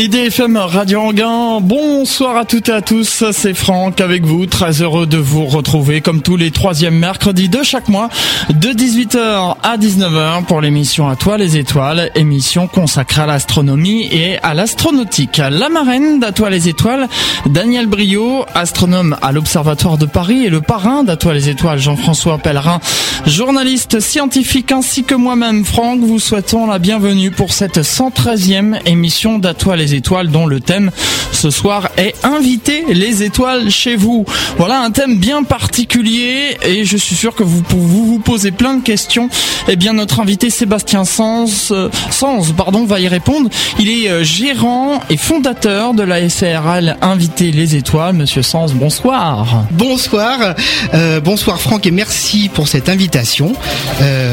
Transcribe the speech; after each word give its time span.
IDFM 0.00 0.56
Radio 0.56 1.00
Anguin, 1.00 1.58
bonsoir 1.60 2.36
à 2.36 2.44
toutes 2.44 2.68
et 2.68 2.72
à 2.72 2.82
tous, 2.82 3.24
c'est 3.32 3.52
Franck 3.52 4.00
avec 4.00 4.24
vous, 4.24 4.46
très 4.46 4.80
heureux 4.80 5.06
de 5.06 5.18
vous 5.18 5.44
retrouver 5.44 6.02
comme 6.02 6.22
tous 6.22 6.36
les 6.36 6.52
troisièmes 6.52 6.96
mercredis 6.96 7.48
de 7.48 7.64
chaque 7.64 7.88
mois, 7.88 8.08
de 8.48 8.68
18h 8.68 9.56
à 9.60 9.76
19h 9.76 10.44
pour 10.44 10.60
l'émission 10.60 11.08
À 11.08 11.16
toi 11.16 11.36
les 11.36 11.56
étoiles, 11.56 12.12
émission 12.14 12.68
consacrée 12.68 13.22
à 13.22 13.26
l'astronomie 13.26 14.08
et 14.12 14.38
à 14.44 14.54
l'astronautique. 14.54 15.38
La 15.38 15.68
marraine 15.68 16.20
d'À 16.20 16.30
toi 16.30 16.48
les 16.48 16.68
étoiles, 16.68 17.08
Daniel 17.46 17.88
Brio, 17.88 18.44
astronome 18.54 19.16
à 19.20 19.32
l'Observatoire 19.32 19.98
de 19.98 20.06
Paris 20.06 20.44
et 20.44 20.48
le 20.48 20.60
parrain 20.60 21.02
d'À 21.02 21.16
toi 21.16 21.34
les 21.34 21.48
étoiles, 21.48 21.80
Jean-François 21.80 22.38
Pellerin, 22.38 22.78
journaliste 23.26 23.98
scientifique 23.98 24.70
ainsi 24.70 25.02
que 25.02 25.16
moi-même, 25.16 25.64
Franck, 25.64 25.98
vous 25.98 26.20
souhaitons 26.20 26.68
la 26.68 26.78
bienvenue 26.78 27.32
pour 27.32 27.52
cette 27.52 27.78
113e 27.78 28.78
émission 28.86 29.40
d'À 29.40 29.54
toi 29.54 29.74
les 29.74 29.87
étoiles 29.94 30.30
dont 30.30 30.46
le 30.46 30.60
thème 30.60 30.90
ce 31.32 31.50
soir 31.50 31.88
est 31.96 32.14
inviter 32.24 32.84
les 32.88 33.22
étoiles 33.22 33.70
chez 33.70 33.96
vous. 33.96 34.24
Voilà 34.56 34.80
un 34.80 34.90
thème 34.90 35.18
bien 35.18 35.44
particulier 35.44 36.56
et 36.62 36.84
je 36.84 36.96
suis 36.96 37.14
sûr 37.14 37.34
que 37.34 37.42
vous 37.42 37.62
vous, 37.68 38.06
vous 38.06 38.18
posez 38.18 38.50
plein 38.50 38.74
de 38.74 38.82
questions. 38.82 39.28
Eh 39.68 39.76
bien 39.76 39.92
notre 39.92 40.20
invité 40.20 40.50
Sébastien 40.50 41.04
Sens, 41.04 41.70
euh, 41.70 41.90
Sens 42.10 42.52
pardon, 42.52 42.84
va 42.84 43.00
y 43.00 43.08
répondre. 43.08 43.50
Il 43.78 43.88
est 43.88 44.08
euh, 44.08 44.24
gérant 44.24 45.00
et 45.10 45.16
fondateur 45.16 45.94
de 45.94 46.02
la 46.02 46.28
SARL 46.28 46.96
Inviter 47.02 47.52
les 47.52 47.76
étoiles. 47.76 48.14
Monsieur 48.14 48.42
Sens, 48.42 48.72
bonsoir. 48.72 49.66
Bonsoir, 49.70 50.54
euh, 50.94 51.20
bonsoir 51.20 51.60
Franck 51.60 51.86
et 51.86 51.90
merci 51.90 52.50
pour 52.52 52.66
cette 52.68 52.88
invitation. 52.88 53.52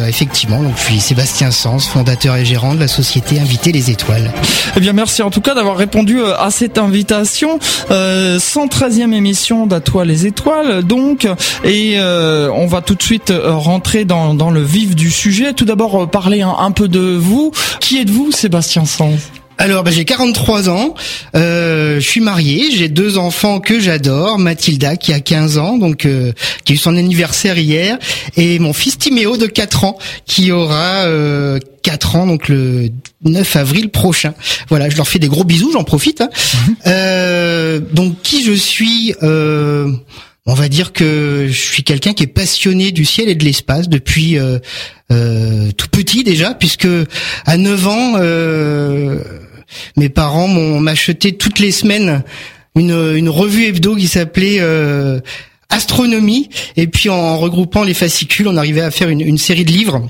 Effectivement, 0.08 0.62
donc 0.62 0.74
je 0.78 0.84
suis 0.84 1.00
Sébastien 1.00 1.52
Sens, 1.52 1.88
fondateur 1.88 2.36
et 2.36 2.46
gérant 2.46 2.74
de 2.74 2.80
la 2.80 2.88
société 2.88 3.40
Inviter 3.40 3.72
les 3.72 3.92
étoiles. 3.92 4.32
Eh 4.76 4.80
bien 4.80 4.94
merci 4.94 5.22
en 5.22 5.30
tout 5.30 5.42
d'avoir 5.54 5.78
répondu 5.78 6.20
euh, 6.20 6.36
à 6.38 6.50
cette 6.50 6.78
invitation. 6.78 7.60
Euh, 7.92 8.40
113e 8.40 9.14
émission 9.14 9.68
d'À 9.68 9.80
toi 9.80 10.06
les 10.06 10.26
étoiles 10.26 10.84
donc 10.84 11.28
et 11.64 11.96
euh, 11.98 12.50
on 12.54 12.66
va 12.68 12.82
tout 12.82 12.96
de 12.96 13.04
suite 13.04 13.32
euh, 13.32 13.52
rentrer 13.54 14.06
dans, 14.06 14.34
le 14.50 14.62
vif 14.62 14.96
du 14.96 15.12
sujet. 15.12 15.54
Tout 15.54 15.66
d'abord 15.66 16.10
parler 16.10 16.42
un, 16.42 16.56
un 16.58 16.72
peu 16.72 16.88
de 16.88 17.00
vous. 17.00 17.52
Qui 17.80 18.00
êtes-vous 18.00 18.32
Sébastien 18.32 18.86
Sens 18.86 19.32
Alors, 19.58 19.84
bah, 19.84 19.92
j'ai 19.92 20.04
43 20.04 20.70
ans, 20.70 20.96
euh, 21.36 21.96
je 21.96 22.06
suis 22.06 22.20
marié, 22.20 22.72
j'ai 22.72 22.90
deux 22.90 23.18
enfants 23.18 23.60
que 23.62 23.80
j'adore, 23.80 24.38
Mathilda 24.38 24.98
qui 24.98 25.14
a 25.14 25.22
15 25.22 25.58
ans, 25.58 25.78
donc 25.78 26.06
euh, 26.06 26.34
qui 26.66 26.74
a 26.74 26.76
eu 26.76 26.78
son 26.78 26.98
anniversaire 26.98 27.58
hier, 27.58 27.98
et 28.36 28.60
mon 28.60 28.74
fils 28.74 28.98
Timéo 28.98 29.38
de 29.38 29.46
4 29.48 29.86
ans 29.86 29.98
qui 30.26 30.52
aura 30.52 31.06
euh, 31.06 31.60
4 31.84 32.16
ans, 32.18 32.28
donc 32.28 32.50
le 32.50 32.90
9 33.24 33.56
avril 33.56 33.90
prochain. 33.90 34.34
Voilà, 34.68 34.90
je 34.90 34.98
leur 34.98 35.08
fais 35.08 35.20
des 35.20 35.30
gros 35.30 35.46
bisous, 35.46 35.72
j'en 35.72 35.86
profite. 35.86 36.20
hein. 36.20 36.30
Euh, 36.88 37.80
donc 37.94 38.22
qui 38.24 38.44
je 38.44 38.52
suis 38.52 39.14
euh, 39.24 39.90
on 40.46 40.54
va 40.54 40.70
dire 40.70 40.94
que 40.94 41.48
je 41.50 41.60
suis 41.60 41.84
quelqu'un 41.84 42.14
qui 42.14 42.24
est 42.24 42.28
passionné 42.28 42.92
du 42.92 43.04
ciel 43.04 43.30
et 43.30 43.36
de 43.36 43.44
l'espace 43.44 43.90
depuis 43.90 44.38
euh, 44.38 44.60
euh, 45.12 45.72
tout 45.72 45.88
petit 45.90 46.24
déjà, 46.24 46.54
puisque 46.54 46.88
à 47.46 47.58
9 47.58 47.88
ans, 47.88 48.14
euh, 48.18 49.20
mes 49.98 50.10
parents 50.10 50.48
m'ont 50.48 50.86
acheté 50.86 51.36
toutes 51.36 51.60
les 51.60 51.72
semaines 51.72 52.24
une, 52.76 53.16
une 53.16 53.30
revue 53.30 53.66
hebdo 53.66 53.96
qui 53.96 54.08
s'appelait 54.08 54.60
Astronomie, 55.70 56.50
et 56.78 56.88
puis 56.88 57.10
en 57.10 57.38
regroupant 57.38 57.84
les 57.84 57.94
fascicules, 57.94 58.48
on 58.48 58.58
arrivait 58.58 58.82
à 58.82 58.92
faire 58.92 59.10
une 59.10 59.38
série 59.38 59.66
de 59.66 59.72
livres. 59.72 60.10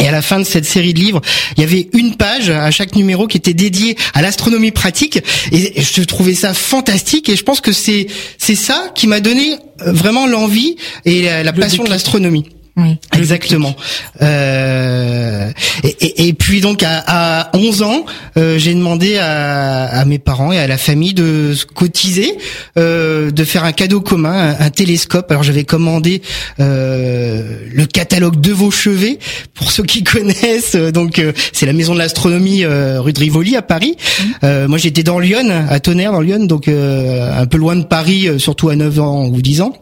Et 0.00 0.08
à 0.08 0.10
la 0.10 0.22
fin 0.22 0.38
de 0.38 0.44
cette 0.44 0.64
série 0.64 0.92
de 0.92 0.98
livres, 0.98 1.20
il 1.56 1.60
y 1.60 1.64
avait 1.64 1.88
une 1.92 2.16
page 2.16 2.50
à 2.50 2.70
chaque 2.70 2.96
numéro 2.96 3.26
qui 3.26 3.36
était 3.36 3.54
dédiée 3.54 3.96
à 4.12 4.22
l'astronomie 4.22 4.72
pratique. 4.72 5.20
Et 5.52 5.80
je 5.80 6.02
trouvais 6.02 6.34
ça 6.34 6.52
fantastique. 6.52 7.28
Et 7.28 7.36
je 7.36 7.42
pense 7.44 7.60
que 7.60 7.72
c'est 7.72 8.08
c'est 8.38 8.56
ça 8.56 8.90
qui 8.94 9.06
m'a 9.06 9.20
donné 9.20 9.56
euh, 9.82 9.92
vraiment 9.92 10.26
l'envie 10.26 10.76
et 11.04 11.22
la, 11.22 11.42
la 11.44 11.52
passion 11.52 11.84
de 11.84 11.90
l'astronomie. 11.90 12.44
Oui. 12.76 12.96
Exactement. 13.16 13.76
Euh, 14.20 15.50
et, 15.84 15.88
et- 15.88 16.28
et 16.28 16.32
puis 16.32 16.60
donc 16.60 16.82
à, 16.82 17.04
à 17.42 17.56
11 17.56 17.82
ans, 17.82 18.04
euh, 18.36 18.58
j'ai 18.58 18.74
demandé 18.74 19.16
à, 19.16 19.84
à 19.84 20.04
mes 20.04 20.18
parents 20.18 20.50
et 20.50 20.58
à 20.58 20.66
la 20.66 20.76
famille 20.76 21.14
de 21.14 21.54
se 21.54 21.66
cotiser, 21.66 22.36
euh, 22.76 23.30
de 23.30 23.44
faire 23.44 23.62
un 23.62 23.70
cadeau 23.72 24.00
commun, 24.00 24.56
un, 24.58 24.64
un 24.66 24.70
télescope. 24.70 25.30
Alors 25.30 25.44
j'avais 25.44 25.62
commandé 25.64 26.20
euh, 26.58 27.58
le 27.72 27.86
catalogue 27.86 28.40
de 28.40 28.50
vos 28.52 28.72
chevets 28.72 29.18
pour 29.54 29.70
ceux 29.70 29.84
qui 29.84 30.02
connaissent. 30.04 30.74
Donc 30.74 31.20
euh, 31.20 31.32
c'est 31.52 31.66
la 31.66 31.72
maison 31.74 31.94
de 31.94 31.98
l'astronomie 32.00 32.64
euh, 32.64 33.00
rue 33.00 33.12
de 33.12 33.20
Rivoli 33.20 33.54
à 33.56 33.62
Paris. 33.62 33.96
Euh, 34.42 34.66
moi 34.66 34.78
j'étais 34.78 35.04
dans 35.04 35.20
Lyon, 35.20 35.48
à 35.68 35.78
Tonnerre 35.78 36.10
dans 36.12 36.20
Lyon, 36.20 36.44
donc 36.46 36.66
euh, 36.66 37.40
un 37.40 37.46
peu 37.46 37.56
loin 37.58 37.76
de 37.76 37.84
Paris, 37.84 38.28
surtout 38.38 38.68
à 38.68 38.74
9 38.76 38.98
ans 39.00 39.26
ou 39.26 39.40
10 39.40 39.60
ans. 39.60 39.74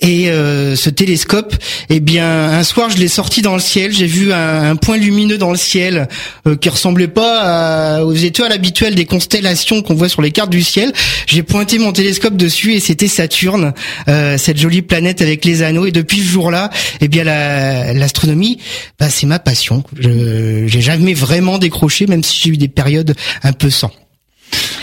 Et 0.00 0.28
euh, 0.28 0.76
ce 0.76 0.90
télescope, 0.90 1.54
eh 1.88 2.00
bien, 2.00 2.26
un 2.50 2.62
soir, 2.62 2.90
je 2.90 2.98
l'ai 2.98 3.08
sorti 3.08 3.42
dans 3.42 3.54
le 3.54 3.60
ciel. 3.60 3.92
J'ai 3.92 4.06
vu 4.06 4.32
un, 4.32 4.76
point 4.76 4.96
lumineux 4.96 5.38
dans 5.38 5.50
le 5.50 5.56
ciel 5.56 6.08
euh, 6.46 6.56
qui 6.56 6.68
ressemblait 6.68 7.08
pas 7.08 8.04
aux 8.04 8.12
étoiles 8.14 8.52
habituelles 8.52 8.94
des 8.94 9.04
constellations 9.06 9.82
qu'on 9.82 9.94
voit 9.94 10.08
sur 10.08 10.20
les 10.22 10.30
cartes 10.30 10.50
du 10.50 10.62
ciel. 10.62 10.92
J'ai 11.26 11.42
pointé 11.42 11.78
mon 11.78 11.92
télescope 11.92 12.36
dessus 12.36 12.74
et 12.74 12.80
c'était 12.80 13.08
Saturne, 13.08 13.72
euh, 14.08 14.36
cette 14.36 14.58
jolie 14.58 14.82
planète 14.82 15.22
avec 15.22 15.44
les 15.44 15.62
anneaux. 15.62 15.86
Et 15.86 15.92
depuis 15.92 16.18
ce 16.18 16.24
jour-là, 16.28 16.70
eh 17.00 17.08
bien, 17.08 17.24
la- 17.24 17.92
l'astronomie, 17.92 18.58
bah, 18.98 19.08
c'est 19.10 19.26
ma 19.26 19.38
passion. 19.38 19.84
Je 19.98 20.64
j'ai 20.66 20.80
jamais 20.80 21.14
vraiment 21.14 21.58
décroché, 21.58 22.06
même 22.06 22.22
si 22.22 22.38
j'ai 22.42 22.50
eu 22.50 22.56
des 22.56 22.68
périodes 22.68 23.14
un 23.42 23.52
peu 23.52 23.70
sans. 23.70 23.90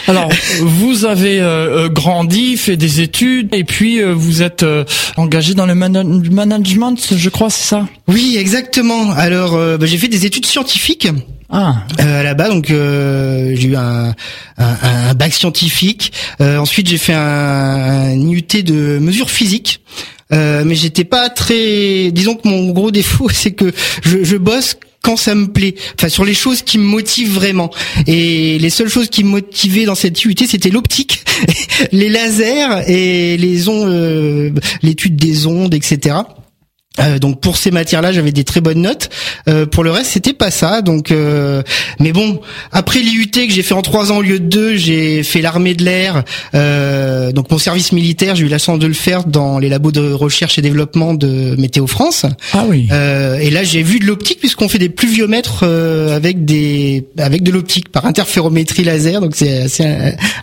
Alors, 0.07 0.29
vous 0.61 1.05
avez 1.05 1.39
euh, 1.39 1.85
euh, 1.85 1.89
grandi, 1.89 2.57
fait 2.57 2.75
des 2.75 3.01
études, 3.01 3.53
et 3.53 3.63
puis 3.63 4.01
euh, 4.01 4.13
vous 4.13 4.41
êtes 4.41 4.63
euh, 4.63 4.83
engagé 5.15 5.53
dans 5.53 5.65
le 5.65 5.75
mana- 5.75 6.03
management, 6.03 6.97
je 7.15 7.29
crois, 7.29 7.49
c'est 7.49 7.63
ça? 7.67 7.87
Oui, 8.07 8.35
exactement. 8.37 9.11
Alors, 9.11 9.53
euh, 9.53 9.77
bah, 9.77 9.85
j'ai 9.85 9.97
fait 9.97 10.07
des 10.09 10.25
études 10.25 10.45
scientifiques. 10.45 11.07
Ah, 11.49 11.83
Euh, 11.99 12.23
là-bas, 12.23 12.49
donc 12.49 12.71
euh, 12.71 13.53
j'ai 13.55 13.69
eu 13.69 13.75
un, 13.75 14.13
un, 14.57 14.75
un 15.09 15.13
bac 15.13 15.33
scientifique. 15.33 16.11
Euh, 16.41 16.57
ensuite, 16.57 16.87
j'ai 16.89 16.97
fait 16.97 17.13
un, 17.13 17.19
un 17.19 18.11
IUT 18.19 18.63
de 18.63 18.99
mesures 18.99 19.29
physiques. 19.29 19.81
Euh, 20.33 20.63
mais 20.65 20.75
j'étais 20.75 21.03
pas 21.03 21.29
très. 21.29 22.09
Disons 22.11 22.35
que 22.35 22.47
mon 22.47 22.71
gros 22.71 22.89
défaut, 22.89 23.27
c'est 23.33 23.51
que 23.51 23.71
je, 24.03 24.23
je 24.23 24.37
bosse 24.37 24.75
quand 25.01 25.17
ça 25.17 25.35
me 25.35 25.47
plaît, 25.47 25.75
enfin 25.97 26.09
sur 26.09 26.25
les 26.25 26.33
choses 26.33 26.61
qui 26.61 26.77
me 26.77 26.83
motivent 26.83 27.33
vraiment. 27.33 27.71
Et 28.07 28.59
les 28.59 28.69
seules 28.69 28.89
choses 28.89 29.09
qui 29.09 29.23
me 29.23 29.29
motivaient 29.29 29.85
dans 29.85 29.95
cette 29.95 30.21
IUT, 30.23 30.35
c'était 30.47 30.69
l'optique, 30.69 31.23
les 31.91 32.09
lasers 32.09 32.83
et 32.87 33.37
les 33.37 33.67
ondes, 33.67 33.89
euh, 33.89 34.51
l'étude 34.81 35.15
des 35.15 35.47
ondes, 35.47 35.73
etc. 35.73 36.17
Euh, 36.99 37.19
donc 37.19 37.39
pour 37.39 37.55
ces 37.55 37.71
matières-là, 37.71 38.11
j'avais 38.11 38.33
des 38.33 38.43
très 38.43 38.59
bonnes 38.59 38.81
notes. 38.81 39.09
Euh, 39.47 39.65
pour 39.65 39.83
le 39.85 39.91
reste, 39.91 40.11
c'était 40.11 40.33
pas 40.33 40.51
ça. 40.51 40.81
Donc, 40.81 41.11
euh, 41.11 41.63
mais 41.99 42.11
bon, 42.11 42.41
après 42.73 42.99
l'IUT 42.99 43.31
que 43.31 43.49
j'ai 43.49 43.63
fait 43.63 43.73
en 43.73 43.81
trois 43.81 44.11
ans 44.11 44.17
au 44.17 44.21
lieu 44.21 44.39
de 44.39 44.45
deux, 44.45 44.75
j'ai 44.75 45.23
fait 45.23 45.39
l'armée 45.41 45.73
de 45.73 45.85
l'air. 45.85 46.23
Euh, 46.53 47.31
donc 47.31 47.49
mon 47.49 47.57
service 47.57 47.93
militaire, 47.93 48.35
j'ai 48.35 48.43
eu 48.45 48.49
la 48.49 48.57
chance 48.57 48.77
de 48.77 48.87
le 48.87 48.93
faire 48.93 49.23
dans 49.23 49.57
les 49.57 49.69
labos 49.69 49.91
de 49.93 50.11
recherche 50.11 50.57
et 50.57 50.61
développement 50.61 51.13
de 51.13 51.55
Météo 51.57 51.87
France. 51.87 52.25
ah 52.53 52.65
oui. 52.67 52.87
Euh, 52.91 53.37
et 53.39 53.49
là, 53.51 53.63
j'ai 53.63 53.83
vu 53.83 53.99
de 53.99 54.05
l'optique 54.05 54.39
puisqu'on 54.39 54.67
fait 54.67 54.77
des 54.79 54.89
pluviomètres 54.89 55.61
euh, 55.63 56.13
avec 56.15 56.43
des 56.43 57.05
avec 57.17 57.41
de 57.41 57.51
l'optique 57.51 57.87
par 57.89 58.05
interférométrie 58.05 58.83
laser. 58.83 59.21
Donc 59.21 59.35
c'est 59.35 59.61
assez 59.63 59.85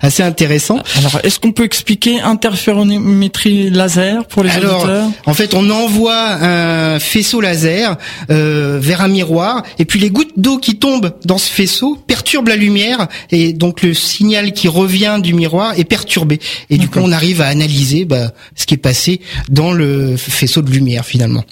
assez 0.01 0.23
intéressant. 0.23 0.79
Alors, 0.97 1.21
est-ce 1.25 1.39
qu'on 1.41 1.53
peut 1.53 1.65
expliquer 1.65 2.21
interférométrie 2.21 3.71
laser 3.71 4.25
pour 4.27 4.43
les 4.45 4.51
Alors, 4.51 4.85
auditeurs? 4.85 5.09
en 5.27 5.35
fait, 5.35 5.53
on 5.55 5.69
envoie 5.71 6.38
un 6.41 6.99
faisceau 6.99 7.41
laser 7.41 7.97
euh, 8.31 8.79
vers 8.81 9.01
un 9.01 9.09
miroir, 9.09 9.63
et 9.79 9.85
puis 9.85 10.01
les 10.01 10.11
gouttes 10.11 10.33
d'eau 10.37 10.59
qui 10.59 10.79
tombent 10.79 11.15
dans 11.25 11.39
ce 11.39 11.51
faisceau 11.51 11.97
perturbent 12.07 12.49
la 12.49 12.57
lumière, 12.57 13.09
et 13.31 13.53
donc 13.53 13.83
le 13.83 13.95
signal 13.95 14.53
qui 14.53 14.69
revient 14.69 15.19
du 15.23 15.35
miroir 15.35 15.79
est 15.79 15.85
perturbé. 15.85 16.41
Et 16.71 16.79
du 16.79 16.89
coup, 16.89 17.01
on 17.01 17.13
arrive 17.13 17.41
à 17.41 17.47
analyser 17.47 18.05
bah, 18.05 18.33
ce 18.55 18.67
qui 18.67 18.75
est 18.75 18.79
passé 18.79 19.21
dans 19.49 19.73
le 19.73 20.17
faisceau 20.17 20.63
de 20.63 20.71
lumière 20.71 21.05
finalement. 21.05 21.45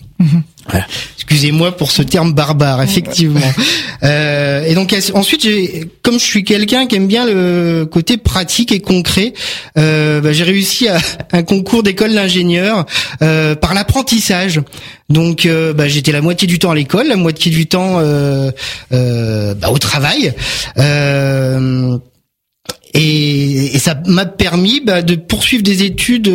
Voilà. 0.69 0.87
Excusez-moi 1.17 1.77
pour 1.77 1.91
ce 1.91 2.03
terme 2.03 2.33
barbare, 2.33 2.83
effectivement. 2.83 3.41
Euh, 4.03 4.63
et 4.67 4.75
donc 4.75 4.95
ensuite, 5.15 5.43
j'ai- 5.43 5.87
comme 6.03 6.15
je 6.21 6.25
suis 6.25 6.45
quelqu'un 6.45 6.87
qui 6.87 6.97
aime 6.97 7.07
bien 7.09 7.25
le 7.25 7.87
côté 7.91 8.19
pratique 8.19 8.71
et 8.71 8.81
concret, 8.81 9.33
euh, 9.79 10.21
bah, 10.21 10.35
j'ai 10.35 10.45
réussi 10.45 10.87
à 10.87 10.99
un 11.33 11.43
concours 11.43 11.83
d'école 11.83 12.13
d'ingénieur 12.13 12.85
euh, 13.23 13.55
par 13.55 13.73
l'apprentissage. 13.73 14.61
Donc 15.09 15.47
euh, 15.47 15.73
bah, 15.73 15.89
j'étais 15.89 16.13
la 16.13 16.21
moitié 16.21 16.47
du 16.47 16.59
temps 16.59 16.73
à 16.73 16.75
l'école, 16.75 17.09
la 17.09 17.17
moitié 17.17 17.51
du 17.51 17.67
temps 17.67 17.99
euh, 17.99 18.51
euh, 18.93 19.55
bah, 19.55 19.71
au 19.71 19.79
travail. 19.79 20.35
Euh, 20.79 21.97
et, 22.97 23.77
et 23.77 23.79
ça 23.79 24.01
m'a 24.07 24.27
permis 24.27 24.81
bah, 24.81 25.03
de 25.03 25.15
poursuivre 25.15 25.63
des 25.63 25.83
études 25.83 26.31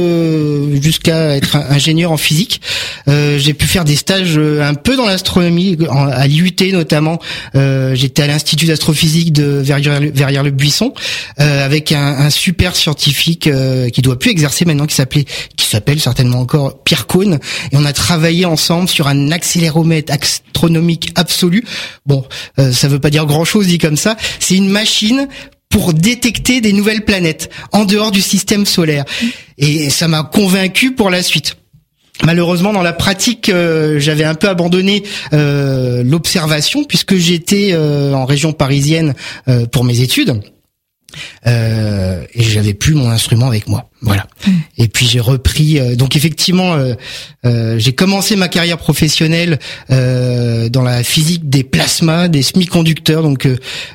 jusqu'à 0.82 1.36
être 1.36 1.56
ingénieur 1.56 2.12
en 2.12 2.18
physique. 2.18 2.62
j'ai 3.08 3.54
pu 3.54 3.66
faire 3.66 3.86
des 3.86 3.96
stages 3.96 4.38
un 4.38 4.74
peu 4.74 4.96
dans 4.96 5.06
l'astronomie, 5.06 5.78
à 5.90 6.28
l'IUT 6.28 6.72
notamment. 6.72 7.20
J'étais 7.54 8.24
à 8.24 8.28
l'Institut 8.28 8.68
d'astrophysique 8.68 9.34
de 9.34 9.62
Verrières-le-Buisson 9.64 10.94
avec 11.38 11.92
un, 11.92 12.06
un, 12.20 12.30
super 12.30 12.76
scientifique 12.76 13.50
qui 13.94 14.02
doit 14.02 14.20
plus 14.20 14.32
exercer 14.32 14.66
maintenant, 14.66 14.86
qui 14.86 14.96
s'appelait, 14.96 15.26
qui 15.58 15.66
s'appelle 15.66 16.00
certainement 16.00 16.40
encore 16.40 16.84
Pierre 16.84 17.08
Cohn, 17.08 17.40
et 17.72 17.78
on 17.78 17.86
a 17.86 17.94
travaillé 17.94 18.46
ensemble 18.46 18.88
sur 18.90 19.08
un 19.08 19.32
accéléromètre 19.32 20.14
astronomique 20.14 21.12
absolu. 21.16 21.64
Bon, 22.06 22.26
euh, 22.60 22.72
ça 22.72 22.88
veut 22.88 23.00
pas 23.00 23.10
dire 23.10 23.26
grand-chose 23.26 23.68
dit 23.68 23.78
comme 23.78 23.98
ça. 23.98 24.16
C'est 24.40 24.56
une 24.56 24.70
machine 24.70 25.28
pour 25.72 25.94
détecter 25.94 26.62
des 26.62 26.74
nouvelles 26.74 27.04
planètes 27.04 27.50
en 27.72 27.86
dehors 27.86 28.12
du 28.12 28.22
système 28.22 28.66
solaire. 28.66 29.06
Et 29.58 29.90
ça 29.90 30.08
m'a 30.08 30.24
convaincu 30.24 30.92
pour 30.94 31.10
la 31.10 31.24
suite. 31.24 31.56
Malheureusement, 32.24 32.72
dans 32.72 32.84
la 32.84 32.94
pratique, 32.94 33.50
euh, 33.50 33.98
j'avais 34.00 34.26
un 34.26 34.36
peu 34.36 34.48
abandonné 34.48 35.02
euh, 35.34 36.04
l'observation 36.04 36.84
puisque 36.84 37.16
j'étais 37.16 37.76
en 37.76 38.26
région 38.26 38.54
parisienne 38.54 39.16
pour 39.72 39.84
mes 39.84 40.02
études. 40.02 40.42
Euh, 41.48 42.24
et 42.34 42.44
j'avais 42.44 42.74
plus 42.74 42.94
mon 42.94 43.10
instrument 43.10 43.48
avec 43.48 43.68
moi. 43.68 43.90
Voilà. 44.02 44.28
Et 44.78 44.88
puis 44.88 45.06
j'ai 45.06 45.20
repris. 45.20 45.80
Euh, 45.80 45.96
donc 45.96 46.16
effectivement, 46.16 46.74
euh, 47.46 47.78
j'ai 47.78 47.94
commencé 47.94 48.36
ma 48.36 48.48
carrière 48.48 48.78
professionnelle 48.78 49.60
dans 49.90 50.84
la 50.84 51.04
physique 51.04 51.50
des 51.50 51.64
plasmas, 51.64 52.28
des 52.28 52.42
semi-conducteurs. 52.42 53.24
Donc 53.24 53.48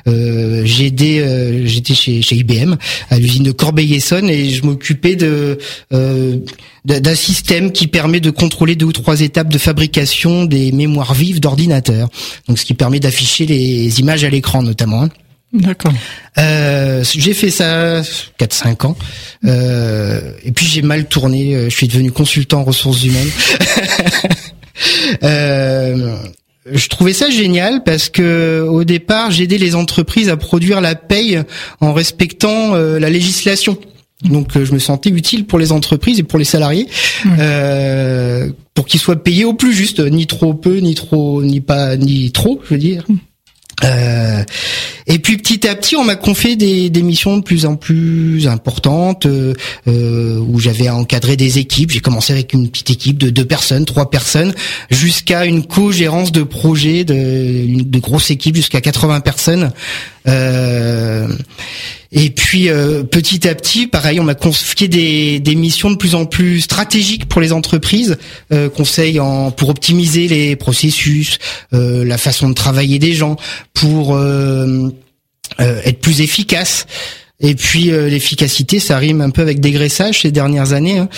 j'ai 0.05 0.85
aidé, 0.85 1.63
j'étais 1.65 1.93
chez, 1.93 2.21
chez 2.21 2.35
IBM 2.35 2.75
à 3.09 3.19
l'usine 3.19 3.43
de 3.43 3.51
Corbeil-Essonne 3.51 4.29
et 4.29 4.49
je 4.49 4.65
m'occupais 4.65 5.15
de 5.15 5.57
d'un 5.91 7.15
système 7.15 7.73
qui 7.73 7.87
permet 7.87 8.21
de 8.21 8.29
contrôler 8.29 8.75
deux 8.75 8.85
ou 8.85 8.93
trois 8.93 9.19
étapes 9.19 9.49
de 9.49 9.57
fabrication 9.57 10.45
des 10.45 10.71
mémoires 10.71 11.13
vives 11.13 11.41
d'ordinateurs. 11.41 12.07
Donc 12.47 12.59
ce 12.59 12.65
qui 12.65 12.73
permet 12.73 13.01
d'afficher 13.01 13.45
les 13.45 13.99
images 13.99 14.23
à 14.23 14.29
l'écran 14.29 14.63
notamment. 14.63 15.03
Hein. 15.03 15.09
D'accord. 15.53 15.93
Euh, 16.37 17.03
j'ai 17.03 17.33
fait 17.33 17.49
ça 17.49 18.01
4-5 18.01 18.85
ans. 18.85 18.97
Euh, 19.45 20.33
et 20.43 20.51
puis 20.51 20.65
j'ai 20.65 20.81
mal 20.81 21.05
tourné. 21.05 21.55
Euh, 21.55 21.69
je 21.69 21.75
suis 21.75 21.87
devenu 21.87 22.11
consultant 22.11 22.61
en 22.61 22.63
ressources 22.63 23.03
humaines. 23.03 23.29
euh, 25.23 26.17
je 26.69 26.87
trouvais 26.89 27.13
ça 27.13 27.29
génial 27.29 27.83
parce 27.83 28.09
que 28.09 28.65
au 28.69 28.83
départ, 28.83 29.31
j'aidais 29.31 29.57
les 29.57 29.75
entreprises 29.75 30.27
à 30.27 30.35
produire 30.35 30.81
la 30.81 30.95
paye 30.95 31.41
en 31.79 31.93
respectant 31.93 32.75
euh, 32.75 32.99
la 32.99 33.09
législation. 33.09 33.77
Donc 34.23 34.51
je 34.61 34.73
me 34.73 34.79
sentais 34.79 35.11
utile 35.11 35.45
pour 35.45 35.59
les 35.59 35.71
entreprises 35.71 36.19
et 36.19 36.23
pour 36.23 36.39
les 36.39 36.45
salariés 36.45 36.87
pour 38.73 38.85
qu'ils 38.85 38.99
soient 38.99 39.23
payés 39.23 39.45
au 39.45 39.53
plus 39.53 39.73
juste, 39.73 39.99
ni 39.99 40.27
trop 40.27 40.53
peu, 40.53 40.77
ni 40.77 40.93
trop, 40.93 41.41
ni 41.41 41.61
pas, 41.61 41.97
ni 41.97 42.31
trop, 42.31 42.61
je 42.65 42.75
veux 42.75 42.79
dire. 42.79 43.05
Euh, 43.83 44.43
et 45.05 45.19
puis 45.19 45.37
petit 45.37 45.67
à 45.67 45.75
petit, 45.75 45.95
on 45.95 46.03
m'a 46.03 46.15
confié 46.15 46.55
des, 46.55 46.89
des, 46.89 47.03
missions 47.03 47.37
de 47.37 47.43
plus 47.43 47.65
en 47.65 47.75
plus 47.75 48.47
importantes 48.47 49.25
euh, 49.25 49.53
euh, 49.87 50.39
où 50.39 50.59
j'avais 50.59 50.87
à 50.87 50.95
encadrer 50.95 51.37
des 51.37 51.59
équipes. 51.59 51.91
J'ai 51.91 51.99
commencé 51.99 52.33
avec 52.33 52.53
une 52.53 52.69
petite 52.69 52.89
équipe 52.89 53.17
de 53.17 53.29
deux 53.29 53.45
personnes, 53.45 53.85
trois 53.85 54.09
personnes, 54.09 54.53
jusqu'à 54.89 55.45
une 55.45 55.65
co-gérance 55.65 56.31
de 56.31 56.43
projets, 56.43 57.03
de, 57.03 57.83
de 57.83 57.99
grosses 57.99 58.31
équipes 58.31 58.55
jusqu'à 58.55 58.81
80 58.81 59.19
personnes. 59.19 59.71
Euh, 60.27 61.27
et 62.11 62.29
puis 62.29 62.69
euh, 62.69 63.03
petit 63.03 63.47
à 63.47 63.55
petit, 63.55 63.87
pareil, 63.87 64.19
on 64.19 64.23
m'a 64.23 64.35
confié 64.35 64.87
des, 64.87 65.39
des, 65.39 65.55
missions 65.55 65.91
de 65.91 65.97
plus 65.97 66.15
en 66.15 66.25
plus 66.25 66.61
stratégiques 66.61 67.27
pour 67.27 67.41
les 67.41 67.51
entreprises, 67.51 68.17
euh, 68.53 68.69
conseils 68.69 69.19
en, 69.19 69.51
pour 69.51 69.69
optimiser 69.69 70.27
les 70.27 70.55
processus, 70.55 71.37
euh, 71.73 72.05
la 72.05 72.17
façon 72.17 72.49
de 72.49 72.53
travailler 72.53 72.99
des 72.99 73.13
gens, 73.13 73.35
pour 73.73 74.15
euh, 74.15 74.89
être 75.59 75.99
plus 75.99 76.21
efficace. 76.21 76.85
Et 77.39 77.53
puis 77.53 77.91
euh, 77.91 78.09
l'efficacité, 78.09 78.79
ça 78.79 78.97
rime 78.97 79.21
un 79.21 79.29
peu 79.29 79.41
avec 79.43 79.59
dégraissage 79.59 80.21
ces 80.21 80.31
dernières 80.31 80.73
années. 80.73 80.97
Hein. 80.97 81.09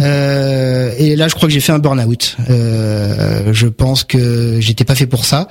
Euh, 0.00 0.92
et 0.98 1.16
là, 1.16 1.28
je 1.28 1.34
crois 1.34 1.48
que 1.48 1.52
j'ai 1.52 1.60
fait 1.60 1.72
un 1.72 1.78
burn-out. 1.78 2.36
Euh, 2.48 3.52
je 3.52 3.66
pense 3.66 4.04
que 4.04 4.58
j'étais 4.60 4.84
pas 4.84 4.94
fait 4.94 5.06
pour 5.06 5.24
ça. 5.24 5.48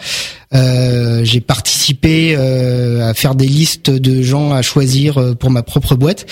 Euh, 0.54 1.24
j'ai 1.24 1.42
participé 1.42 2.36
à 2.36 3.13
faire 3.13 3.36
des 3.36 3.48
listes 3.48 3.89
de 3.89 4.22
gens 4.22 4.51
à 4.54 4.62
choisir 4.62 5.36
pour 5.39 5.51
ma 5.51 5.63
propre 5.63 5.95
boîte. 5.95 6.25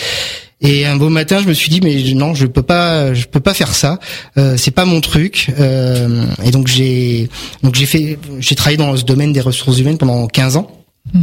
Et 0.64 0.86
un 0.86 0.96
beau 0.96 1.10
matin, 1.10 1.42
je 1.44 1.48
me 1.48 1.54
suis 1.54 1.70
dit 1.70 1.82
mais 1.82 2.02
non, 2.14 2.34
je 2.34 2.48
peux 2.48 2.64
pas, 2.64 3.14
je 3.14 3.26
peux 3.26 3.42
pas 3.42 3.54
faire 3.54 3.76
ça. 3.76 4.00
Euh, 4.38 4.56
c'est 4.58 4.72
pas 4.72 4.86
mon 4.86 5.02
truc. 5.02 5.52
Euh, 5.60 6.26
et 6.44 6.52
donc 6.52 6.68
j'ai, 6.68 7.30
donc 7.62 7.76
j'ai 7.76 7.86
fait, 7.86 8.18
j'ai 8.40 8.56
travaillé 8.56 8.78
dans 8.78 8.96
ce 8.96 9.04
domaine 9.04 9.34
des 9.34 9.42
ressources 9.42 9.78
humaines 9.80 9.98
pendant 9.98 10.26
15 10.26 10.56
ans. 10.56 10.72
Mmh. 11.14 11.20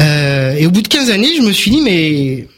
Euh, 0.00 0.54
et 0.54 0.66
au 0.66 0.70
bout 0.70 0.82
de 0.82 0.88
15 0.88 1.10
années, 1.10 1.34
je 1.36 1.42
me 1.42 1.52
suis 1.52 1.70
dit, 1.70 1.80
mais 1.80 2.48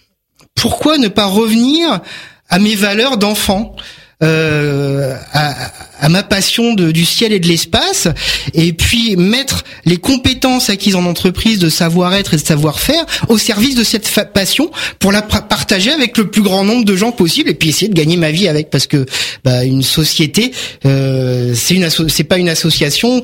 pourquoi 0.54 0.98
ne 0.98 1.08
pas 1.08 1.26
revenir 1.26 2.00
à 2.48 2.58
mes 2.58 2.74
valeurs 2.74 3.16
d'enfant 3.16 3.76
euh, 4.20 5.16
à, 5.32 6.08
ma 6.08 6.24
passion 6.24 6.74
du 6.74 7.04
ciel 7.04 7.32
et 7.32 7.38
de 7.38 7.46
l'espace, 7.46 8.08
et 8.54 8.72
puis 8.72 9.14
mettre 9.16 9.62
les 9.84 9.98
compétences 9.98 10.70
acquises 10.70 10.96
en 10.96 11.04
entreprise 11.04 11.60
de 11.60 11.68
savoir-être 11.68 12.34
et 12.34 12.36
de 12.36 12.44
savoir-faire 12.44 13.04
au 13.28 13.38
service 13.38 13.76
de 13.76 13.84
cette 13.84 14.32
passion 14.32 14.70
pour 14.98 15.12
la 15.12 15.22
partager 15.68 15.92
avec 15.92 16.16
le 16.16 16.30
plus 16.30 16.40
grand 16.40 16.64
nombre 16.64 16.86
de 16.86 16.96
gens 16.96 17.12
possible, 17.12 17.50
et 17.50 17.54
puis 17.54 17.68
essayer 17.68 17.88
de 17.88 17.94
gagner 17.94 18.16
ma 18.16 18.30
vie 18.30 18.48
avec, 18.48 18.70
parce 18.70 18.86
que 18.86 19.04
bah, 19.44 19.64
une 19.64 19.82
société, 19.82 20.50
euh, 20.86 21.52
c'est 21.54 21.74
une 21.74 21.90
c'est 22.08 22.24
pas 22.24 22.38
une 22.38 22.48
association, 22.48 23.20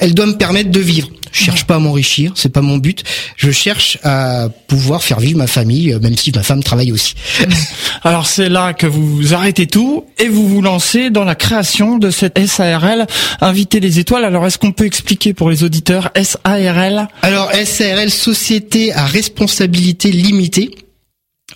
elle 0.00 0.12
doit 0.12 0.26
me 0.26 0.36
permettre 0.36 0.72
de 0.72 0.80
vivre. 0.80 1.08
Je 1.30 1.44
cherche 1.44 1.64
pas 1.64 1.76
à 1.76 1.78
m'enrichir, 1.78 2.32
c'est 2.34 2.52
pas 2.52 2.62
mon 2.62 2.78
but. 2.78 3.04
Je 3.36 3.52
cherche 3.52 3.98
à 4.02 4.48
pouvoir 4.66 5.04
faire 5.04 5.20
vivre 5.20 5.38
ma 5.38 5.46
famille, 5.46 5.92
euh, 5.92 6.00
même 6.00 6.16
si 6.16 6.32
ma 6.34 6.42
femme 6.42 6.64
travaille 6.64 6.90
aussi. 6.90 7.14
Alors 8.02 8.26
c'est 8.26 8.48
là 8.48 8.72
que 8.72 8.88
vous 8.88 9.32
arrêtez 9.32 9.68
tout 9.68 10.04
et 10.18 10.26
vous 10.26 10.48
vous 10.48 10.62
lancez 10.62 11.10
dans 11.10 11.24
la 11.24 11.36
création 11.36 11.98
de 11.98 12.10
cette 12.10 12.44
SARL, 12.44 13.06
Inviter 13.40 13.78
les 13.78 14.00
étoiles. 14.00 14.24
Alors 14.24 14.46
est-ce 14.46 14.58
qu'on 14.58 14.72
peut 14.72 14.86
expliquer 14.86 15.32
pour 15.32 15.48
les 15.48 15.62
auditeurs 15.62 16.10
SARL 16.20 17.08
Alors 17.22 17.50
SARL, 17.52 18.10
Société 18.10 18.92
à 18.92 19.04
responsabilité 19.04 20.10
limitée. 20.10 20.70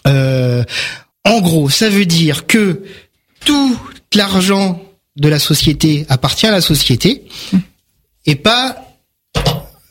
Euh, 0.09 0.65
en 1.25 1.41
gros, 1.41 1.69
ça 1.69 1.89
veut 1.89 2.07
dire 2.07 2.47
que 2.47 2.83
tout 3.45 3.79
l'argent 4.15 4.83
de 5.17 5.29
la 5.29 5.39
société 5.39 6.07
appartient 6.09 6.47
à 6.47 6.51
la 6.51 6.61
société 6.61 7.25
et 8.27 8.37
pas 8.37 8.88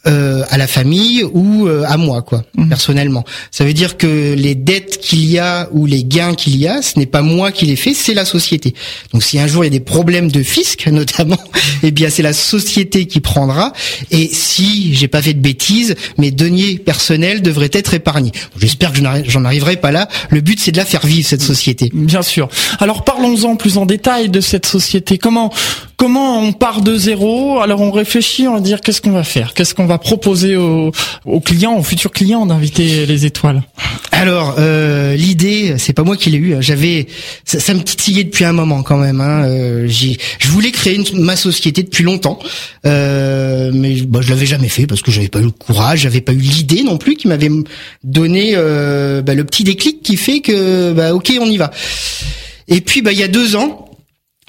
euh, 0.08 0.44
à 0.50 0.58
la 0.58 0.68
famille 0.68 1.24
ou 1.24 1.68
euh, 1.68 1.84
à 1.86 1.98
moi 1.98 2.22
quoi 2.22 2.44
mhm. 2.56 2.70
personnellement. 2.70 3.26
Ça 3.52 3.66
veut 3.66 3.74
dire 3.74 3.98
que 3.98 4.34
les 4.36 4.56
dettes 4.56 5.00
qu'il 5.02 5.26
y 5.26 5.38
a 5.38 5.68
ou 5.72 5.86
les 5.86 6.06
gains 6.06 6.34
qu'il 6.34 6.56
y 6.56 6.66
a 6.66 6.82
ce 6.82 6.98
n'est 6.98 7.06
pas 7.06 7.22
moi 7.22 7.52
qui 7.52 7.66
les 7.66 7.76
fais 7.76 7.94
c'est 7.94 8.14
la 8.14 8.24
société. 8.24 8.74
Donc 9.12 9.22
si 9.24 9.38
un 9.38 9.48
jour 9.48 9.66
il 9.66 9.68
y 9.68 9.76
a 9.76 9.78
des 9.78 9.84
problèmes 9.84 10.32
de 10.32 10.44
fisc 10.44 10.88
notamment 10.92 11.40
eh 11.84 11.92
bien 11.92 12.10
c'est 12.10 12.24
la 12.24 12.32
société 12.32 13.06
qui 13.06 13.20
prendra. 13.20 13.74
Et 14.12 14.30
si 14.32 14.94
j'ai 14.94 15.10
pas 15.10 15.22
fait 15.22 15.34
de 15.34 15.42
bêtises 15.42 15.96
mes 16.18 16.32
deniers 16.32 16.78
personnels 16.78 17.42
devraient 17.42 17.70
être 17.74 17.94
épargnés. 17.94 18.32
J'espère 18.58 18.94
que 18.94 19.00
j'en 19.26 19.46
arriverai 19.46 19.76
pas 19.76 19.92
là. 19.92 20.08
Le 20.30 20.40
but 20.40 20.60
c'est 20.60 20.72
de 20.72 20.78
la 20.78 20.86
faire 20.86 21.06
vivre 21.06 21.28
cette 21.28 21.42
société. 21.42 21.92
Bien 21.94 22.22
sûr. 22.22 22.48
Alors 22.80 23.04
parlons-en 23.04 23.58
plus 23.58 23.78
en 23.78 23.86
détail 23.86 24.30
de 24.30 24.40
cette 24.40 24.66
société. 24.66 25.18
Comment 25.18 25.52
comment 25.98 26.40
on 26.40 26.54
part 26.54 26.82
de 26.82 26.96
zéro? 26.98 27.60
Alors 27.60 27.82
on 27.82 27.92
réfléchit 27.92 28.48
on 28.48 28.54
va 28.54 28.62
dire 28.62 28.80
qu'est-ce 28.80 29.02
qu'on 29.02 29.12
va 29.12 29.24
faire? 29.24 29.54
Qu'est-ce 29.54 29.74
qu'on 29.74 29.86
va 29.86 29.97
proposer 29.98 30.56
aux, 30.56 30.92
clients, 31.44 31.78
aux 31.78 31.84
futurs 31.84 32.12
clients 32.12 32.46
d'inviter 32.46 33.06
les 33.06 33.26
étoiles 33.26 33.64
Alors 34.12 34.56
euh, 34.60 35.16
l'idée, 35.16 35.76
c'est 35.78 35.94
pas 35.94 36.04
moi 36.04 36.18
qui 36.18 36.30
l'ai 36.30 36.38
eu. 36.38 36.56
Hein. 36.56 36.62
J'avais, 36.62 37.08
ça, 37.46 37.74
me 37.74 37.82
titillait 37.82 38.24
depuis 38.24 38.46
un 38.46 38.54
moment 38.54 38.84
quand 38.84 38.98
même. 38.98 39.22
Hein. 39.22 39.46
Euh, 39.46 39.88
je 39.88 40.48
voulais 40.50 40.72
créer 40.72 40.96
une, 40.96 41.24
ma 41.24 41.36
société 41.36 41.84
depuis 41.84 42.04
longtemps, 42.04 42.40
euh, 42.86 43.72
mais 43.74 44.02
bah, 44.02 44.20
je 44.22 44.30
l'avais 44.30 44.46
jamais 44.46 44.70
fait 44.70 44.88
parce 44.88 45.02
que 45.02 45.12
j'avais 45.12 45.28
pas 45.28 45.40
eu 45.40 45.46
le 45.46 45.52
courage, 45.52 46.02
j'avais 46.02 46.22
pas 46.22 46.34
eu 46.34 46.38
l'idée 46.38 46.84
non 46.84 46.98
plus 46.98 47.16
qui 47.16 47.28
m'avait 47.28 47.50
donné 48.04 48.54
euh, 48.56 49.22
bah, 49.22 49.34
le 49.34 49.44
petit 49.44 49.64
déclic 49.64 50.02
qui 50.02 50.18
fait 50.18 50.40
que 50.40 50.94
bah 50.94 51.14
ok 51.14 51.34
on 51.40 51.46
y 51.46 51.58
va. 51.58 51.72
Et 52.68 52.82
puis 52.82 53.02
bah 53.02 53.12
il 53.12 53.20
y 53.20 53.24
a 53.24 53.28
deux 53.28 53.56
ans, 53.56 53.87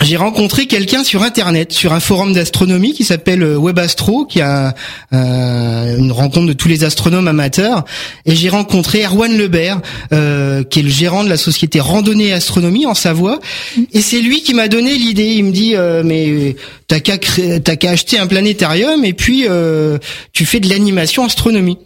j'ai 0.00 0.17
rencontré 0.17 0.67
quelqu'un 0.67 1.02
sur 1.02 1.25
internet, 1.25 1.73
sur 1.73 1.93
un 1.93 1.99
forum 1.99 2.33
d'astronomie 2.33 2.93
qui 2.93 3.02
s'appelle 3.02 3.43
euh, 3.43 3.59
WebAstro, 3.59 4.26
qui 4.26 4.40
a 4.40 4.75
euh, 5.12 5.97
une 5.99 6.12
rencontre 6.12 6.47
de 6.47 6.52
tous 6.52 6.69
les 6.69 6.85
astronomes 6.85 7.26
amateurs, 7.26 7.85
et 8.25 8.37
j'ai 8.37 8.49
rencontré 8.49 9.05
Erwan 9.05 9.37
Lebert, 9.37 9.81
euh, 10.12 10.62
qui 10.62 10.81
est 10.81 10.83
le 10.85 10.88
gérant 10.88 11.25
de 11.25 11.28
la 11.28 11.37
société 11.37 11.81
Randonnée 11.81 12.33
Astronomie 12.33 12.87
en 12.87 12.95
Savoie, 12.95 13.40
et 13.93 14.00
c'est 14.00 14.21
lui 14.21 14.43
qui 14.43 14.55
m'a 14.55 14.69
donné 14.69 14.95
l'idée. 14.95 15.33
Il 15.33 15.45
me 15.47 15.52
dit 15.52 15.75
mais 16.05 16.55
t'as 16.87 17.00
qu'à 17.00 17.90
acheter 17.90 18.19
un 18.19 18.26
planétarium 18.26 19.05
et 19.05 19.12
puis 19.12 19.47
tu 20.33 20.47
fais 20.47 20.61
de 20.61 20.69
l'animation 20.69 21.25
astronomie. 21.25 21.78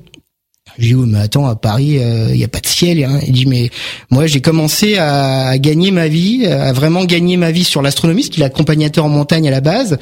Je 0.79 0.87
dis 0.89 0.95
oui 0.95 1.07
mais 1.09 1.21
attends 1.21 1.47
à 1.47 1.57
Paris 1.57 1.99
il 2.31 2.37
y 2.37 2.45
a 2.45 2.49
pas 2.49 2.61
de 2.61 2.67
ciel 2.67 3.03
hein. 3.05 3.21
il 3.27 3.33
dit 3.33 3.47
mais 3.47 3.71
moi 4.11 4.27
j'ai 4.27 4.41
commencé 4.41 4.97
à, 4.99 5.59
gagner 5.59 5.91
ma 5.91 6.09
vie 6.09 6.47
à 6.47 6.73
vraiment 6.73 7.05
gagner 7.05 7.37
ma 7.37 7.51
vie 7.51 7.65
sur 7.65 7.83
l'astronomie 7.83 8.23
qu'il 8.29 8.43
est 8.43 8.47
accompagnateur 8.47 9.05
en 9.05 9.09
montagne 9.09 9.49
à 9.49 9.51
la 9.51 9.61
base 9.61 9.99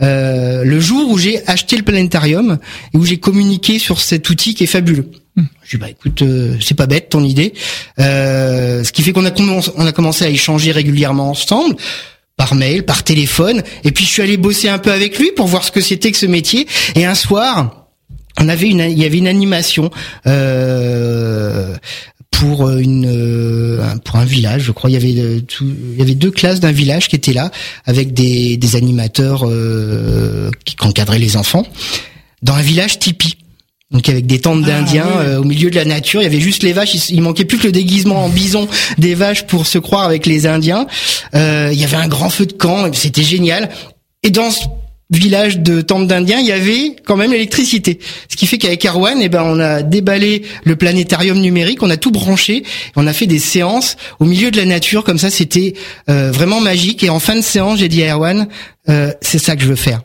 euh, 0.00 0.64
le 0.64 0.80
jour 0.80 1.10
où 1.10 1.18
j'ai 1.18 1.46
acheté 1.48 1.76
le 1.76 1.82
planétarium 1.82 2.58
et 2.94 2.96
où 2.96 3.04
j'ai 3.04 3.18
communiqué 3.18 3.78
sur 3.78 4.00
cet 4.00 4.28
outil 4.30 4.54
qui 4.54 4.64
est 4.64 4.68
fabuleux 4.68 5.10
hmm. 5.36 5.44
je 5.64 5.76
dis 5.76 5.80
bah 5.80 5.90
écoute 5.90 6.22
euh, 6.22 6.56
c'est 6.60 6.76
pas 6.76 6.86
bête 6.86 7.08
ton 7.08 7.24
idée 7.24 7.52
euh, 7.98 8.84
ce 8.84 8.92
qui 8.92 9.02
fait 9.02 9.12
qu'on 9.12 9.26
a 9.26 9.32
on 9.76 9.86
a 9.86 9.92
commencé 9.92 10.24
à 10.24 10.28
échanger 10.28 10.72
régulièrement 10.72 11.30
ensemble 11.30 11.76
par 12.36 12.54
mail, 12.54 12.84
par 12.84 13.04
téléphone, 13.04 13.62
et 13.84 13.92
puis 13.92 14.04
je 14.04 14.10
suis 14.10 14.22
allé 14.22 14.38
bosser 14.38 14.68
un 14.68 14.78
peu 14.78 14.90
avec 14.90 15.18
lui 15.18 15.30
pour 15.36 15.46
voir 15.46 15.62
ce 15.62 15.70
que 15.70 15.82
c'était 15.82 16.10
que 16.10 16.16
ce 16.16 16.26
métier. 16.26 16.66
Et 16.96 17.04
un 17.04 17.14
soir, 17.14 17.81
on 18.40 18.48
avait 18.48 18.68
une, 18.68 18.80
il 18.80 18.98
y 18.98 19.04
avait 19.04 19.18
une 19.18 19.28
animation 19.28 19.90
euh, 20.26 21.76
pour 22.30 22.70
une 22.70 23.06
euh, 23.06 23.84
pour 24.04 24.16
un 24.16 24.24
village, 24.24 24.62
je 24.62 24.72
crois. 24.72 24.90
Il 24.90 24.94
y 24.94 24.96
avait 24.96 25.20
euh, 25.20 25.40
il 25.60 25.98
y 25.98 26.02
avait 26.02 26.14
deux 26.14 26.30
classes 26.30 26.60
d'un 26.60 26.72
village 26.72 27.08
qui 27.08 27.16
étaient 27.16 27.32
là 27.32 27.50
avec 27.84 28.14
des, 28.14 28.56
des 28.56 28.76
animateurs 28.76 29.46
qui 30.64 30.76
encadraient 30.80 31.18
les 31.18 31.36
enfants 31.36 31.66
dans 32.42 32.54
un 32.54 32.62
village 32.62 32.98
tipi. 32.98 33.36
Donc 33.90 34.08
avec 34.08 34.24
des 34.24 34.40
tentes 34.40 34.62
ah, 34.64 34.68
d'Indiens 34.68 35.36
au 35.38 35.44
milieu 35.44 35.68
de 35.68 35.76
la 35.76 35.84
nature, 35.84 36.22
il 36.22 36.24
y 36.24 36.26
avait 36.26 36.40
juste 36.40 36.62
les 36.62 36.72
vaches. 36.72 37.10
Il, 37.10 37.20
manquait 37.20 37.44
plus 37.44 37.58
que 37.58 37.66
le 37.66 37.72
déguisement 37.72 38.24
en 38.24 38.30
bison 38.30 38.66
des 38.96 39.14
vaches 39.14 39.46
pour 39.46 39.66
se 39.66 39.78
croire 39.78 40.04
avec 40.04 40.24
les 40.24 40.46
Indiens. 40.46 40.86
il 41.34 41.74
y 41.74 41.84
avait 41.84 41.96
un 41.96 42.08
grand 42.08 42.30
feu 42.30 42.46
de 42.46 42.54
camp, 42.54 42.90
c'était 42.94 43.22
génial. 43.22 43.68
Et 44.22 44.30
dans 44.30 44.50
village 45.18 45.58
de 45.58 45.80
temple 45.80 46.06
d'Indiens, 46.06 46.40
il 46.40 46.46
y 46.46 46.52
avait 46.52 46.96
quand 47.04 47.16
même 47.16 47.32
l'électricité. 47.32 47.98
Ce 48.28 48.36
qui 48.36 48.46
fait 48.46 48.58
qu'avec 48.58 48.84
Erwan, 48.84 49.18
eh 49.20 49.28
ben, 49.28 49.42
on 49.44 49.60
a 49.60 49.82
déballé 49.82 50.42
le 50.64 50.76
planétarium 50.76 51.38
numérique, 51.38 51.82
on 51.82 51.90
a 51.90 51.96
tout 51.96 52.10
branché, 52.10 52.62
on 52.96 53.06
a 53.06 53.12
fait 53.12 53.26
des 53.26 53.38
séances 53.38 53.96
au 54.20 54.24
milieu 54.24 54.50
de 54.50 54.56
la 54.56 54.64
nature, 54.64 55.04
comme 55.04 55.18
ça, 55.18 55.30
c'était 55.30 55.74
euh, 56.08 56.30
vraiment 56.32 56.60
magique. 56.60 57.02
Et 57.04 57.10
en 57.10 57.20
fin 57.20 57.36
de 57.36 57.42
séance, 57.42 57.78
j'ai 57.78 57.88
dit 57.88 58.02
à 58.02 58.14
Erwan, 58.14 58.48
euh, 58.88 59.12
c'est 59.20 59.38
ça 59.38 59.56
que 59.56 59.62
je 59.62 59.68
veux 59.68 59.76
faire. 59.76 60.02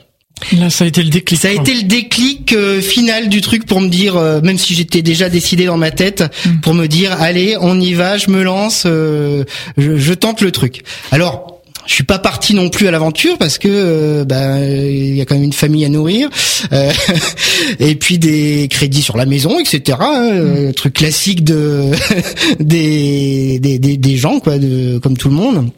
Là, 0.56 0.70
ça 0.70 0.84
a 0.84 0.88
été 0.88 1.02
le 1.02 1.10
déclic. 1.10 1.40
Ça 1.40 1.48
a 1.48 1.52
été 1.52 1.74
le 1.74 1.84
déclic 1.84 2.54
euh, 2.54 2.80
final 2.80 3.28
du 3.28 3.42
truc 3.42 3.66
pour 3.66 3.82
me 3.82 3.88
dire, 3.88 4.16
même 4.44 4.60
si 4.60 4.76
j'étais 4.76 5.02
déjà 5.02 5.30
décidé 5.30 5.66
dans 5.66 5.78
ma 5.78 5.90
tête, 5.90 6.24
mm. 6.46 6.60
pour 6.62 6.76
me 6.76 6.86
dire, 6.88 7.12
allez, 7.20 7.58
on 7.60 7.80
y 7.80 7.94
va, 7.94 8.18
je 8.18 8.30
me 8.30 8.44
lance, 8.44 8.84
je, 8.84 9.44
je 9.78 10.14
tente 10.14 10.42
le 10.42 10.52
truc. 10.52 10.84
Alors, 11.12 11.57
je 11.88 11.94
suis 11.94 12.04
pas 12.04 12.20
parti 12.20 12.54
non 12.54 12.70
plus 12.70 12.88
à 12.88 12.92
l'aventure 12.92 13.38
parce 13.38 13.58
que 13.58 13.68
euh, 13.72 14.26
bah, 14.26 14.60
il 14.60 15.16
y 15.16 15.22
a 15.22 15.26
quand 15.26 15.36
même 15.36 15.46
une 15.46 15.54
famille 15.54 15.86
à 15.86 15.90
nourrir 15.90 16.30
euh, 16.74 16.92
et 17.80 17.96
puis 17.96 18.20
des 18.20 18.68
crédits 18.70 19.02
sur 19.02 19.18
la 19.18 19.26
maison, 19.26 19.58
etc. 19.60 19.98
Hein, 20.02 20.30
euh, 20.34 20.70
mm. 20.70 20.74
truc 20.74 20.94
classique 20.94 21.44
de 21.46 21.92
des, 22.60 23.60
des, 23.60 23.80
des, 23.80 24.18
gens 24.18 24.40
quoi, 24.40 24.58
de, 24.58 25.00
comme 25.00 25.18
tout 25.18 25.30
le 25.30 25.36
monde. 25.36 25.72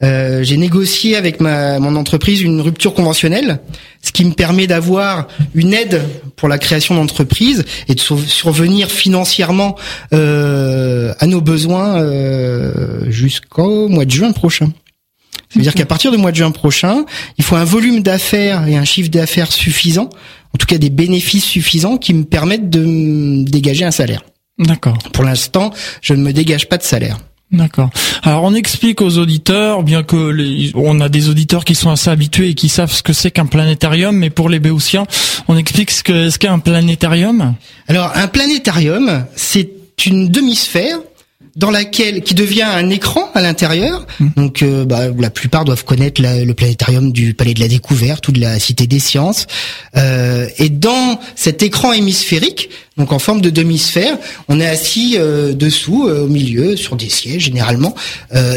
j'ai 0.00 0.56
négocié 0.56 1.16
avec 1.16 1.40
ma, 1.40 1.78
mon 1.80 1.96
entreprise 1.96 2.40
une 2.40 2.60
rupture 2.62 2.94
conventionnelle, 2.94 3.60
ce 4.02 4.10
qui 4.10 4.24
me 4.24 4.32
permet 4.32 4.66
d'avoir 4.66 5.28
une 5.54 5.74
aide 5.74 6.02
pour 6.36 6.48
la 6.48 6.58
création 6.58 6.94
d'entreprise 6.94 7.64
et 7.88 7.94
de 7.94 8.00
survenir 8.00 8.90
financièrement 8.90 9.76
à 10.12 11.26
nos 11.26 11.40
besoins 11.40 12.02
jusqu'au 13.08 13.88
mois 13.88 14.04
de 14.04 14.10
juin 14.10 14.32
prochain. 14.32 14.70
C'est-à-dire 15.54 15.74
qu'à 15.74 15.86
partir 15.86 16.10
du 16.10 16.16
mois 16.16 16.32
de 16.32 16.36
juin 16.36 16.50
prochain, 16.50 17.04
il 17.38 17.44
faut 17.44 17.54
un 17.54 17.64
volume 17.64 18.02
d'affaires 18.02 18.66
et 18.66 18.76
un 18.76 18.84
chiffre 18.84 19.08
d'affaires 19.08 19.52
suffisant, 19.52 20.10
en 20.52 20.58
tout 20.58 20.66
cas 20.66 20.78
des 20.78 20.90
bénéfices 20.90 21.44
suffisants 21.44 21.96
qui 21.96 22.12
me 22.12 22.24
permettent 22.24 22.70
de 22.70 22.80
me 22.80 23.44
dégager 23.44 23.84
un 23.84 23.92
salaire. 23.92 24.22
D'accord. 24.58 24.98
Pour 25.12 25.24
l'instant, 25.24 25.72
je 26.02 26.12
ne 26.14 26.22
me 26.22 26.32
dégage 26.32 26.68
pas 26.68 26.76
de 26.76 26.82
salaire. 26.82 27.18
D'accord. 27.52 27.90
Alors 28.24 28.42
on 28.42 28.54
explique 28.54 29.00
aux 29.00 29.18
auditeurs, 29.18 29.84
bien 29.84 30.02
que 30.02 30.16
les, 30.16 30.72
on 30.74 31.00
a 31.00 31.08
des 31.08 31.28
auditeurs 31.28 31.64
qui 31.64 31.76
sont 31.76 31.90
assez 31.90 32.10
habitués 32.10 32.50
et 32.50 32.54
qui 32.54 32.68
savent 32.68 32.92
ce 32.92 33.02
que 33.02 33.12
c'est 33.12 33.30
qu'un 33.30 33.46
planétarium, 33.46 34.16
mais 34.16 34.30
pour 34.30 34.48
les 34.48 34.58
Béotiens, 34.58 35.06
on 35.46 35.56
explique 35.56 35.92
ce 35.92 36.02
que 36.02 36.30
ce 36.30 36.38
qu'est 36.38 36.48
un 36.48 36.58
planétarium? 36.58 37.54
Alors 37.86 38.10
un 38.16 38.26
planétarium, 38.26 39.26
c'est 39.36 39.70
une 40.04 40.28
demi-sphère 40.30 40.98
dans 41.56 41.70
laquelle 41.70 42.22
qui 42.22 42.34
devient 42.34 42.62
un 42.62 42.90
écran 42.90 43.30
à 43.34 43.40
l'intérieur. 43.40 44.06
Mmh. 44.18 44.28
Donc, 44.36 44.62
euh, 44.62 44.84
bah, 44.84 45.04
la 45.16 45.30
plupart 45.30 45.64
doivent 45.64 45.84
connaître 45.84 46.20
le 46.20 46.52
planétarium 46.52 47.12
du 47.12 47.34
Palais 47.34 47.54
de 47.54 47.60
la 47.60 47.68
Découverte 47.68 48.26
ou 48.28 48.32
de 48.32 48.40
la 48.40 48.58
Cité 48.58 48.86
des 48.86 48.98
Sciences. 48.98 49.46
Euh, 49.96 50.48
et 50.58 50.68
dans 50.68 51.20
cet 51.36 51.62
écran 51.62 51.92
hémisphérique, 51.92 52.70
donc 52.96 53.12
en 53.12 53.18
forme 53.18 53.40
de 53.40 53.50
demi-sphère, 53.50 54.18
on 54.48 54.58
est 54.58 54.66
assis 54.66 55.16
euh, 55.16 55.52
dessous, 55.52 56.08
au 56.08 56.26
milieu, 56.26 56.76
sur 56.76 56.96
des 56.96 57.08
sièges 57.08 57.44
généralement, 57.44 57.94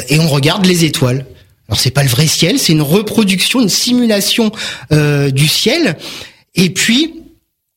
et 0.10 0.20
on 0.20 0.28
regarde 0.28 0.66
les 0.66 0.86
étoiles. 0.86 1.26
Alors 1.68 1.80
c'est 1.80 1.92
pas 1.92 2.04
le 2.04 2.10
vrai 2.10 2.28
ciel, 2.28 2.58
c'est 2.60 2.72
une 2.72 2.82
reproduction, 2.82 3.62
une 3.62 3.70
simulation 3.70 4.52
du 4.92 5.48
ciel. 5.48 5.98
Et 6.56 6.70
puis 6.70 7.14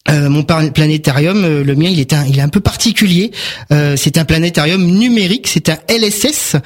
euh, 0.09 0.31
mon 0.31 0.43
planétarium, 0.43 1.45
euh, 1.45 1.63
le 1.63 1.75
mien, 1.77 1.89
il 1.89 2.01
est 2.01 2.15
un, 2.15 2.25
il 2.25 2.39
est 2.39 2.43
un 2.43 2.49
peu 2.49 2.61
particulier. 2.61 3.33
Euh, 3.71 3.97
c'est 3.97 4.17
un 4.17 4.25
planétarium 4.25 4.83
numérique, 4.83 5.47
c'est 5.47 5.69
un 5.69 5.79
LSS 5.89 6.57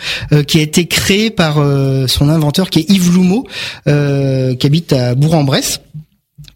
qui 0.47 0.59
a 0.59 0.63
été 0.63 0.87
créé 0.87 1.31
par 1.31 1.57
son 2.07 2.29
inventeur, 2.29 2.71
qui 2.71 2.81
est 2.81 2.91
Yves 2.91 3.13
Loumeau, 3.13 3.47
qui 3.87 4.67
habite 4.67 4.93
à 4.93 5.15
Bourg-en-Bresse. 5.15 5.81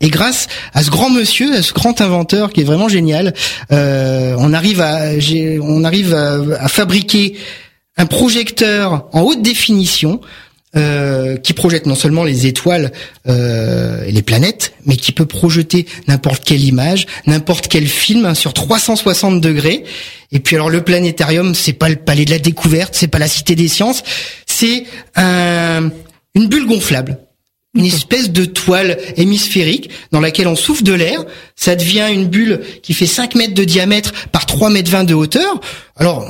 Et 0.00 0.10
grâce 0.10 0.46
à 0.74 0.84
ce 0.84 0.90
grand 0.90 1.10
monsieur, 1.10 1.54
à 1.54 1.62
ce 1.62 1.72
grand 1.72 2.00
inventeur 2.00 2.52
qui 2.52 2.60
est 2.60 2.64
vraiment 2.64 2.88
génial, 2.88 3.34
on 3.70 4.52
arrive 4.52 4.80
à, 4.80 5.10
on 5.62 5.84
arrive 5.84 6.14
à 6.14 6.68
fabriquer 6.68 7.36
un 7.96 8.06
projecteur 8.06 9.08
en 9.12 9.22
haute 9.22 9.42
définition 9.42 10.20
euh, 10.76 11.36
qui 11.36 11.54
projette 11.54 11.86
non 11.86 11.94
seulement 11.94 12.24
les 12.24 12.46
étoiles 12.46 12.92
euh, 13.26 14.04
et 14.04 14.12
les 14.12 14.22
planètes, 14.22 14.74
mais 14.84 14.96
qui 14.96 15.12
peut 15.12 15.24
projeter 15.24 15.86
n'importe 16.08 16.44
quelle 16.44 16.62
image, 16.62 17.06
n'importe 17.26 17.68
quel 17.68 17.86
film 17.86 18.26
hein, 18.26 18.34
sur 18.34 18.52
360 18.52 19.40
degrés. 19.40 19.84
Et 20.30 20.40
puis 20.40 20.56
alors 20.56 20.68
le 20.68 20.82
planétarium, 20.82 21.54
c'est 21.54 21.72
pas 21.72 21.88
le 21.88 21.96
palais 21.96 22.24
de 22.26 22.30
la 22.30 22.38
découverte, 22.38 22.94
c'est 22.94 23.08
pas 23.08 23.18
la 23.18 23.28
cité 23.28 23.54
des 23.54 23.68
sciences, 23.68 24.02
c'est 24.46 24.84
un, 25.16 25.90
une 26.34 26.48
bulle 26.48 26.66
gonflable 26.66 27.18
une 27.78 27.86
espèce 27.86 28.30
de 28.30 28.44
toile 28.44 28.98
hémisphérique 29.16 29.88
dans 30.12 30.20
laquelle 30.20 30.48
on 30.48 30.56
souffle 30.56 30.82
de 30.82 30.92
l'air. 30.92 31.24
Ça 31.56 31.76
devient 31.76 32.06
une 32.12 32.26
bulle 32.26 32.60
qui 32.82 32.92
fait 32.92 33.06
5 33.06 33.36
mètres 33.36 33.54
de 33.54 33.64
diamètre 33.64 34.12
par 34.32 34.44
3 34.46 34.68
mètres 34.70 34.90
20 34.90 35.04
de 35.04 35.14
hauteur. 35.14 35.60
Alors, 35.96 36.26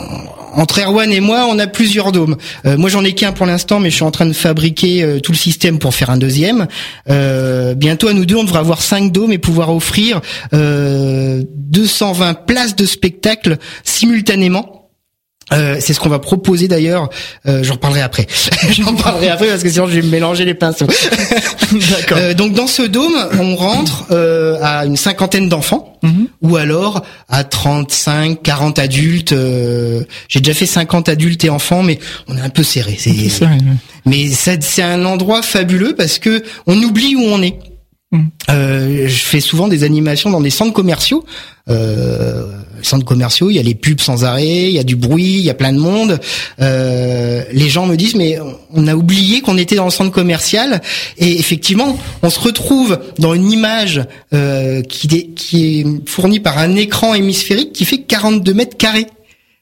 entre 0.54 0.80
Erwan 0.80 1.10
et 1.10 1.20
moi, 1.20 1.46
on 1.50 1.58
a 1.58 1.66
plusieurs 1.66 2.12
dômes. 2.12 2.36
Euh, 2.66 2.76
moi, 2.76 2.90
j'en 2.90 3.02
ai 3.02 3.14
qu'un 3.14 3.32
pour 3.32 3.46
l'instant, 3.46 3.80
mais 3.80 3.90
je 3.90 3.96
suis 3.96 4.04
en 4.04 4.10
train 4.10 4.26
de 4.26 4.32
fabriquer 4.32 5.02
euh, 5.02 5.20
tout 5.20 5.32
le 5.32 5.38
système 5.38 5.78
pour 5.78 5.94
faire 5.94 6.10
un 6.10 6.18
deuxième. 6.18 6.68
Euh, 7.08 7.74
bientôt, 7.74 8.08
à 8.08 8.12
nous 8.12 8.26
deux, 8.26 8.36
on 8.36 8.44
devra 8.44 8.60
avoir 8.60 8.82
cinq 8.82 9.10
dômes 9.10 9.32
et 9.32 9.38
pouvoir 9.38 9.74
offrir 9.74 10.20
220 10.52 12.34
places 12.46 12.76
de 12.76 12.84
spectacle 12.84 13.56
simultanément 13.84 14.77
euh, 15.52 15.76
c'est 15.80 15.92
ce 15.92 16.00
qu'on 16.00 16.08
va 16.08 16.18
proposer 16.18 16.68
d'ailleurs. 16.68 17.08
Euh, 17.46 17.62
J'en 17.62 17.76
parlerai 17.76 18.02
après. 18.02 18.26
J'en 18.70 18.94
parlerai 18.94 19.28
après 19.28 19.48
parce 19.48 19.62
que 19.62 19.70
sinon 19.70 19.86
je 19.86 19.94
vais 19.94 20.02
me 20.02 20.10
mélanger 20.10 20.44
les 20.44 20.54
pinceaux. 20.54 20.86
D'accord. 21.72 22.18
Euh, 22.18 22.34
donc 22.34 22.52
dans 22.52 22.66
ce 22.66 22.82
dôme, 22.82 23.16
on 23.38 23.56
rentre 23.56 24.06
euh, 24.10 24.58
à 24.62 24.84
une 24.84 24.96
cinquantaine 24.96 25.48
d'enfants 25.48 25.98
mhm. 26.02 26.28
ou 26.42 26.56
alors 26.56 27.02
à 27.28 27.44
35, 27.44 28.42
40 28.42 28.78
adultes. 28.78 29.32
Euh, 29.32 30.04
j'ai 30.28 30.40
déjà 30.40 30.54
fait 30.54 30.66
50 30.66 31.08
adultes 31.08 31.44
et 31.44 31.50
enfants, 31.50 31.82
mais 31.82 31.98
on 32.28 32.36
est 32.36 32.40
un 32.40 32.50
peu 32.50 32.62
serré. 32.62 32.96
C'est, 32.98 33.12
mais 34.04 34.28
c'est 34.30 34.82
un 34.82 35.04
endroit 35.04 35.42
fabuleux 35.42 35.94
parce 35.94 36.18
que 36.18 36.42
on 36.66 36.82
oublie 36.82 37.16
où 37.16 37.22
on 37.22 37.42
est. 37.42 37.56
Euh, 38.48 39.06
je 39.06 39.22
fais 39.24 39.40
souvent 39.40 39.68
des 39.68 39.84
animations 39.84 40.30
dans 40.30 40.40
des 40.40 40.50
centres 40.50 40.72
commerciaux. 40.72 41.24
Euh, 41.68 42.46
centres 42.82 43.04
commerciaux, 43.04 43.50
il 43.50 43.56
y 43.56 43.58
a 43.58 43.62
les 43.62 43.74
pubs 43.74 44.00
sans 44.00 44.24
arrêt, 44.24 44.68
il 44.68 44.72
y 44.72 44.78
a 44.78 44.84
du 44.84 44.96
bruit, 44.96 45.36
il 45.38 45.44
y 45.44 45.50
a 45.50 45.54
plein 45.54 45.72
de 45.72 45.78
monde. 45.78 46.18
Euh, 46.60 47.42
les 47.52 47.68
gens 47.68 47.86
me 47.86 47.96
disent 47.96 48.14
mais 48.14 48.38
on 48.72 48.86
a 48.86 48.94
oublié 48.94 49.42
qu'on 49.42 49.58
était 49.58 49.74
dans 49.74 49.84
le 49.84 49.90
centre 49.90 50.12
commercial 50.12 50.80
et 51.18 51.38
effectivement 51.38 51.98
on 52.22 52.30
se 52.30 52.40
retrouve 52.40 52.98
dans 53.18 53.34
une 53.34 53.50
image 53.50 54.02
euh, 54.32 54.80
qui, 54.82 55.08
est, 55.14 55.34
qui 55.34 55.80
est 55.80 56.08
fournie 56.08 56.40
par 56.40 56.56
un 56.58 56.76
écran 56.76 57.14
hémisphérique 57.14 57.72
qui 57.72 57.84
fait 57.84 57.98
42 57.98 58.54
mètres 58.54 58.76
carrés. 58.76 59.06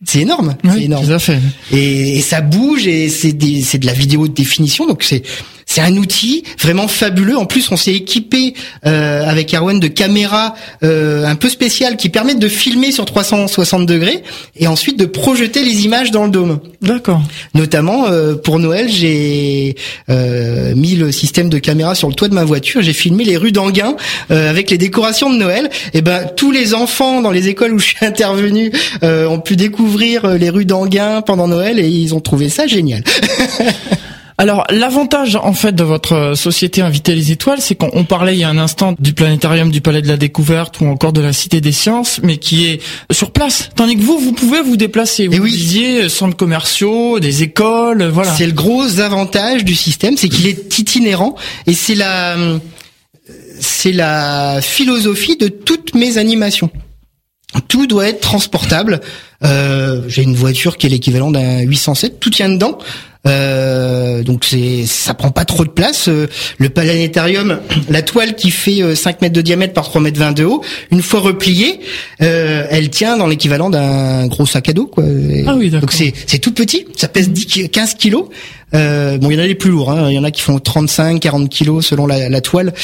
C'est 0.04 0.20
énorme, 0.20 0.56
c'est 0.62 0.82
énorme. 0.82 1.18
fait. 1.18 1.40
Et, 1.72 2.18
et, 2.18 2.20
ça 2.20 2.42
bouge 2.42 2.86
et 2.86 3.08
c'est 3.08 3.34
c'est 3.62 3.78
de 3.78 3.86
la 3.86 3.94
vidéo 3.94 4.28
de 4.28 4.34
définition 4.34 4.86
donc 4.86 5.02
c'est 5.02 5.22
c'est 5.66 5.80
un 5.80 5.96
outil 5.96 6.44
vraiment 6.60 6.88
fabuleux. 6.88 7.36
En 7.36 7.44
plus, 7.44 7.70
on 7.70 7.76
s'est 7.76 7.92
équipé 7.92 8.54
euh, 8.86 9.24
avec 9.26 9.52
Erwan 9.52 9.78
de 9.80 9.88
caméras 9.88 10.54
euh, 10.84 11.26
un 11.26 11.34
peu 11.34 11.48
spéciales 11.48 11.96
qui 11.96 12.08
permettent 12.08 12.38
de 12.38 12.48
filmer 12.48 12.92
sur 12.92 13.04
360 13.04 13.84
degrés 13.84 14.22
et 14.56 14.68
ensuite 14.68 14.96
de 14.96 15.06
projeter 15.06 15.64
les 15.64 15.84
images 15.84 16.12
dans 16.12 16.24
le 16.24 16.30
dôme. 16.30 16.60
D'accord. 16.82 17.20
Notamment 17.54 18.06
euh, 18.06 18.36
pour 18.36 18.60
Noël, 18.60 18.88
j'ai 18.88 19.74
euh, 20.08 20.74
mis 20.76 20.94
le 20.94 21.10
système 21.10 21.48
de 21.48 21.58
caméra 21.58 21.96
sur 21.96 22.08
le 22.08 22.14
toit 22.14 22.28
de 22.28 22.34
ma 22.34 22.44
voiture. 22.44 22.80
J'ai 22.80 22.92
filmé 22.92 23.24
les 23.24 23.36
rues 23.36 23.52
d'Anguin 23.52 23.96
euh, 24.30 24.48
avec 24.48 24.70
les 24.70 24.78
décorations 24.78 25.30
de 25.30 25.36
Noël. 25.36 25.68
Et 25.94 26.00
ben 26.00 26.26
tous 26.36 26.52
les 26.52 26.74
enfants 26.74 27.22
dans 27.22 27.32
les 27.32 27.48
écoles 27.48 27.74
où 27.74 27.78
je 27.80 27.86
suis 27.86 28.06
intervenu 28.06 28.70
euh, 29.02 29.26
ont 29.26 29.40
pu 29.40 29.56
découvrir 29.56 30.26
les 30.38 30.48
rues 30.48 30.64
d'Anguin 30.64 31.22
pendant 31.22 31.48
Noël 31.48 31.80
et 31.80 31.88
ils 31.88 32.14
ont 32.14 32.20
trouvé 32.20 32.48
ça 32.48 32.68
génial. 32.68 33.02
Alors 34.38 34.64
l'avantage 34.70 35.36
en 35.36 35.54
fait 35.54 35.72
de 35.74 35.82
votre 35.82 36.34
société 36.34 36.82
Inviter 36.82 37.14
les 37.14 37.32
étoiles, 37.32 37.60
c'est 37.60 37.74
qu'on 37.74 37.90
on 37.94 38.04
parlait 38.04 38.34
il 38.34 38.40
y 38.40 38.44
a 38.44 38.50
un 38.50 38.58
instant 38.58 38.94
du 38.98 39.14
planétarium 39.14 39.70
du 39.70 39.80
Palais 39.80 40.02
de 40.02 40.08
la 40.08 40.18
Découverte 40.18 40.80
ou 40.80 40.86
encore 40.86 41.14
de 41.14 41.22
la 41.22 41.32
Cité 41.32 41.62
des 41.62 41.72
Sciences, 41.72 42.20
mais 42.22 42.36
qui 42.36 42.66
est 42.66 42.80
sur 43.10 43.30
place. 43.30 43.70
Tandis 43.74 43.96
que 43.96 44.02
vous, 44.02 44.18
vous 44.18 44.32
pouvez 44.32 44.60
vous 44.60 44.76
déplacer. 44.76 45.26
Vous 45.26 45.34
Eh 45.34 45.40
oui. 45.40 45.50
disiez 45.52 46.02
euh, 46.02 46.08
centres 46.10 46.36
commerciaux, 46.36 47.18
des 47.18 47.42
écoles, 47.42 48.02
euh, 48.02 48.10
voilà. 48.10 48.34
C'est 48.34 48.46
le 48.46 48.52
gros 48.52 49.00
avantage 49.00 49.64
du 49.64 49.74
système, 49.74 50.16
c'est 50.18 50.28
qu'il 50.28 50.46
est 50.46 50.78
itinérant 50.78 51.34
et 51.66 51.72
c'est 51.72 51.94
la 51.94 52.36
euh, 52.36 52.58
c'est 53.58 53.92
la 53.92 54.60
philosophie 54.60 55.38
de 55.38 55.48
toutes 55.48 55.94
mes 55.94 56.18
animations. 56.18 56.70
Tout 57.68 57.86
doit 57.86 58.08
être 58.08 58.20
transportable. 58.20 59.00
Euh, 59.44 60.02
J'ai 60.08 60.22
une 60.22 60.34
voiture 60.34 60.76
qui 60.76 60.86
est 60.86 60.90
l'équivalent 60.90 61.30
d'un 61.30 61.60
807, 61.60 62.20
tout 62.20 62.30
tient 62.30 62.48
dedans. 62.48 62.78
Euh, 63.26 64.22
donc 64.22 64.44
c'est 64.44 64.86
ça 64.86 65.12
prend 65.12 65.30
pas 65.32 65.44
trop 65.44 65.64
de 65.64 65.70
place. 65.70 66.08
Euh, 66.08 66.28
le 66.58 66.68
planétarium, 66.68 67.58
la 67.90 68.02
toile 68.02 68.36
qui 68.36 68.50
fait 68.52 68.82
euh, 68.82 68.94
5 68.94 69.20
mètres 69.20 69.34
de 69.34 69.40
diamètre 69.40 69.72
par 69.74 69.84
3 69.84 70.00
mètres 70.00 70.18
20 70.20 70.32
de 70.32 70.44
haut, 70.44 70.62
une 70.92 71.02
fois 71.02 71.18
repliée, 71.20 71.80
euh, 72.22 72.66
elle 72.70 72.88
tient 72.88 73.16
dans 73.16 73.26
l'équivalent 73.26 73.68
d'un 73.68 74.26
gros 74.28 74.46
sac 74.46 74.68
à 74.68 74.72
dos. 74.72 74.86
Quoi. 74.86 75.02
Ah 75.46 75.54
oui, 75.56 75.70
d'accord. 75.70 75.80
donc 75.80 75.92
c'est 75.92 76.12
c'est 76.26 76.38
tout 76.38 76.52
petit, 76.52 76.86
ça 76.96 77.08
pèse 77.08 77.30
10, 77.30 77.46
ki- 77.46 77.68
15 77.68 77.94
kilos. 77.94 78.26
Euh, 78.74 79.18
bon, 79.18 79.30
il 79.30 79.34
y 79.36 79.40
en 79.40 79.42
a 79.42 79.46
les 79.46 79.54
plus 79.56 79.70
lourds. 79.70 79.90
hein. 79.90 80.08
Il 80.08 80.14
y 80.14 80.18
en 80.18 80.24
a 80.24 80.30
qui 80.30 80.42
font 80.42 80.58
35, 80.58 81.20
40 81.20 81.48
kilos 81.48 81.84
selon 81.86 82.06
la, 82.06 82.28
la 82.28 82.40
toile. 82.40 82.74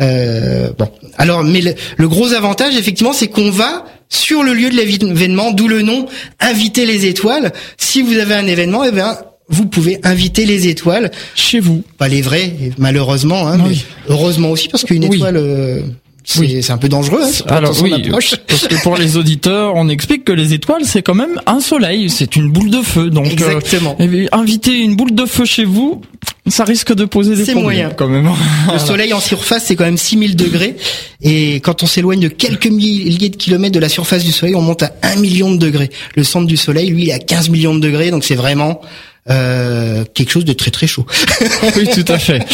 Euh, 0.00 0.72
bon, 0.78 0.88
alors, 1.18 1.44
mais 1.44 1.60
le, 1.60 1.74
le 1.96 2.08
gros 2.08 2.32
avantage, 2.32 2.74
effectivement, 2.76 3.12
c'est 3.12 3.28
qu'on 3.28 3.50
va 3.50 3.84
sur 4.12 4.42
le 4.42 4.52
lieu 4.52 4.68
de 4.70 4.76
l'événement, 4.76 5.52
d'où 5.52 5.68
le 5.68 5.80
nom 5.82 6.06
inviter 6.38 6.84
les 6.86 7.06
étoiles. 7.06 7.52
Si 7.78 8.02
vous 8.02 8.18
avez 8.18 8.34
un 8.34 8.46
événement, 8.46 8.84
eh 8.84 8.92
bien, 8.92 9.16
vous 9.48 9.66
pouvez 9.66 9.98
inviter 10.04 10.44
les 10.46 10.68
étoiles, 10.68 11.10
Chez 11.34 11.60
vous. 11.60 11.82
pas 11.98 12.08
les 12.08 12.20
vraies, 12.22 12.52
malheureusement, 12.78 13.48
hein, 13.48 13.58
Oui. 13.64 13.84
mais 14.08 14.12
heureusement 14.14 14.50
aussi 14.50 14.68
parce 14.68 14.84
qu'une 14.84 15.06
Oui. 15.06 15.16
étoile. 15.16 15.36
euh, 15.38 15.80
c'est 16.24 16.40
Oui. 16.40 16.62
c'est 16.62 16.72
un 16.72 16.78
peu 16.78 16.88
dangereux 16.88 17.20
hein, 17.22 17.44
Alors 17.48 17.74
oui, 17.82 17.92
approche. 17.92 18.34
parce 18.46 18.68
que 18.68 18.80
pour 18.82 18.96
les 18.96 19.16
auditeurs, 19.16 19.72
on 19.76 19.88
explique 19.88 20.24
que 20.24 20.32
les 20.32 20.52
étoiles, 20.54 20.84
c'est 20.84 21.02
quand 21.02 21.14
même 21.14 21.40
un 21.46 21.60
soleil, 21.60 22.08
c'est 22.10 22.36
une 22.36 22.50
boule 22.50 22.70
de 22.70 22.80
feu. 22.82 23.10
Donc, 23.10 23.26
euh, 23.26 23.30
Exactement. 23.30 23.96
eh 23.98 24.28
inviter 24.32 24.78
une 24.78 24.94
boule 24.96 25.14
de 25.14 25.26
feu 25.26 25.44
chez 25.44 25.64
vous, 25.64 26.00
ça 26.48 26.64
risque 26.64 26.94
de 26.94 27.04
poser 27.04 27.34
des 27.36 27.44
C'est 27.44 27.52
problèmes 27.52 27.64
moyen. 27.64 27.90
quand 27.90 28.08
même. 28.08 28.28
Le 28.72 28.78
soleil 28.78 29.12
en 29.12 29.20
surface, 29.20 29.64
c'est 29.66 29.76
quand 29.76 29.84
même 29.84 29.98
6000 29.98 30.36
degrés. 30.36 30.76
Et 31.22 31.56
quand 31.56 31.82
on 31.82 31.86
s'éloigne 31.86 32.20
de 32.20 32.28
quelques 32.28 32.66
milliers 32.66 33.28
de 33.28 33.36
kilomètres 33.36 33.74
de 33.74 33.80
la 33.80 33.88
surface 33.88 34.24
du 34.24 34.32
soleil, 34.32 34.54
on 34.54 34.62
monte 34.62 34.82
à 34.82 34.92
1 35.02 35.16
million 35.16 35.50
de 35.52 35.56
degrés. 35.58 35.90
Le 36.16 36.24
centre 36.24 36.46
du 36.46 36.56
soleil, 36.56 36.90
lui, 36.90 37.02
il 37.04 37.08
est 37.10 37.12
à 37.12 37.18
15 37.18 37.48
millions 37.50 37.74
de 37.74 37.80
degrés. 37.80 38.10
Donc 38.10 38.24
c'est 38.24 38.34
vraiment 38.34 38.80
euh, 39.30 40.04
quelque 40.14 40.30
chose 40.30 40.44
de 40.44 40.52
très 40.52 40.70
très 40.70 40.86
chaud. 40.86 41.06
oui, 41.76 41.88
tout 41.94 42.10
à 42.12 42.18
fait. 42.18 42.44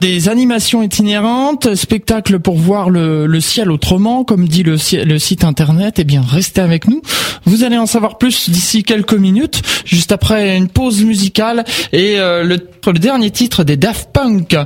Des 0.00 0.28
animations 0.28 0.82
itinérantes, 0.82 1.76
spectacles 1.76 2.40
pour 2.40 2.56
voir 2.56 2.90
le, 2.90 3.26
le 3.26 3.40
ciel 3.40 3.70
autrement, 3.70 4.24
comme 4.24 4.48
dit 4.48 4.64
le, 4.64 4.76
le 5.04 5.18
site 5.18 5.44
internet. 5.44 5.94
Eh 5.98 6.04
bien, 6.04 6.22
restez 6.22 6.60
avec 6.60 6.88
nous. 6.88 7.02
Vous 7.44 7.62
allez 7.62 7.78
en 7.78 7.86
savoir 7.86 8.18
plus 8.18 8.50
d'ici 8.50 8.82
quelques 8.82 9.14
minutes, 9.14 9.62
juste 9.84 10.12
après 10.12 10.56
une 10.56 10.68
pause 10.68 11.04
musicale 11.04 11.64
et 11.92 12.18
euh, 12.18 12.42
le, 12.44 12.58
le 12.86 12.98
dernier 12.98 13.30
titre 13.30 13.64
des 13.64 13.76
Daft 13.76 14.10
Punk, 14.12 14.56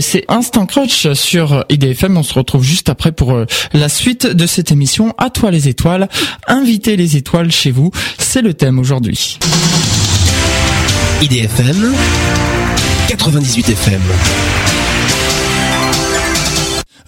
c'est 0.00 0.24
Instant 0.28 0.66
Crunch 0.66 1.12
sur 1.12 1.64
IDFM. 1.68 2.16
On 2.16 2.22
se 2.22 2.34
retrouve 2.34 2.62
juste 2.62 2.88
après 2.88 3.12
pour 3.12 3.32
euh, 3.32 3.46
la 3.72 3.88
suite 3.88 4.26
de 4.26 4.46
cette 4.46 4.70
émission. 4.72 5.14
À 5.18 5.30
toi 5.30 5.50
les 5.50 5.68
étoiles, 5.68 6.08
invitez 6.46 6.96
les 6.96 7.16
étoiles 7.16 7.50
chez 7.50 7.70
vous, 7.70 7.90
c'est 8.18 8.42
le 8.42 8.54
thème 8.54 8.78
aujourd'hui. 8.78 9.38
IDFM 11.20 11.94
98 13.08 13.74
FM. 13.74 14.65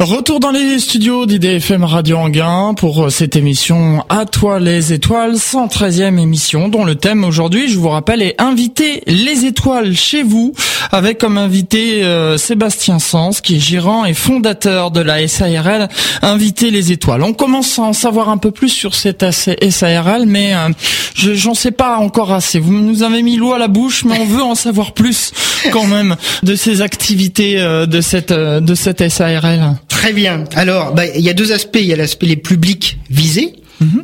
Retour 0.01 0.39
dans 0.39 0.53
les 0.53 0.79
studios 0.79 1.27
d'IDFM 1.27 1.83
Radio 1.83 2.19
Anguin 2.19 2.73
pour 2.75 3.07
euh, 3.07 3.11
cette 3.11 3.35
émission 3.35 4.05
À 4.09 4.27
toi 4.27 4.61
les 4.61 4.93
étoiles, 4.93 5.35
113e 5.35 6.21
émission 6.21 6.69
dont 6.69 6.85
le 6.85 6.95
thème 6.95 7.25
aujourd'hui, 7.25 7.69
je 7.69 7.81
vous 7.81 7.89
rappelle, 7.89 8.23
est 8.23 8.41
Inviter 8.41 9.03
les 9.09 9.45
étoiles 9.45 9.97
chez 9.97 10.23
vous 10.23 10.53
avec 10.93 11.19
comme 11.19 11.37
invité 11.37 12.05
euh, 12.05 12.39
Sébastien 12.39 13.01
Sens 13.01 13.41
qui 13.41 13.57
est 13.57 13.61
gérant 13.61 14.05
et 14.05 14.15
fondateur 14.15 14.93
de 14.93 15.01
la 15.01 15.27
SARL 15.27 15.89
Inviter 16.23 16.71
les 16.71 16.93
étoiles. 16.93 17.25
On 17.25 17.33
commence 17.33 17.77
à 17.81 17.83
en 17.83 17.93
savoir 17.93 18.29
un 18.29 18.39
peu 18.39 18.53
plus 18.53 18.69
sur 18.69 18.95
cette 18.95 19.29
SARL 19.33 20.27
mais 20.27 20.55
euh, 20.55 20.69
je 21.17 21.35
j'en 21.35 21.55
sais 21.55 21.73
pas 21.73 21.97
encore 21.97 22.33
assez. 22.33 22.61
Vous 22.61 22.73
nous 22.73 23.03
avez 23.03 23.25
mis 23.25 23.37
l'eau 23.37 23.53
à 23.53 23.59
la 23.59 23.69
bouche 23.69 24.05
mais 24.05 24.17
on 24.21 24.27
veut 24.27 24.45
en 24.45 24.55
savoir 24.55 24.93
plus 24.93 25.33
quand 25.73 25.89
même 25.89 26.15
de 26.45 26.55
ces 26.55 26.83
activités 26.83 27.57
de 27.59 28.01
cette 28.01 28.33
de 28.33 28.75
cette 28.77 29.09
SARL. 29.09 29.75
Très 29.89 30.13
bien. 30.13 30.45
Alors, 30.55 30.95
bah, 30.95 31.07
il 31.07 31.23
y 31.23 31.31
a 31.31 31.35
deux 31.35 31.53
aspects. 31.53 31.79
Il 31.81 31.87
y 31.87 31.93
a 31.93 31.97
l'aspect 31.97 32.27
les 32.27 32.37
publics 32.37 32.99
visés. 33.11 33.55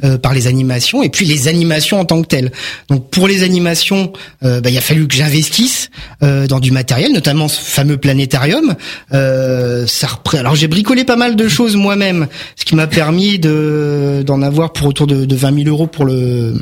euh, 0.04 0.18
par 0.18 0.34
les 0.34 0.46
animations 0.46 1.02
et 1.02 1.08
puis 1.08 1.26
les 1.26 1.48
animations 1.48 1.98
en 1.98 2.04
tant 2.04 2.22
que 2.22 2.28
telles. 2.28 2.52
Donc 2.90 3.10
pour 3.10 3.26
les 3.26 3.42
animations, 3.42 4.12
euh, 4.44 4.60
bah, 4.60 4.70
il 4.70 4.78
a 4.78 4.80
fallu 4.80 5.08
que 5.08 5.14
j'investisse 5.16 5.90
euh, 6.22 6.46
dans 6.46 6.60
du 6.60 6.70
matériel, 6.70 7.12
notamment 7.12 7.48
ce 7.48 7.60
fameux 7.60 7.96
planétarium. 7.96 8.76
Euh, 9.12 9.84
ça 9.88 10.08
Alors 10.34 10.54
j'ai 10.54 10.68
bricolé 10.68 11.02
pas 11.02 11.16
mal 11.16 11.34
de 11.34 11.48
choses 11.48 11.74
moi-même, 11.74 12.28
ce 12.54 12.64
qui 12.64 12.76
m'a 12.76 12.86
permis 12.86 13.40
de 13.40 14.22
d'en 14.24 14.42
avoir 14.42 14.72
pour 14.72 14.86
autour 14.86 15.08
de, 15.08 15.24
de 15.24 15.34
20 15.34 15.64
000 15.64 15.68
euros 15.68 15.88
pour 15.88 16.04
le 16.04 16.54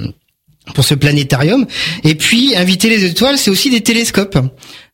pour 0.75 0.85
ce 0.85 0.95
planétarium. 0.95 1.67
Et 2.05 2.15
puis, 2.15 2.55
inviter 2.57 2.89
les 2.89 3.05
étoiles, 3.05 3.37
c'est 3.37 3.51
aussi 3.51 3.69
des 3.69 3.81
télescopes. 3.81 4.39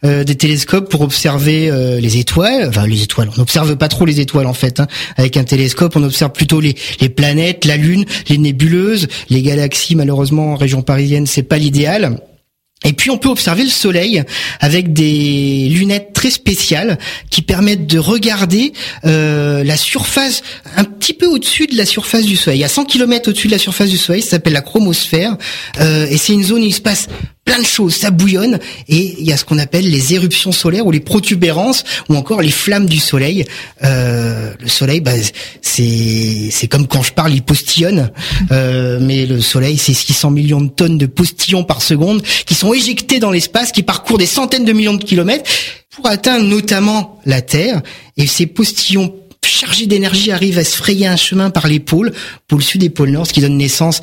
Euh, 0.05 0.23
des 0.23 0.37
télescopes 0.37 0.89
pour 0.89 1.01
observer 1.01 1.69
euh, 1.69 1.99
les 1.99 2.19
étoiles. 2.19 2.69
Enfin, 2.69 2.87
les 2.87 3.03
étoiles, 3.03 3.31
on 3.35 3.39
n'observe 3.39 3.75
pas 3.77 3.89
trop 3.89 4.07
les 4.07 4.21
étoiles 4.21 4.47
en 4.47 4.55
fait. 4.55 4.79
hein. 4.79 4.87
Avec 5.17 5.37
un 5.37 5.43
télescope, 5.43 5.97
on 5.97 6.05
observe 6.05 6.31
plutôt 6.31 6.61
les, 6.61 6.75
planètes, 7.09 7.65
la 7.65 7.77
Lune, 7.77 8.05
les 8.29 8.39
nébuleuses, 8.39 9.09
les 9.29 9.43
galaxies. 9.43 9.97
Malheureusement, 9.97 10.53
en 10.53 10.57
région 10.57 10.83
parisienne, 10.83 11.27
c'est 11.27 11.43
pas 11.43 11.59
l'idéal. 11.59 12.21
Et 12.85 12.93
puis 12.93 13.11
on 13.11 13.19
peut 13.19 13.29
observer 13.29 13.65
le 13.65 13.71
soleil 13.71 14.23
avec 14.61 14.93
des 14.93 15.69
lunettes 15.69 16.13
très 16.13 16.31
spéciales 16.31 16.97
qui 17.29 17.43
permettent 17.43 17.89
de 17.89 17.99
regarder 17.99 18.73
euh, 19.05 19.65
la 19.65 19.77
surface 19.77 20.43
un 20.77 20.85
petit 20.85 21.13
peu 21.13 21.27
au-dessus 21.27 21.67
de 21.67 21.77
la 21.77 21.85
surface 21.85 22.25
du 22.25 22.37
soleil. 22.37 22.63
À 22.63 22.69
100 22.69 22.85
km 22.85 23.31
au-dessus 23.31 23.49
de 23.49 23.53
la 23.53 23.59
surface 23.59 23.91
du 23.91 23.99
soleil, 23.99 24.23
ça 24.23 24.31
s'appelle 24.31 24.53
la 24.53 24.61
chromosphère. 24.61 25.37
Et 25.81 26.17
c'est 26.19 26.35
une 26.35 26.45
zone 26.45 26.63
où 26.63 26.67
il 26.67 26.73
se 26.73 26.81
passe 26.81 27.09
plein 27.49 27.61
de 27.61 27.67
choses, 27.67 27.97
ça 27.97 28.11
bouillonne. 28.11 28.59
Et 28.89 29.17
il 29.19 29.27
y 29.27 29.33
a 29.33 29.39
ce 29.39 29.45
qu'on 29.47 29.59
appelle 29.59 29.89
les 29.89 30.13
éruptions 30.13 30.53
solaires 30.53 30.87
ou 30.87 30.91
les 30.91 31.01
protubérances 31.01 31.83
ou 32.11 32.15
encore 32.15 32.43
les 32.43 32.51
flammes 32.51 32.85
du 32.85 32.99
soleil. 32.99 33.47
Euh, 33.83 34.53
le 34.61 34.69
soleil, 34.69 35.01
bah, 35.01 35.13
c'est 35.63 36.51
c'est 36.51 36.69
comme 36.69 36.87
quand 36.87 37.03
je 37.03 37.13
parle, 37.13 37.33
il 37.33 37.43
postillonne. 37.43 38.11
Euh, 38.53 38.99
mais 39.01 39.25
le 39.25 39.41
soleil, 39.41 39.79
c'est 39.79 39.95
600 39.95 40.31
millions 40.31 40.61
de 40.61 40.69
tonnes 40.69 40.99
de 40.99 41.07
postillons 41.07 41.65
par 41.65 41.81
seconde 41.81 42.23
qui 42.45 42.55
sont 42.55 42.75
éjectés 42.75 43.19
dans 43.19 43.31
l'espace, 43.31 43.73
qui 43.73 43.83
parcourent 43.83 44.19
des 44.19 44.27
centaines 44.27 44.67
de 44.67 44.73
millions 44.73 44.95
de 44.95 45.05
kilomètres 45.05 45.51
pour 45.89 46.07
atteindre 46.07 46.45
notamment 46.45 47.19
la 47.25 47.41
Terre. 47.41 47.81
Et 48.19 48.27
ces 48.27 48.47
postillons 48.47 49.15
chargés 49.43 49.87
d'énergie 49.87 50.33
arrivent 50.33 50.59
à 50.59 50.65
se 50.65 50.77
frayer 50.77 51.07
un 51.07 51.17
chemin 51.17 51.49
par 51.49 51.67
les 51.67 51.81
pôles, 51.81 52.13
pôle 52.47 52.63
sud 52.63 52.83
et 52.83 52.91
pôle 52.91 53.09
nord, 53.09 53.27
ce 53.27 53.33
qui 53.33 53.41
donne 53.41 53.57
naissance 53.57 54.03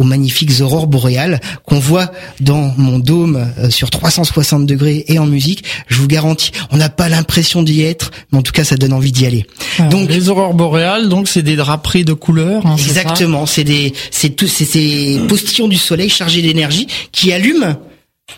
aux 0.00 0.04
magnifiques 0.04 0.60
aurores 0.62 0.86
boréales 0.86 1.40
qu'on 1.66 1.78
voit 1.78 2.10
dans 2.40 2.72
mon 2.78 2.98
dôme 2.98 3.46
euh, 3.58 3.68
sur 3.68 3.90
360 3.90 4.64
degrés 4.64 5.04
et 5.08 5.18
en 5.18 5.26
musique. 5.26 5.62
Je 5.88 5.96
vous 5.98 6.08
garantis, 6.08 6.52
on 6.70 6.78
n'a 6.78 6.88
pas 6.88 7.10
l'impression 7.10 7.62
d'y 7.62 7.82
être, 7.82 8.10
mais 8.32 8.38
en 8.38 8.42
tout 8.42 8.52
cas, 8.52 8.64
ça 8.64 8.76
donne 8.76 8.94
envie 8.94 9.12
d'y 9.12 9.26
aller. 9.26 9.44
Donc 9.90 10.08
les 10.10 10.30
aurores 10.30 10.54
boréales, 10.54 11.10
donc 11.10 11.28
c'est 11.28 11.42
des 11.42 11.54
draperies 11.54 12.06
de 12.06 12.14
couleurs. 12.14 12.66
hein, 12.66 12.76
Exactement, 12.76 13.44
c'est 13.44 13.64
des, 13.64 13.92
c'est 14.10 14.30
tous 14.30 14.48
c'est 14.48 14.64
ces 14.64 15.20
postillons 15.28 15.68
du 15.68 15.76
soleil 15.76 16.08
chargés 16.08 16.40
d'énergie 16.40 16.86
qui 17.12 17.32
allument 17.32 17.76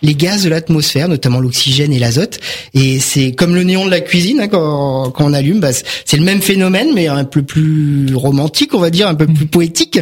les 0.01 0.15
gaz 0.15 0.45
de 0.45 0.49
l'atmosphère, 0.49 1.09
notamment 1.09 1.41
l'oxygène 1.41 1.93
et 1.93 1.99
l'azote. 1.99 2.39
Et 2.75 3.01
c'est 3.01 3.33
comme 3.33 3.55
le 3.55 3.63
néon 3.63 3.85
de 3.85 3.91
la 3.91 4.01
cuisine, 4.01 4.41
hein, 4.41 4.49
quand, 4.49 5.11
quand 5.11 5.25
on 5.25 5.33
allume, 5.33 5.61
bah, 5.61 5.73
c'est 6.05 6.17
le 6.17 6.25
même 6.25 6.41
phénomène, 6.41 6.89
mais 6.95 7.09
un 7.09 7.25
peu 7.25 7.43
plus 7.43 8.15
romantique, 8.15 8.75
on 8.75 8.81
va 8.81 8.91
dire, 8.91 9.09
un 9.09 9.15
peu 9.15 9.27
plus 9.27 9.47
poétique. 9.47 10.01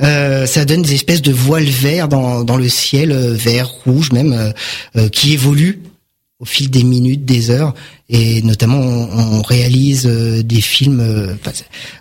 Euh, 0.00 0.46
ça 0.46 0.64
donne 0.64 0.82
des 0.82 0.94
espèces 0.94 1.22
de 1.22 1.32
voiles 1.32 1.64
verts 1.64 2.08
dans, 2.08 2.44
dans 2.44 2.56
le 2.56 2.68
ciel, 2.68 3.12
euh, 3.12 3.34
vert, 3.34 3.68
rouge 3.84 4.12
même, 4.12 4.32
euh, 4.32 4.52
euh, 4.96 5.08
qui 5.08 5.32
évoluent 5.32 5.80
au 6.42 6.44
fil 6.44 6.70
des 6.70 6.82
minutes, 6.82 7.24
des 7.24 7.50
heures, 7.50 7.72
et 8.08 8.42
notamment 8.42 8.80
on, 8.80 9.42
réalise 9.42 10.06
euh, 10.06 10.42
des 10.42 10.60
films, 10.60 10.98
euh, 10.98 11.34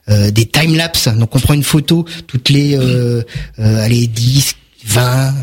euh, 0.09 0.31
des 0.31 0.47
time 0.47 0.75
lapse. 0.75 1.07
Donc 1.09 1.35
on 1.35 1.39
prend 1.39 1.53
une 1.53 1.63
photo 1.63 2.05
toutes 2.25 2.49
les, 2.49 2.75
allez 3.57 4.07
10, 4.07 4.55
20, 4.83 5.33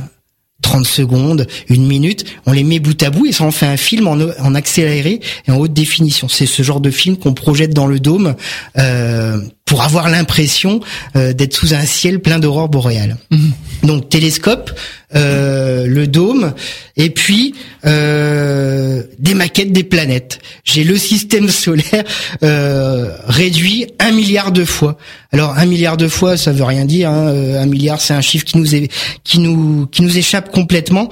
30 0.63 0.87
secondes, 0.87 1.47
une 1.69 1.87
minute, 1.87 2.25
on 2.47 2.53
les 2.53 2.65
met 2.65 2.81
bout 2.81 3.01
à 3.03 3.11
bout 3.11 3.27
et 3.27 3.33
ça 3.33 3.45
en 3.45 3.51
fait 3.53 3.67
un 3.67 3.77
film 3.77 4.09
en, 4.09 4.19
en 4.19 4.55
accéléré 4.55 5.21
et 5.47 5.51
en 5.51 5.57
haute 5.57 5.73
définition. 5.73 6.29
C'est 6.29 6.47
ce 6.47 6.63
genre 6.63 6.81
de 6.81 6.91
film 6.91 7.17
qu'on 7.17 7.33
projette 7.33 7.73
dans 7.73 7.87
le 7.87 8.01
dôme 8.01 8.35
euh, 8.77 9.41
pour 9.65 9.83
avoir 9.83 10.09
l'impression 10.09 10.81
euh, 11.15 11.33
d'être 11.33 11.55
sous 11.55 11.75
un 11.75 11.85
ciel 11.85 12.21
plein 12.21 12.39
d'aurores 12.39 12.69
boréales. 12.69 13.19
Mhm. 13.31 13.53
Donc 13.85 14.09
télescope, 14.09 14.73
euh, 15.15 15.87
le 15.87 16.07
dôme, 16.07 16.55
et 16.97 17.11
puis 17.11 17.55
euh, 17.85 18.88
des 19.29 19.35
maquettes 19.35 19.73
des 19.73 19.85
planètes. 19.85 20.39
J'ai 20.65 20.85
le 20.85 20.97
système 20.97 21.49
solaire 21.49 22.03
euh, 22.43 23.15
réduit 23.27 23.87
un 23.99 24.11
milliard 24.11 24.53
de 24.53 24.65
fois. 24.65 24.97
Alors 25.33 25.53
un 25.59 25.67
milliard 25.67 25.99
de 25.99 26.09
fois, 26.09 26.39
ça 26.39 26.51
veut 26.51 26.65
rien 26.65 26.87
dire. 26.87 27.11
Hein. 27.11 27.29
Un 27.61 27.67
milliard, 27.67 28.01
c'est 28.01 28.15
un 28.15 28.23
chiffre 28.23 28.47
qui 28.47 28.57
nous 28.57 28.75
est, 28.75 28.91
qui 29.25 29.39
nous 29.39 29.87
qui 29.87 30.03
nous 30.03 30.17
échappe 30.17 30.51
complètement. 30.51 31.11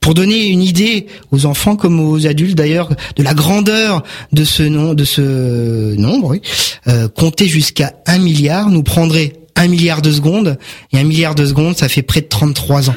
pour 0.00 0.14
donner 0.14 0.46
une 0.46 0.62
idée 0.62 1.06
aux 1.32 1.44
enfants 1.44 1.74
comme 1.74 1.98
aux 1.98 2.26
adultes 2.26 2.56
d'ailleurs 2.56 2.90
de 3.16 3.22
la 3.22 3.34
grandeur 3.34 4.04
de 4.32 4.44
ce 4.44 4.62
nom, 4.62 4.94
de 4.94 5.04
ce 5.04 5.96
nombre, 5.96 6.36
compter 7.16 7.48
jusqu'à 7.48 7.94
un 8.06 8.18
milliard 8.18 8.70
nous 8.70 8.84
prendrait 8.84 9.32
un 9.58 9.68
milliard 9.68 10.00
de 10.00 10.10
secondes 10.10 10.56
et 10.92 10.98
un 10.98 11.04
milliard 11.04 11.34
de 11.34 11.44
secondes 11.44 11.76
ça 11.76 11.88
fait 11.88 12.02
près 12.02 12.22
de 12.22 12.28
33 12.28 12.90
ans. 12.90 12.94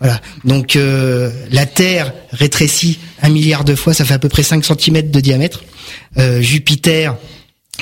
Voilà. 0.00 0.20
Donc 0.44 0.76
euh, 0.76 1.30
la 1.50 1.66
Terre 1.66 2.12
rétrécit 2.30 2.98
un 3.22 3.28
milliard 3.28 3.64
de 3.64 3.74
fois, 3.74 3.92
ça 3.92 4.04
fait 4.04 4.14
à 4.14 4.18
peu 4.18 4.28
près 4.28 4.42
5 4.42 4.64
cm 4.64 5.10
de 5.10 5.20
diamètre. 5.20 5.64
Euh, 6.18 6.40
Jupiter 6.40 7.16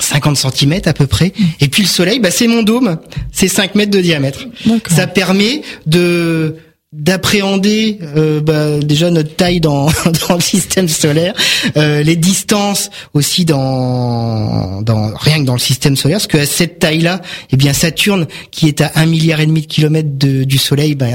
50 0.00 0.36
cm 0.36 0.80
à 0.86 0.92
peu 0.92 1.06
près. 1.06 1.32
Et 1.60 1.68
puis 1.68 1.82
le 1.82 1.88
Soleil, 1.88 2.18
bah, 2.18 2.30
c'est 2.30 2.48
mon 2.48 2.62
dôme, 2.62 2.98
c'est 3.30 3.48
5 3.48 3.74
mètres 3.76 3.92
de 3.92 4.00
diamètre. 4.00 4.46
Ça 4.88 5.06
permet 5.06 5.62
de 5.86 6.56
d'appréhender 6.94 7.98
euh, 8.16 8.40
bah, 8.40 8.78
déjà 8.78 9.10
notre 9.10 9.34
taille 9.34 9.60
dans, 9.60 9.88
le 9.88 10.40
système 10.40 10.88
solaire, 10.88 11.34
euh, 11.76 12.02
les 12.02 12.16
distances 12.16 12.90
aussi 13.12 13.44
dans, 13.44 14.80
dans 14.82 15.12
rien 15.14 15.40
que 15.40 15.44
dans 15.44 15.54
le 15.54 15.58
système 15.58 15.96
solaire, 15.96 16.18
parce 16.18 16.28
qu'à 16.28 16.46
cette 16.46 16.78
taille-là, 16.78 17.20
eh 17.50 17.56
bien 17.56 17.72
Saturne, 17.72 18.26
qui 18.50 18.68
est 18.68 18.80
à 18.80 18.92
un 18.94 19.06
milliard 19.06 19.40
et 19.40 19.46
demi 19.46 19.62
de 19.62 19.66
kilomètres 19.66 20.16
du 20.18 20.58
Soleil, 20.58 20.94
bah, 20.94 21.06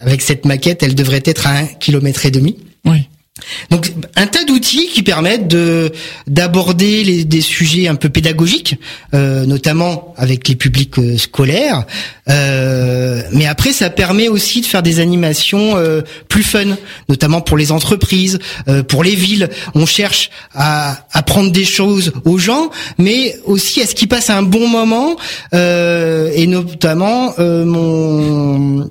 avec 0.00 0.22
cette 0.22 0.44
maquette, 0.44 0.82
elle 0.82 0.94
devrait 0.94 1.22
être 1.24 1.46
à 1.46 1.58
un 1.58 1.66
kilomètre 1.66 2.26
et 2.26 2.30
demi. 2.30 2.56
Oui. 2.84 3.08
Donc 3.70 3.90
un 4.16 4.26
tas 4.26 4.44
d'outils 4.44 4.88
qui 4.88 5.02
permettent 5.02 5.48
de 5.48 5.90
d'aborder 6.26 7.24
des 7.24 7.40
sujets 7.40 7.88
un 7.88 7.94
peu 7.94 8.10
pédagogiques, 8.10 8.76
euh, 9.14 9.46
notamment 9.46 10.12
avec 10.18 10.46
les 10.48 10.54
publics 10.54 10.98
euh, 10.98 11.16
scolaires. 11.16 11.86
Euh, 12.28 13.22
mais 13.32 13.46
après, 13.46 13.72
ça 13.72 13.88
permet 13.88 14.28
aussi 14.28 14.60
de 14.60 14.66
faire 14.66 14.82
des 14.82 15.00
animations 15.00 15.78
euh, 15.78 16.02
plus 16.28 16.42
fun, 16.42 16.76
notamment 17.08 17.40
pour 17.40 17.56
les 17.56 17.72
entreprises, 17.72 18.38
euh, 18.68 18.82
pour 18.82 19.02
les 19.02 19.14
villes. 19.14 19.48
On 19.74 19.86
cherche 19.86 20.28
à 20.54 21.06
apprendre 21.12 21.50
des 21.50 21.64
choses 21.64 22.12
aux 22.26 22.36
gens, 22.36 22.70
mais 22.98 23.36
aussi 23.46 23.80
à 23.80 23.86
ce 23.86 23.94
qu'ils 23.94 24.08
passent 24.08 24.30
un 24.30 24.42
bon 24.42 24.68
moment. 24.68 25.16
et 25.52 26.46
notamment 26.46 27.34
mon 27.38 28.90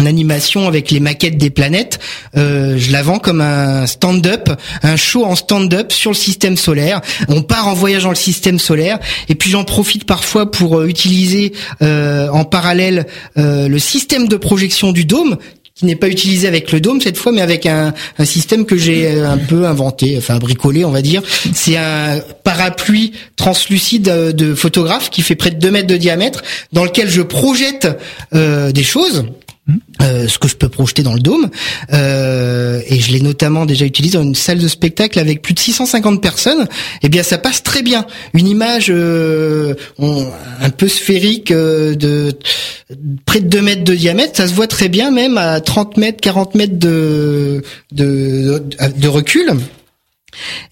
en 0.00 0.06
animation 0.06 0.66
avec 0.66 0.90
les 0.90 1.00
maquettes 1.00 1.36
des 1.36 1.50
planètes. 1.50 2.00
Euh, 2.36 2.76
je 2.78 2.90
la 2.90 3.02
vends 3.02 3.18
comme 3.18 3.40
un 3.40 3.86
stand-up, 3.86 4.48
un 4.82 4.96
show 4.96 5.24
en 5.24 5.36
stand-up 5.36 5.92
sur 5.92 6.10
le 6.10 6.16
système 6.16 6.56
solaire. 6.56 7.00
On 7.28 7.42
part 7.42 7.68
en 7.68 7.74
voyage 7.74 8.04
dans 8.04 8.10
le 8.10 8.14
système 8.14 8.58
solaire 8.58 8.98
et 9.28 9.34
puis 9.34 9.50
j'en 9.50 9.64
profite 9.64 10.04
parfois 10.04 10.50
pour 10.50 10.78
euh, 10.78 10.86
utiliser 10.86 11.52
euh, 11.82 12.28
en 12.30 12.44
parallèle 12.44 13.06
le 13.36 13.78
système 13.78 14.28
de 14.28 14.36
projection 14.36 14.92
du 14.92 15.04
dôme 15.04 15.36
qui 15.74 15.86
n'est 15.86 15.96
pas 15.96 16.08
utilisé 16.08 16.46
avec 16.46 16.72
le 16.72 16.80
dôme 16.80 17.00
cette 17.00 17.16
fois, 17.16 17.32
mais 17.32 17.40
avec 17.40 17.64
un, 17.64 17.94
un 18.18 18.24
système 18.26 18.66
que 18.66 18.76
j'ai 18.76 19.18
un 19.18 19.38
peu 19.38 19.66
inventé, 19.66 20.16
enfin 20.18 20.36
bricolé, 20.36 20.84
on 20.84 20.90
va 20.90 21.00
dire. 21.00 21.22
C'est 21.54 21.78
un 21.78 22.20
parapluie 22.44 23.12
translucide 23.36 24.02
de 24.02 24.54
photographe 24.54 25.08
qui 25.08 25.22
fait 25.22 25.36
près 25.36 25.50
de 25.50 25.58
2 25.58 25.70
mètres 25.70 25.86
de 25.86 25.96
diamètre, 25.96 26.42
dans 26.74 26.84
lequel 26.84 27.08
je 27.08 27.22
projette 27.22 27.88
euh, 28.34 28.72
des 28.72 28.82
choses 28.82 29.24
euh, 30.02 30.28
ce 30.28 30.38
que 30.38 30.48
je 30.48 30.56
peux 30.56 30.68
projeter 30.68 31.02
dans 31.02 31.14
le 31.14 31.20
dôme. 31.20 31.50
Euh, 31.92 32.80
et 32.86 33.00
je 33.00 33.12
l'ai 33.12 33.20
notamment 33.20 33.66
déjà 33.66 33.84
utilisé 33.84 34.18
dans 34.18 34.24
une 34.24 34.34
salle 34.34 34.58
de 34.58 34.68
spectacle 34.68 35.18
avec 35.18 35.42
plus 35.42 35.54
de 35.54 35.58
650 35.58 36.22
personnes. 36.22 36.66
Eh 37.02 37.08
bien, 37.08 37.22
ça 37.22 37.38
passe 37.38 37.62
très 37.62 37.82
bien. 37.82 38.06
Une 38.34 38.46
image 38.46 38.86
euh, 38.90 39.74
un 39.98 40.70
peu 40.70 40.88
sphérique 40.88 41.52
de 41.52 42.32
près 43.24 43.40
de 43.40 43.48
2 43.48 43.62
mètres 43.62 43.84
de 43.84 43.94
diamètre, 43.94 44.36
ça 44.36 44.48
se 44.48 44.54
voit 44.54 44.66
très 44.66 44.88
bien 44.88 45.10
même 45.10 45.38
à 45.38 45.60
30 45.60 45.96
mètres, 45.96 46.20
40 46.20 46.54
mètres 46.54 46.78
de, 46.78 47.62
de 47.92 49.08
recul. 49.08 49.52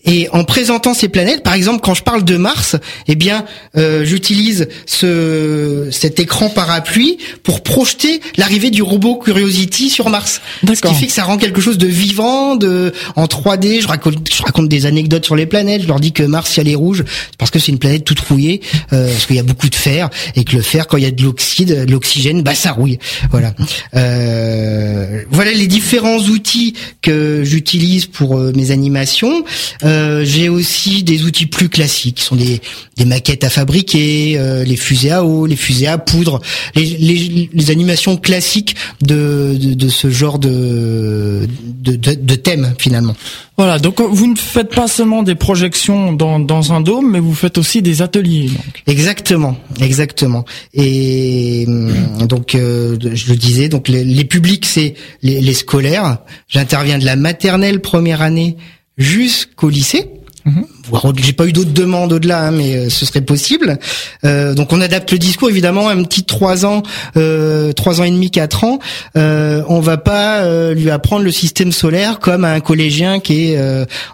Et 0.05 0.29
en 0.33 0.45
présentant 0.45 0.95
ces 0.95 1.09
planètes, 1.09 1.43
par 1.43 1.55
exemple, 1.55 1.81
quand 1.83 1.95
je 1.95 2.03
parle 2.03 2.25
de 2.25 2.37
Mars, 2.37 2.77
eh 3.07 3.15
bien, 3.15 3.45
euh, 3.77 4.05
j'utilise 4.05 4.69
ce 4.87 5.89
cet 5.91 6.21
écran 6.21 6.49
parapluie 6.49 7.19
pour 7.43 7.63
projeter 7.63 8.21
l'arrivée 8.37 8.71
du 8.71 8.83
robot 8.83 9.17
Curiosity 9.17 9.91
sur 9.91 10.09
Mars. 10.09 10.41
Ce 10.67 10.81
qui 10.81 10.95
fait 10.95 11.07
que 11.07 11.13
ça 11.13 11.25
rend 11.25 11.37
quelque 11.37 11.61
chose 11.61 11.79
de 11.79 11.87
vivant, 11.87 12.57
de 12.57 12.93
en 13.17 13.27
3D. 13.27 13.81
Je 13.81 13.89
raconte, 13.89 14.17
je 14.33 14.43
raconte 14.43 14.69
des 14.69 14.87
anecdotes 14.87 15.25
sur 15.25 15.37
les 15.37 15.47
planètes. 15.47 15.83
Je 15.83 15.89
leur 15.89 16.01
dis 16.01 16.13
que 16.13 16.23
Mars, 16.23 16.51
si 16.53 16.61
elle 16.61 16.69
est 16.69 16.75
rouge, 16.75 17.05
parce 17.39 17.51
que 17.51 17.59
c'est 17.59 17.73
une 17.73 17.79
planète 17.79 18.05
toute 18.05 18.21
rouillée, 18.21 18.61
euh, 18.93 19.11
parce 19.11 19.27
qu'il 19.27 19.37
y 19.37 19.41
a 19.41 19.45
beaucoup 19.45 19.69
de 19.69 19.75
fer 19.75 20.11
et 20.37 20.45
que 20.45 20.57
le 20.57 20.63
fer, 20.63 20.87
quand 20.87 20.97
il 20.97 21.05
y 21.05 21.07
a 21.07 21.11
de 21.11 21.23
l'oxyde, 21.23 21.87
de 21.87 21.91
l'oxygène, 21.91 22.43
bah 22.43 22.55
ça 22.55 22.73
rouille. 22.73 22.99
Voilà. 23.31 23.55
Euh, 23.95 25.23
voilà 25.31 25.53
les 25.53 25.67
différents 25.67 26.19
outils 26.19 26.75
que 27.03 27.43
j'utilise 27.45 28.07
pour 28.07 28.39
euh, 28.39 28.53
mes 28.55 28.71
animations. 28.71 29.45
Euh, 29.85 30.25
j'ai 30.25 30.49
aussi 30.49 31.03
des 31.03 31.25
outils 31.25 31.47
plus 31.47 31.69
classiques, 31.69 32.17
qui 32.17 32.25
sont 32.25 32.37
des, 32.37 32.61
des 32.97 33.05
maquettes 33.05 33.45
à 33.45 33.51
fabriquer, 33.51 34.37
euh, 34.39 34.65
les 34.65 34.77
fusées 34.77 35.11
à 35.11 35.25
eau, 35.25 35.47
les 35.47 35.57
fusées 35.57 35.87
à 35.87 35.99
poudre, 35.99 36.41
les, 36.75 36.85
les, 36.85 37.51
les 37.53 37.71
animations 37.71 38.17
classiques 38.17 38.75
de, 39.03 39.57
de, 39.61 39.75
de, 39.75 39.89
ce 39.89 40.11
genre 40.11 40.39
de, 40.39 41.49
de, 41.63 41.97
de, 41.97 42.15
de 42.15 42.35
thème 42.35 42.75
finalement. 42.79 43.15
Voilà, 43.57 43.81
donc 43.81 44.01
vous 44.01 44.29
ne 44.29 44.37
faites 44.37 44.73
pas 44.73 44.87
seulement 44.87 45.25
des 45.25 45.35
projections 45.35 46.13
dans, 46.13 46.39
dans 46.39 46.73
un 46.73 46.81
dôme, 46.81 47.11
mais 47.11 47.19
vous 47.19 47.35
faites 47.35 47.59
aussi 47.59 47.83
des 47.83 48.03
ateliers. 48.03 48.49
Donc. 48.49 48.83
Exactement, 48.87 49.57
exactement. 49.81 50.45
Et 50.75 51.65
hum, 51.67 51.93
donc, 52.29 52.55
euh, 52.55 52.97
je 53.13 53.29
le 53.29 53.37
disais, 53.37 53.69
donc 53.69 53.89
les, 53.89 54.05
les 54.05 54.25
publics, 54.25 54.65
c'est 54.65 54.95
les, 55.23 55.41
les 55.41 55.55
scolaires. 55.55 56.19
J'interviens 56.49 56.99
de 56.99 57.05
la 57.05 57.17
maternelle 57.17 57.81
première 57.81 58.23
année 58.23 58.57
jusqu'au 58.99 59.71
lycée. 59.71 60.11
Mhm. 60.45 60.65
J'ai 61.17 61.33
pas 61.35 61.47
eu 61.47 61.53
d'autres 61.53 61.73
demandes 61.73 62.13
au-delà, 62.13 62.47
hein, 62.47 62.51
mais 62.51 62.75
euh, 62.75 62.89
ce 62.89 63.05
serait 63.05 63.21
possible. 63.21 63.79
Euh, 64.25 64.55
donc 64.55 64.73
on 64.73 64.81
adapte 64.81 65.13
le 65.13 65.19
discours 65.19 65.51
évidemment. 65.51 65.89
Un 65.89 66.03
petit 66.05 66.25
trois 66.25 66.65
ans, 66.65 66.83
euh, 67.17 67.73
trois 67.73 68.01
ans 68.01 68.05
et 68.05 68.11
demi, 68.11 68.31
quatre 68.31 68.65
ans, 68.65 68.79
euh, 69.17 69.63
on 69.69 69.81
va 69.81 69.99
pas 69.99 70.39
euh, 70.39 70.73
lui 70.75 70.91
apprendre 70.91 71.25
le 71.25 71.33
système 71.33 71.73
solaire 71.73 72.19
comme 72.19 72.45
à 72.45 72.53
un 72.53 72.61
collégien 72.61 73.21
qui 73.21 73.53
est 73.53 73.59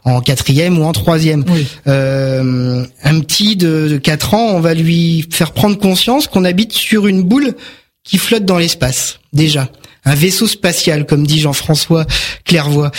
en 0.04 0.20
quatrième 0.20 0.78
ou 0.78 0.84
en 0.84 0.92
troisième. 0.92 1.44
un 1.86 3.20
petit 3.20 3.56
de, 3.56 3.88
de 3.88 3.96
quatre 3.98 4.34
ans, 4.34 4.48
on 4.54 4.60
va 4.60 4.74
lui 4.74 5.26
faire 5.30 5.52
prendre 5.52 5.78
conscience 5.78 6.26
qu'on 6.26 6.44
habite 6.44 6.72
sur 6.72 7.06
une 7.06 7.22
boule 7.22 7.54
qui 8.02 8.18
flotte 8.18 8.44
dans 8.44 8.58
l'espace 8.58 9.20
déjà 9.32 9.68
un 10.04 10.14
vaisseau 10.14 10.46
spatial, 10.46 11.06
comme 11.06 11.26
dit 11.26 11.40
Jean-François 11.40 12.06
Clairvoy, 12.44 12.90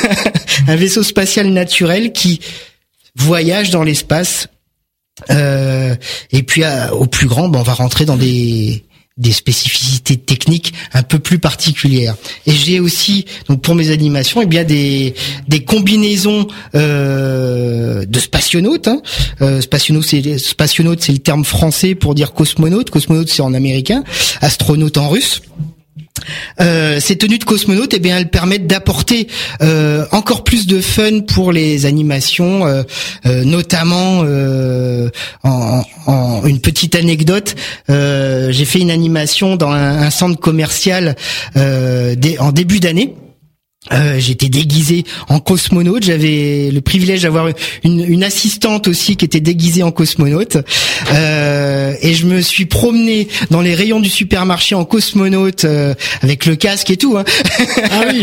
un 0.68 0.76
vaisseau 0.76 1.02
spatial 1.02 1.48
naturel 1.48 2.12
qui 2.12 2.40
voyage 3.16 3.70
dans 3.70 3.82
l'espace. 3.82 4.48
Euh, 5.30 5.94
et 6.32 6.42
puis 6.42 6.62
au 6.92 7.06
plus 7.06 7.26
grand, 7.26 7.48
ben, 7.48 7.60
on 7.60 7.62
va 7.62 7.74
rentrer 7.74 8.04
dans 8.04 8.16
des 8.16 8.84
des 9.16 9.30
spécificités 9.30 10.16
techniques 10.16 10.74
un 10.92 11.04
peu 11.04 11.20
plus 11.20 11.38
particulières. 11.38 12.16
Et 12.46 12.50
j'ai 12.50 12.80
aussi, 12.80 13.26
donc 13.48 13.62
pour 13.62 13.76
mes 13.76 13.90
animations, 13.90 14.42
eh 14.42 14.46
bien 14.46 14.64
des 14.64 15.14
des 15.46 15.62
combinaisons 15.62 16.48
euh, 16.74 18.04
de 18.04 18.18
spationautes. 18.18 18.88
Hein. 18.88 19.02
Euh, 19.40 19.60
spationaute, 19.60 20.04
c'est 20.04 20.38
spationaute, 20.38 21.00
c'est 21.00 21.12
le 21.12 21.18
terme 21.18 21.44
français 21.44 21.94
pour 21.94 22.16
dire 22.16 22.32
cosmonaute. 22.32 22.90
Cosmonaute, 22.90 23.28
c'est 23.28 23.42
en 23.42 23.54
américain. 23.54 24.02
Astronaute 24.40 24.98
en 24.98 25.08
russe. 25.08 25.42
Euh, 26.60 27.00
ces 27.00 27.16
tenues 27.16 27.38
de 27.38 27.44
cosmonautes, 27.44 27.94
eh 27.94 27.98
bien, 27.98 28.18
elles 28.18 28.30
permettent 28.30 28.66
d'apporter 28.66 29.28
euh, 29.62 30.04
encore 30.12 30.44
plus 30.44 30.66
de 30.66 30.80
fun 30.80 31.20
pour 31.20 31.52
les 31.52 31.86
animations, 31.86 32.66
euh, 32.66 33.44
notamment 33.44 34.24
en, 35.42 36.46
une 36.46 36.60
petite 36.60 36.94
anecdote. 36.94 37.54
J'ai 37.88 38.64
fait 38.64 38.80
une 38.80 38.90
animation 38.90 39.56
dans 39.56 39.70
un, 39.70 40.02
un 40.02 40.10
centre 40.10 40.38
commercial 40.38 41.16
en 41.56 42.52
début 42.52 42.80
d'année 42.80 43.14
Euh, 43.92 44.18
j'étais 44.18 44.48
déguisé 44.48 45.04
en 45.28 45.40
cosmonaute. 45.40 46.04
J'avais 46.04 46.70
le 46.72 46.80
privilège 46.80 47.22
d'avoir 47.22 47.48
une, 47.82 48.02
une, 48.02 48.24
assistante 48.24 48.88
aussi 48.88 49.16
qui 49.16 49.26
était 49.26 49.40
déguisée 49.40 49.82
en 49.82 49.92
cosmonaute. 49.92 50.56
Euh, 51.12 51.94
et 52.00 52.14
je 52.14 52.24
me 52.24 52.40
suis 52.40 52.64
promené 52.64 53.28
dans 53.50 53.60
les 53.60 53.74
rayons 53.74 54.00
du 54.00 54.08
supermarché 54.08 54.74
en 54.74 54.86
cosmonaute 54.86 55.66
euh, 55.66 55.94
avec 56.22 56.46
le 56.46 56.56
casque 56.56 56.90
et 56.90 56.96
tout. 56.96 57.18
Hein. 57.18 57.24
Ah 57.90 58.04
oui. 58.10 58.22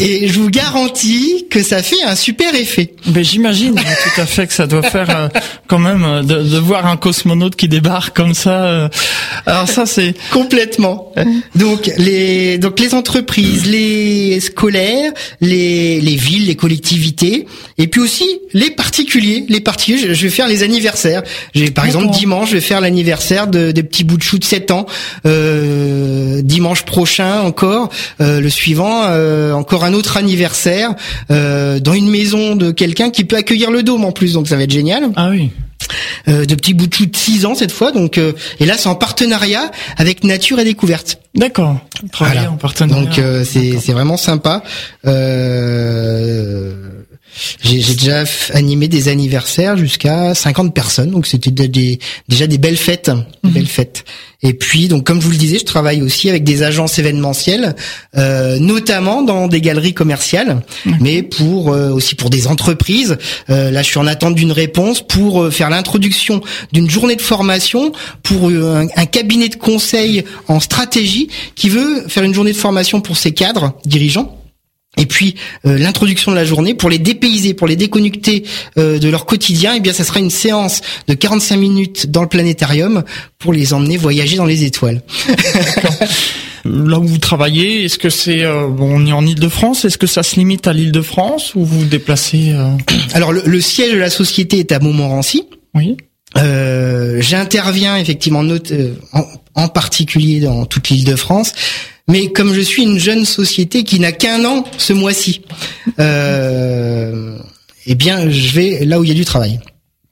et 0.00 0.28
je 0.28 0.38
vous 0.38 0.50
garantis 0.50 1.46
que 1.50 1.60
ça 1.60 1.82
fait 1.82 2.02
un 2.04 2.14
super 2.14 2.54
effet. 2.54 2.94
Mais 3.12 3.24
j'imagine 3.24 3.74
tout 3.74 4.20
à 4.20 4.26
fait 4.26 4.46
que 4.46 4.54
ça 4.54 4.68
doit 4.68 4.82
faire 4.82 5.10
euh, 5.10 5.28
quand 5.66 5.80
même 5.80 6.04
euh, 6.04 6.22
de, 6.22 6.42
de, 6.42 6.58
voir 6.58 6.86
un 6.86 6.96
cosmonaute 6.96 7.56
qui 7.56 7.66
débarque 7.66 8.14
comme 8.14 8.34
ça. 8.34 8.88
alors 9.46 9.68
ça 9.68 9.84
c'est 9.84 10.14
complètement. 10.30 11.12
Donc 11.56 11.90
les 11.98 12.58
donc 12.58 12.78
les 12.78 12.94
entreprises, 12.94 13.66
les 13.66 14.11
scolaires, 14.40 15.12
les, 15.40 16.00
les 16.00 16.16
villes, 16.16 16.46
les 16.46 16.56
collectivités, 16.56 17.46
et 17.78 17.86
puis 17.86 18.00
aussi 18.00 18.26
les 18.52 18.70
particuliers. 18.70 19.44
Les 19.48 19.60
particuliers, 19.60 20.14
je 20.14 20.22
vais 20.22 20.30
faire 20.30 20.48
les 20.48 20.62
anniversaires. 20.62 21.22
J'ai 21.54 21.70
par 21.70 21.86
exemple 21.86 22.10
dimanche, 22.10 22.50
je 22.50 22.54
vais 22.54 22.60
faire 22.60 22.80
l'anniversaire 22.80 23.46
de, 23.46 23.70
des 23.70 23.82
petits 23.82 24.04
bouts 24.04 24.16
de 24.16 24.22
chou 24.22 24.38
de 24.38 24.44
7 24.44 24.70
ans. 24.70 24.86
Euh, 25.26 26.42
dimanche 26.42 26.84
prochain 26.84 27.40
encore, 27.40 27.88
euh, 28.20 28.40
le 28.40 28.50
suivant, 28.50 29.04
euh, 29.04 29.52
encore 29.52 29.84
un 29.84 29.94
autre 29.94 30.16
anniversaire 30.16 30.94
dans 31.28 31.94
une 31.94 32.10
maison 32.10 32.56
de 32.56 32.70
quelqu'un 32.70 33.10
qui 33.10 33.24
peut 33.24 33.36
accueillir 33.36 33.70
le 33.70 33.82
dôme 33.82 34.04
en 34.04 34.12
plus, 34.12 34.34
donc 34.34 34.48
ça 34.48 34.56
va 34.56 34.62
être 34.64 34.72
génial. 34.72 35.04
Ah 35.16 35.30
oui. 35.30 35.50
Euh, 36.28 36.44
de 36.44 36.54
petits 36.54 36.74
bouts 36.74 36.86
de 36.86 36.94
chou 36.94 37.06
de 37.06 37.16
6 37.16 37.46
ans 37.46 37.54
cette 37.54 37.72
fois. 37.72 37.92
Donc 37.92 38.18
euh, 38.18 38.32
et 38.60 38.66
là 38.66 38.76
c'est 38.76 38.88
en 38.88 38.94
partenariat 38.94 39.70
avec 39.96 40.24
Nature 40.24 40.58
et 40.60 40.64
Découverte. 40.64 41.18
D'accord. 41.34 41.78
Voilà. 42.18 42.50
en 42.50 42.56
partenariat. 42.56 43.04
Donc 43.04 43.18
euh, 43.18 43.44
c'est 43.44 43.78
c'est 43.80 43.92
vraiment 43.92 44.16
sympa. 44.16 44.62
Euh, 45.06 46.72
j'ai 47.62 47.80
déjà 47.94 48.24
animé 48.52 48.88
des 48.88 49.08
anniversaires 49.08 49.76
jusqu'à 49.76 50.34
50 50.34 50.74
personnes, 50.74 51.10
donc 51.10 51.26
c'était 51.26 51.50
des, 51.50 51.98
déjà 52.28 52.46
des 52.46 52.58
belles 52.58 52.76
fêtes, 52.76 53.10
des 53.42 53.48
mhm. 53.48 53.54
belles 53.54 53.66
fêtes. 53.66 54.04
Et 54.44 54.54
puis, 54.54 54.88
donc 54.88 55.04
comme 55.04 55.20
je 55.20 55.26
vous 55.26 55.32
le 55.32 55.38
disais, 55.38 55.58
je 55.58 55.64
travaille 55.64 56.02
aussi 56.02 56.28
avec 56.28 56.42
des 56.42 56.62
agences 56.64 56.98
événementielles, 56.98 57.76
euh, 58.16 58.58
notamment 58.58 59.22
dans 59.22 59.46
des 59.46 59.60
galeries 59.60 59.94
commerciales, 59.94 60.62
mais 61.00 61.22
pour 61.22 61.72
euh, 61.72 61.90
aussi 61.90 62.16
pour 62.16 62.28
des 62.28 62.48
entreprises. 62.48 63.18
Euh, 63.50 63.70
là, 63.70 63.82
je 63.82 63.86
suis 63.86 63.98
en 63.98 64.06
attente 64.06 64.34
d'une 64.34 64.52
réponse 64.52 65.00
pour 65.00 65.42
euh, 65.42 65.50
faire 65.50 65.70
l'introduction 65.70 66.40
d'une 66.72 66.90
journée 66.90 67.14
de 67.14 67.22
formation 67.22 67.92
pour 68.24 68.48
un, 68.48 68.88
un, 68.96 69.06
cabinet 69.06 69.48
de 69.48 69.56
conseil 69.56 70.24
en 70.48 70.58
stratégie 70.58 71.28
qui 71.54 71.68
veut 71.68 72.04
faire 72.08 72.24
une 72.24 72.34
journée 72.34 72.52
de 72.52 72.56
formation 72.56 73.00
pour 73.00 73.16
ses 73.16 73.32
cadres 73.32 73.74
dirigeants 73.84 74.41
et 74.98 75.06
puis 75.06 75.36
euh, 75.64 75.78
l'introduction 75.78 76.32
de 76.32 76.36
la 76.36 76.44
journée 76.44 76.74
pour 76.74 76.90
les 76.90 76.98
dépayser, 76.98 77.54
pour 77.54 77.66
les 77.66 77.76
déconnecter 77.76 78.44
euh, 78.76 78.98
de 78.98 79.08
leur 79.08 79.24
quotidien, 79.24 79.72
et 79.72 79.78
eh 79.78 79.80
bien 79.80 79.94
ça 79.94 80.04
sera 80.04 80.20
une 80.20 80.30
séance 80.30 80.82
de 81.08 81.14
45 81.14 81.56
minutes 81.56 82.10
dans 82.10 82.20
le 82.20 82.28
planétarium 82.28 83.02
pour 83.38 83.54
les 83.54 83.72
emmener 83.72 83.96
voyager 83.96 84.36
dans 84.36 84.44
les 84.44 84.64
étoiles. 84.64 85.02
Là 86.64 86.98
où 86.98 87.06
vous 87.06 87.18
travaillez, 87.18 87.84
est-ce 87.84 87.98
que 87.98 88.10
c'est 88.10 88.44
euh, 88.44 88.66
on 88.66 89.06
est 89.06 89.12
en 89.12 89.26
Île-de-France, 89.26 89.86
est-ce 89.86 89.98
que 89.98 90.06
ça 90.06 90.22
se 90.22 90.36
limite 90.36 90.66
à 90.66 90.74
l'Île-de-France 90.74 91.54
ou 91.54 91.64
vous 91.64 91.80
vous 91.80 91.86
déplacez 91.86 92.54
Alors 93.14 93.32
le, 93.32 93.60
siège 93.60 93.94
de 93.94 93.98
la 93.98 94.10
société 94.10 94.58
est 94.58 94.72
à 94.72 94.78
Montmorency. 94.78 95.44
Oui. 95.74 95.96
J'interviens 96.36 97.96
effectivement 97.96 98.44
en, 99.12 99.24
en, 99.54 99.68
particulier 99.68 100.40
dans 100.40 100.64
toute 100.66 100.88
l'Île-de-France, 100.90 101.52
mais 102.08 102.32
comme 102.32 102.52
je 102.52 102.60
suis 102.60 102.82
une 102.82 102.98
jeune 102.98 103.24
société 103.24 103.84
qui 103.84 104.00
n'a 104.00 104.12
qu'un 104.12 104.44
an 104.44 104.64
ce 104.78 104.92
mois-ci, 104.92 105.42
euh, 105.98 107.38
eh 107.86 107.94
bien, 107.94 108.30
je 108.30 108.52
vais 108.52 108.84
là 108.84 109.00
où 109.00 109.04
il 109.04 109.08
y 109.08 109.12
a 109.12 109.14
du 109.14 109.24
travail. 109.24 109.60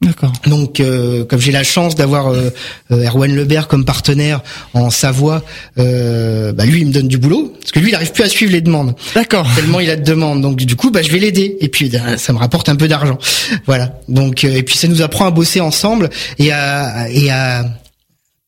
D'accord. 0.02 0.32
Donc, 0.46 0.80
euh, 0.80 1.26
comme 1.26 1.40
j'ai 1.40 1.52
la 1.52 1.62
chance 1.62 1.94
d'avoir 1.94 2.28
euh, 2.28 2.48
euh, 2.90 3.04
Erwan 3.04 3.36
Lebert 3.36 3.68
comme 3.68 3.84
partenaire 3.84 4.40
en 4.72 4.88
Savoie, 4.88 5.44
euh, 5.78 6.52
bah 6.52 6.64
lui, 6.64 6.80
il 6.80 6.86
me 6.86 6.92
donne 6.92 7.06
du 7.06 7.18
boulot 7.18 7.52
parce 7.60 7.70
que 7.70 7.80
lui, 7.80 7.90
il 7.90 7.94
arrive 7.94 8.10
plus 8.12 8.24
à 8.24 8.28
suivre 8.28 8.50
les 8.50 8.62
demandes. 8.62 8.94
D'accord. 9.14 9.46
Tellement 9.54 9.78
il 9.78 9.90
a 9.90 9.96
de 9.96 10.02
demandes. 10.02 10.40
Donc, 10.40 10.56
du 10.56 10.74
coup, 10.74 10.90
bah, 10.90 11.02
je 11.02 11.10
vais 11.10 11.18
l'aider. 11.18 11.58
Et 11.60 11.68
puis, 11.68 11.90
bah, 11.90 12.16
ça 12.16 12.32
me 12.32 12.38
rapporte 12.38 12.70
un 12.70 12.76
peu 12.76 12.88
d'argent. 12.88 13.18
Voilà. 13.66 14.00
Donc, 14.08 14.42
et 14.44 14.62
puis, 14.62 14.78
ça 14.78 14.88
nous 14.88 15.02
apprend 15.02 15.26
à 15.26 15.30
bosser 15.30 15.60
ensemble 15.60 16.08
et 16.38 16.50
à 16.50 17.10
et 17.10 17.30
à 17.30 17.66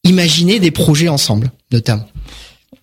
imaginer 0.05 0.59
des 0.59 0.71
projets 0.71 1.09
ensemble, 1.09 1.51
notamment. 1.71 2.09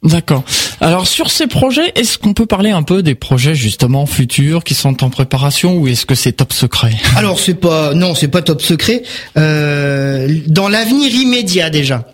D'accord. 0.02 0.46
Alors 0.80 1.08
sur 1.08 1.30
ces 1.30 1.48
projets, 1.48 1.92
est-ce 1.96 2.18
qu'on 2.18 2.34
peut 2.34 2.46
parler 2.46 2.70
un 2.70 2.84
peu 2.84 3.04
des 3.04 3.16
projets 3.16 3.54
justement 3.54 4.06
futurs 4.06 4.64
qui 4.64 4.74
sont 4.74 5.04
en 5.04 5.10
préparation 5.10 5.76
ou 5.76 5.88
est-ce 5.88 6.06
que 6.06 6.16
c'est 6.16 6.32
top 6.32 6.54
secret? 6.54 6.94
Alors 7.18 7.40
c'est 7.40 7.56
pas 7.56 7.94
non, 7.94 8.16
c'est 8.16 8.30
pas 8.30 8.42
top 8.42 8.62
secret. 8.62 9.04
Euh, 9.38 10.40
dans 10.48 10.70
l'avenir 10.70 11.14
immédiat 11.14 11.70
déjà. 11.70 12.14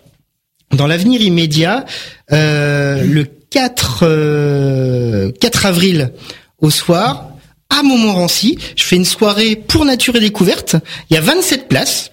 Dans 0.72 0.88
l'avenir 0.88 1.20
immédiat, 1.20 1.84
euh, 2.32 3.04
le 3.04 3.24
4 3.24 4.00
4 4.00 4.04
euh, 4.04 5.30
avril 5.62 6.12
au 6.58 6.70
soir 6.70 7.30
à 7.70 7.84
Montmorency, 7.84 8.58
je 8.74 8.82
fais 8.82 8.96
une 8.96 9.04
soirée 9.04 9.54
pour 9.54 9.84
nature 9.84 10.16
et 10.16 10.20
découverte. 10.20 10.74
Il 11.08 11.14
y 11.14 11.16
a 11.16 11.20
27 11.20 11.68
places. 11.68 12.10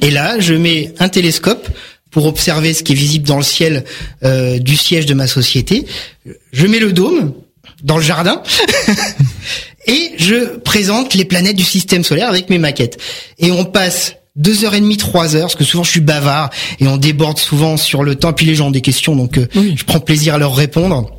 Et 0.00 0.10
là, 0.10 0.40
je 0.40 0.54
mets 0.54 0.94
un 0.98 1.08
télescope 1.08 1.68
pour 2.10 2.26
observer 2.26 2.74
ce 2.74 2.82
qui 2.82 2.92
est 2.92 2.96
visible 2.96 3.26
dans 3.26 3.36
le 3.36 3.42
ciel 3.42 3.84
euh, 4.24 4.58
du 4.58 4.76
siège 4.76 5.06
de 5.06 5.14
ma 5.14 5.26
société. 5.26 5.86
Je 6.52 6.66
mets 6.66 6.78
le 6.78 6.92
dôme 6.92 7.34
dans 7.82 7.96
le 7.96 8.02
jardin 8.02 8.42
et 9.86 10.12
je 10.18 10.58
présente 10.58 11.14
les 11.14 11.24
planètes 11.24 11.56
du 11.56 11.64
système 11.64 12.04
solaire 12.04 12.28
avec 12.28 12.50
mes 12.50 12.58
maquettes. 12.58 12.98
Et 13.38 13.50
on 13.50 13.64
passe 13.64 14.16
deux 14.36 14.64
heures 14.64 14.74
et 14.74 14.80
demie, 14.80 14.96
trois 14.96 15.36
heures, 15.36 15.42
parce 15.42 15.56
que 15.56 15.64
souvent 15.64 15.84
je 15.84 15.90
suis 15.90 16.00
bavard 16.00 16.50
et 16.80 16.86
on 16.86 16.96
déborde 16.96 17.38
souvent 17.38 17.76
sur 17.76 18.04
le 18.04 18.14
temps. 18.14 18.32
Puis 18.32 18.46
les 18.46 18.54
gens 18.54 18.68
ont 18.68 18.72
des 18.72 18.80
questions, 18.80 19.16
donc 19.16 19.36
euh, 19.36 19.46
je 19.54 19.84
prends 19.84 20.00
plaisir 20.00 20.34
à 20.34 20.38
leur 20.38 20.54
répondre. 20.54 21.10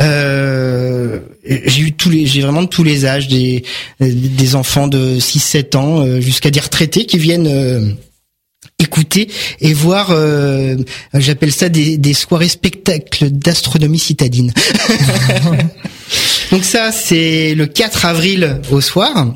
Euh, 0.00 1.20
j'ai 1.44 1.82
eu 1.82 1.92
tous 1.92 2.10
les, 2.10 2.26
j'ai 2.26 2.40
vraiment 2.40 2.66
tous 2.66 2.84
les 2.84 3.06
âges, 3.06 3.28
des 3.28 3.64
des 4.00 4.54
enfants 4.54 4.86
de 4.88 5.18
6-7 5.18 5.76
ans 5.76 6.00
euh, 6.00 6.20
jusqu'à 6.20 6.50
des 6.50 6.60
retraités 6.60 7.06
qui 7.06 7.18
viennent 7.18 7.96
écouter 8.96 9.28
et 9.60 9.72
voir, 9.72 10.08
euh, 10.10 10.76
j'appelle 11.14 11.52
ça 11.52 11.68
des, 11.68 11.98
des 11.98 12.14
soirées 12.14 12.48
spectacles 12.48 13.30
d'astronomie 13.30 13.98
citadine. 13.98 14.52
Donc 16.50 16.64
ça, 16.64 16.92
c'est 16.92 17.54
le 17.54 17.66
4 17.66 18.06
avril 18.06 18.60
au 18.70 18.80
soir. 18.80 19.34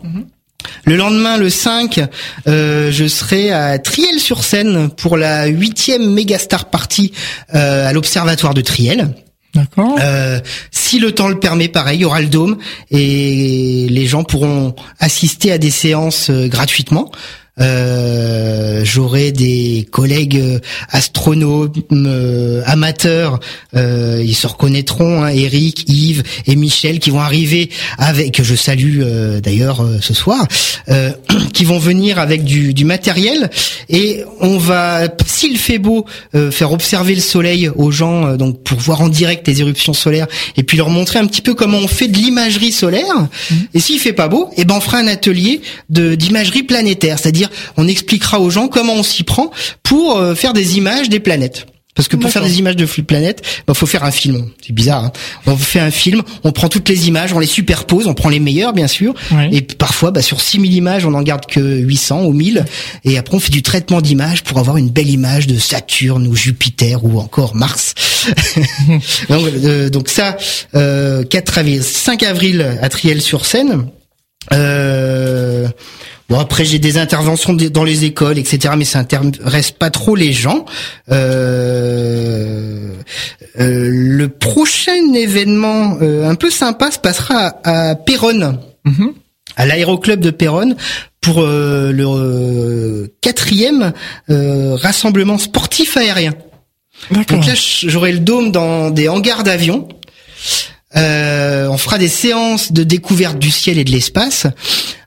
Le 0.84 0.96
lendemain, 0.96 1.36
le 1.36 1.50
5, 1.50 2.00
euh, 2.46 2.90
je 2.92 3.06
serai 3.06 3.50
à 3.50 3.78
Triel-sur-Seine 3.78 4.90
pour 4.90 5.16
la 5.16 5.46
huitième 5.46 6.12
Megastar 6.12 6.66
Party 6.66 7.12
euh, 7.54 7.88
à 7.88 7.92
l'Observatoire 7.92 8.54
de 8.54 8.60
Triel. 8.60 9.08
D'accord. 9.54 9.96
Euh, 10.00 10.40
si 10.70 11.00
le 11.00 11.12
temps 11.12 11.28
le 11.28 11.38
permet, 11.40 11.68
pareil, 11.68 11.98
il 11.98 12.02
y 12.02 12.04
aura 12.04 12.20
le 12.20 12.28
dôme 12.28 12.58
et 12.90 13.88
les 13.90 14.06
gens 14.06 14.22
pourront 14.22 14.76
assister 15.00 15.50
à 15.50 15.58
des 15.58 15.70
séances 15.70 16.30
gratuitement. 16.30 17.10
Euh, 17.60 18.60
J'aurai 18.84 19.32
des 19.32 19.86
collègues 19.90 20.38
euh, 20.38 20.58
astronomes 20.88 21.72
euh, 21.92 22.62
amateurs, 22.66 23.40
euh, 23.76 24.22
ils 24.24 24.34
se 24.34 24.46
reconnaîtront, 24.46 25.22
hein, 25.22 25.28
Eric, 25.28 25.84
Yves 25.88 26.22
et 26.46 26.56
Michel, 26.56 26.98
qui 26.98 27.10
vont 27.10 27.20
arriver 27.20 27.70
avec, 27.98 28.32
que 28.32 28.42
je 28.42 28.54
salue 28.54 29.02
d'ailleurs 29.42 29.84
ce 30.00 30.14
soir, 30.14 30.46
qui 31.52 31.64
vont 31.64 31.78
venir 31.78 32.18
avec 32.18 32.44
du, 32.44 32.74
du, 32.74 32.84
matériel 32.84 33.50
et 33.88 34.24
on 34.40 34.58
va, 34.58 35.08
s'il 35.26 35.56
fait 35.58 35.78
beau, 35.78 36.04
faire 36.50 36.72
observer 36.72 37.14
le 37.14 37.20
soleil 37.20 37.68
aux 37.68 37.90
gens, 37.90 38.36
donc 38.36 38.62
pour 38.62 38.78
voir 38.78 39.02
en 39.02 39.08
direct 39.08 39.46
les 39.46 39.60
éruptions 39.60 39.92
solaires 39.92 40.26
et 40.56 40.62
puis 40.62 40.76
leur 40.76 40.90
montrer 40.90 41.18
un 41.18 41.26
petit 41.26 41.42
peu 41.42 41.54
comment 41.54 41.78
on 41.78 41.88
fait 41.88 42.08
de 42.08 42.16
l'imagerie 42.16 42.72
solaire. 42.72 43.14
Mmh. 43.16 43.54
Et 43.74 43.80
s'il 43.80 44.00
fait 44.00 44.12
pas 44.12 44.28
beau, 44.28 44.48
et 44.56 44.62
eh 44.62 44.64
ben 44.64 44.74
on 44.76 44.80
fera 44.80 44.98
un 44.98 45.06
atelier 45.06 45.60
de 45.88 46.14
d'imagerie 46.14 46.62
planétaire, 46.62 47.18
c'est-à-dire 47.18 47.49
on 47.76 47.88
expliquera 47.88 48.40
aux 48.40 48.50
gens 48.50 48.68
comment 48.68 48.94
on 48.94 49.02
s'y 49.02 49.22
prend 49.22 49.50
pour 49.82 50.16
euh, 50.16 50.34
faire 50.34 50.52
des 50.52 50.76
images 50.76 51.08
des 51.08 51.20
planètes. 51.20 51.66
Parce 52.00 52.06
que 52.06 52.16
pour 52.16 52.30
faire 52.30 52.44
des 52.44 52.58
images 52.60 52.76
de 52.76 52.86
planètes, 52.86 53.42
il 53.44 53.62
bah, 53.66 53.74
faut 53.74 53.84
faire 53.84 54.04
un 54.04 54.12
film. 54.12 54.48
C'est 54.64 54.72
bizarre. 54.72 55.04
Hein 55.04 55.12
on 55.46 55.56
fait 55.56 55.80
un 55.80 55.90
film, 55.90 56.22
on 56.44 56.52
prend 56.52 56.68
toutes 56.68 56.88
les 56.88 57.08
images, 57.08 57.32
on 57.32 57.40
les 57.40 57.46
superpose, 57.46 58.06
on 58.06 58.14
prend 58.14 58.28
les 58.28 58.38
meilleures 58.38 58.72
bien 58.72 58.86
sûr. 58.86 59.12
Et 59.50 59.60
parfois, 59.60 60.10
bah, 60.10 60.22
sur 60.22 60.40
6000 60.40 60.72
images, 60.72 61.04
on 61.04 61.10
n'en 61.10 61.22
garde 61.22 61.46
que 61.46 61.60
800 61.60 62.24
ou 62.24 62.32
1000. 62.32 62.64
Et 63.04 63.18
après, 63.18 63.34
on 63.34 63.40
fait 63.40 63.50
du 63.50 63.62
traitement 63.62 64.00
d'images 64.00 64.44
pour 64.44 64.58
avoir 64.58 64.76
une 64.76 64.88
belle 64.88 65.10
image 65.10 65.46
de 65.46 65.58
Saturne 65.58 66.26
ou 66.26 66.36
Jupiter 66.36 67.04
ou 67.04 67.18
encore 67.18 67.56
Mars. 67.56 67.94
donc, 69.28 69.42
euh, 69.46 69.90
donc, 69.90 70.08
ça, 70.08 70.36
euh, 70.76 71.24
4 71.24 71.58
avril, 71.58 71.82
5 71.82 72.22
avril 72.22 72.78
à 72.80 72.88
Triel-sur-Seine. 72.88 73.88
Euh, 74.52 74.99
Bon 76.30 76.38
après 76.38 76.64
j'ai 76.64 76.78
des 76.78 76.96
interventions 76.96 77.52
dans 77.52 77.84
les 77.84 78.04
écoles 78.04 78.38
etc 78.38 78.74
mais 78.76 78.84
ça 78.84 79.00
intéresse 79.00 79.72
pas 79.72 79.90
trop 79.90 80.16
les 80.16 80.32
gens. 80.32 80.64
Euh, 81.10 82.92
le 83.56 84.26
prochain 84.28 85.12
événement 85.12 85.98
un 86.00 86.34
peu 86.36 86.50
sympa 86.50 86.90
se 86.90 86.98
passera 86.98 87.58
à, 87.64 87.90
à 87.90 87.94
Péronne. 87.94 88.58
Mhm. 88.84 89.12
à 89.56 89.66
l'aéroclub 89.66 90.20
de 90.20 90.30
Péronne 90.30 90.74
pour 91.20 91.42
euh, 91.42 91.92
le 91.92 92.04
euh, 92.06 93.06
quatrième 93.20 93.92
euh, 94.30 94.74
rassemblement 94.76 95.38
sportif 95.38 95.96
aérien. 95.96 96.32
Donc 97.10 97.46
là, 97.46 97.54
j'aurai 97.54 98.12
le 98.12 98.18
dôme 98.18 98.52
dans 98.52 98.90
des 98.90 99.08
hangars 99.08 99.42
d'avions. 99.42 99.88
Euh, 100.96 101.68
on 101.68 101.78
fera 101.78 101.98
des 101.98 102.08
séances 102.08 102.72
de 102.72 102.82
découverte 102.82 103.38
du 103.38 103.50
ciel 103.50 103.78
et 103.78 103.84
de 103.84 103.90
l'espace, 103.90 104.46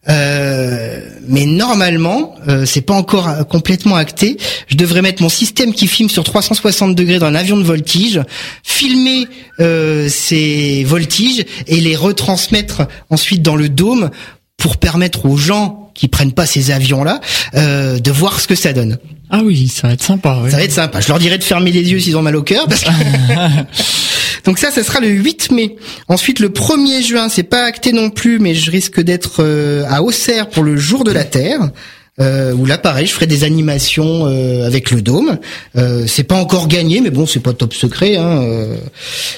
Euh, 0.09 0.99
mais 1.27 1.45
normalement, 1.45 2.35
euh, 2.47 2.65
c'est 2.65 2.81
pas 2.81 2.93
encore 2.93 3.27
euh, 3.29 3.43
complètement 3.43 3.95
acté. 3.95 4.37
Je 4.67 4.75
devrais 4.75 5.01
mettre 5.01 5.21
mon 5.21 5.29
système 5.29 5.73
qui 5.73 5.87
filme 5.87 6.09
sur 6.09 6.23
360 6.23 6.93
degrés 6.95 7.19
dans 7.19 7.27
un 7.27 7.35
avion 7.35 7.55
de 7.57 7.63
voltige, 7.63 8.21
filmer 8.63 9.27
euh, 9.59 10.09
ces 10.09 10.83
voltiges 10.83 11.45
et 11.67 11.79
les 11.79 11.95
retransmettre 11.95 12.81
ensuite 13.09 13.41
dans 13.41 13.55
le 13.55 13.69
dôme 13.69 14.09
pour 14.57 14.77
permettre 14.77 15.25
aux 15.25 15.37
gens 15.37 15.91
qui 15.95 16.07
prennent 16.07 16.33
pas 16.33 16.45
ces 16.45 16.71
avions-là 16.71 17.21
euh, 17.55 17.99
de 17.99 18.11
voir 18.11 18.39
ce 18.39 18.47
que 18.47 18.55
ça 18.55 18.73
donne. 18.73 18.97
Ah 19.29 19.41
oui, 19.43 19.67
ça 19.67 19.87
va 19.87 19.93
être 19.93 20.03
sympa. 20.03 20.39
oui. 20.43 20.51
Ça 20.51 20.57
va 20.57 20.63
être 20.63 20.71
sympa. 20.71 20.99
Je 21.01 21.07
leur 21.07 21.19
dirai 21.19 21.37
de 21.37 21.43
fermer 21.43 21.71
les 21.71 21.91
yeux 21.91 21.99
s'ils 21.99 22.17
ont 22.17 22.21
mal 22.21 22.35
au 22.35 22.43
cœur. 22.43 22.67
Parce 22.67 22.81
que... 22.83 22.89
Donc 24.45 24.59
ça, 24.59 24.71
ça 24.71 24.83
sera 24.83 24.99
le 24.99 25.09
8 25.09 25.51
mai. 25.51 25.75
Ensuite, 26.07 26.39
le 26.39 26.49
1er 26.49 27.05
juin, 27.05 27.29
c'est 27.29 27.43
pas 27.43 27.63
acté 27.63 27.91
non 27.91 28.09
plus, 28.09 28.39
mais 28.39 28.53
je 28.53 28.71
risque 28.71 29.01
d'être 29.01 29.37
euh, 29.39 29.85
à 29.89 30.03
Auxerre 30.03 30.49
pour 30.49 30.63
le 30.63 30.77
jour 30.77 31.03
de 31.03 31.11
la 31.11 31.23
Terre. 31.23 31.71
Euh, 32.19 32.53
où 32.53 32.67
là 32.67 32.77
pareil, 32.77 33.07
je 33.07 33.11
ferai 33.11 33.25
des 33.25 33.43
animations 33.43 34.27
euh, 34.27 34.67
avec 34.67 34.91
le 34.91 35.01
dôme. 35.01 35.39
Euh, 35.75 36.05
c'est 36.05 36.23
pas 36.23 36.35
encore 36.35 36.67
gagné, 36.67 37.01
mais 37.01 37.09
bon, 37.09 37.25
c'est 37.25 37.39
pas 37.39 37.53
top 37.53 37.73
secret. 37.73 38.17
Hein, 38.17 38.43
euh. 38.43 38.77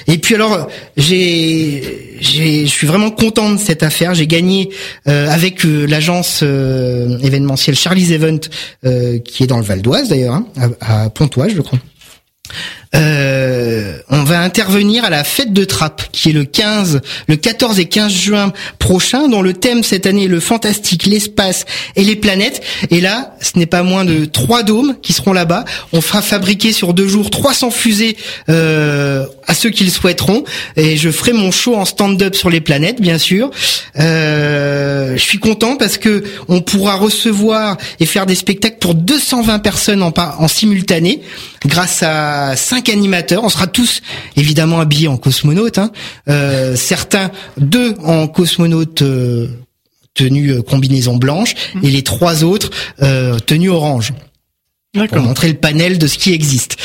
Et 0.06 0.18
puis 0.18 0.34
alors, 0.34 0.68
j'ai, 0.98 2.18
je 2.20 2.66
suis 2.66 2.86
vraiment 2.86 3.10
content 3.10 3.50
de 3.50 3.58
cette 3.58 3.82
affaire. 3.82 4.14
J'ai 4.14 4.26
gagné 4.26 4.68
avec 5.06 5.64
l'agence 5.64 6.42
événementielle 6.42 7.76
Charlie's 7.76 8.10
Event, 8.10 8.40
qui 9.24 9.42
est 9.42 9.46
dans 9.46 9.58
le 9.58 9.64
Val 9.64 9.80
d'Oise 9.80 10.08
d'ailleurs, 10.08 10.34
hein, 10.34 10.46
à, 10.80 11.04
à 11.04 11.10
Pontoise, 11.10 11.52
je 11.56 11.62
crois. 11.62 11.78
Euh, 12.94 13.98
on 14.08 14.22
va 14.22 14.40
intervenir 14.40 15.04
à 15.04 15.10
la 15.10 15.24
fête 15.24 15.52
de 15.52 15.64
Trappes, 15.64 16.02
qui 16.12 16.30
est 16.30 16.32
le 16.32 16.44
15, 16.44 17.00
le 17.28 17.36
14 17.36 17.78
et 17.78 17.86
15 17.86 18.12
juin 18.12 18.52
prochain, 18.78 19.28
dont 19.28 19.42
le 19.42 19.52
thème 19.52 19.82
cette 19.82 20.06
année 20.06 20.24
est 20.24 20.28
le 20.28 20.40
fantastique, 20.40 21.06
l'espace 21.06 21.64
et 21.96 22.04
les 22.04 22.16
planètes. 22.16 22.62
Et 22.90 23.00
là, 23.00 23.34
ce 23.40 23.58
n'est 23.58 23.66
pas 23.66 23.82
moins 23.82 24.04
de 24.04 24.24
trois 24.24 24.62
dômes 24.62 24.96
qui 25.02 25.12
seront 25.12 25.32
là-bas. 25.32 25.64
On 25.92 26.00
fera 26.00 26.22
fabriquer 26.22 26.72
sur 26.72 26.94
deux 26.94 27.08
jours 27.08 27.30
300 27.30 27.70
fusées 27.70 28.16
euh, 28.48 29.26
à 29.46 29.54
ceux 29.54 29.70
qui 29.70 29.84
le 29.84 29.90
souhaiteront. 29.90 30.44
Et 30.76 30.96
je 30.96 31.10
ferai 31.10 31.32
mon 31.32 31.50
show 31.50 31.74
en 31.74 31.84
stand-up 31.84 32.34
sur 32.34 32.50
les 32.50 32.60
planètes, 32.60 33.00
bien 33.00 33.18
sûr. 33.18 33.50
Euh, 33.98 35.16
je 35.16 35.22
suis 35.22 35.38
content 35.38 35.76
parce 35.76 35.98
que 35.98 36.24
on 36.48 36.60
pourra 36.60 36.96
recevoir 36.96 37.76
et 38.00 38.06
faire 38.06 38.26
des 38.26 38.34
spectacles 38.34 38.78
pour 38.80 38.94
220 38.94 39.58
personnes 39.60 40.02
en, 40.02 40.48
simultané, 40.48 41.20
grâce 41.64 42.02
à 42.02 42.54
cinq 42.76 42.90
animateurs. 42.90 43.42
On 43.42 43.48
sera 43.48 43.66
tous 43.66 44.02
évidemment 44.36 44.80
habillés 44.80 45.08
en 45.08 45.16
cosmonautes. 45.16 45.78
Hein. 45.78 45.90
Euh, 46.28 46.76
certains 46.76 47.30
deux 47.56 47.94
en 48.04 48.28
cosmonautes. 48.28 49.02
euh, 49.02 49.48
tenue 50.14 50.50
euh, 50.50 50.62
combinaison 50.62 51.16
blanche 51.16 51.54
et 51.82 51.90
les 51.90 52.02
trois 52.02 52.42
autres 52.42 52.70
euh, 53.02 53.38
tenue 53.38 53.68
orange 53.68 54.14
pour 55.08 55.20
montrer 55.20 55.48
le 55.48 55.54
panel 55.54 55.98
de 55.98 56.06
ce 56.06 56.18
qui 56.18 56.32
existe. 56.32 56.76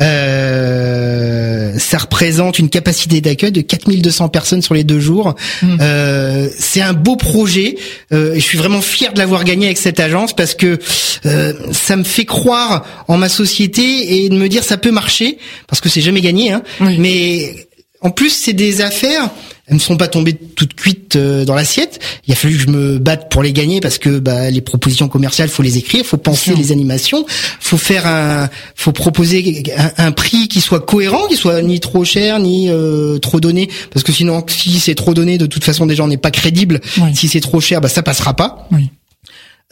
Euh, 0.00 1.76
ça 1.78 1.98
représente 1.98 2.58
une 2.58 2.68
capacité 2.68 3.20
d'accueil 3.20 3.50
de 3.50 3.60
4200 3.60 4.28
personnes 4.28 4.62
sur 4.62 4.74
les 4.74 4.84
deux 4.84 5.00
jours. 5.00 5.34
Mm. 5.62 5.76
Euh, 5.80 6.48
c'est 6.56 6.80
un 6.80 6.92
beau 6.92 7.16
projet 7.16 7.76
euh, 8.12 8.34
je 8.34 8.40
suis 8.40 8.58
vraiment 8.58 8.80
fier 8.80 9.12
de 9.12 9.18
l'avoir 9.18 9.44
gagné 9.44 9.66
avec 9.66 9.78
cette 9.78 10.00
agence 10.00 10.34
parce 10.34 10.54
que 10.54 10.78
euh, 11.26 11.52
ça 11.72 11.96
me 11.96 12.04
fait 12.04 12.24
croire 12.24 12.84
en 13.06 13.16
ma 13.16 13.28
société 13.28 14.24
et 14.24 14.28
de 14.28 14.34
me 14.34 14.48
dire 14.48 14.64
ça 14.64 14.76
peut 14.76 14.90
marcher 14.90 15.38
parce 15.66 15.80
que 15.80 15.88
c'est 15.88 16.00
jamais 16.00 16.20
gagné. 16.20 16.52
Hein, 16.52 16.62
Oui. 16.80 16.96
Mais 16.98 17.67
en 18.00 18.10
plus, 18.10 18.30
c'est 18.30 18.52
des 18.52 18.80
affaires. 18.80 19.28
Elles 19.66 19.74
ne 19.74 19.80
sont 19.80 19.96
pas 19.96 20.08
tombées 20.08 20.34
toutes 20.34 20.74
cuites 20.74 21.16
euh, 21.16 21.44
dans 21.44 21.54
l'assiette. 21.54 21.98
Il 22.26 22.32
a 22.32 22.36
fallu 22.36 22.54
que 22.54 22.62
je 22.62 22.68
me 22.68 22.98
batte 22.98 23.28
pour 23.30 23.42
les 23.42 23.52
gagner 23.52 23.80
parce 23.80 23.98
que 23.98 24.18
bah, 24.18 24.50
les 24.50 24.60
propositions 24.60 25.08
commerciales, 25.08 25.48
faut 25.48 25.62
les 25.62 25.76
écrire, 25.76 26.06
faut 26.06 26.16
penser 26.16 26.54
les 26.54 26.72
animations, 26.72 27.26
faut 27.60 27.76
faire 27.76 28.06
un, 28.06 28.48
faut 28.76 28.92
proposer 28.92 29.62
un, 29.76 30.06
un 30.06 30.12
prix 30.12 30.48
qui 30.48 30.60
soit 30.60 30.80
cohérent, 30.80 31.26
qui 31.26 31.36
soit 31.36 31.60
ni 31.60 31.80
trop 31.80 32.04
cher 32.04 32.38
ni 32.38 32.70
euh, 32.70 33.18
trop 33.18 33.40
donné, 33.40 33.68
parce 33.92 34.04
que 34.04 34.12
sinon, 34.12 34.42
si 34.46 34.78
c'est 34.78 34.94
trop 34.94 35.12
donné, 35.12 35.36
de 35.36 35.46
toute 35.46 35.64
façon 35.64 35.84
déjà 35.84 36.04
on 36.04 36.08
n'est 36.08 36.16
pas 36.16 36.30
crédible. 36.30 36.80
Oui. 36.98 37.14
Si 37.14 37.28
c'est 37.28 37.40
trop 37.40 37.60
cher, 37.60 37.80
bah 37.80 37.88
ça 37.88 38.02
passera 38.02 38.34
pas. 38.34 38.68
Oui. 38.72 38.90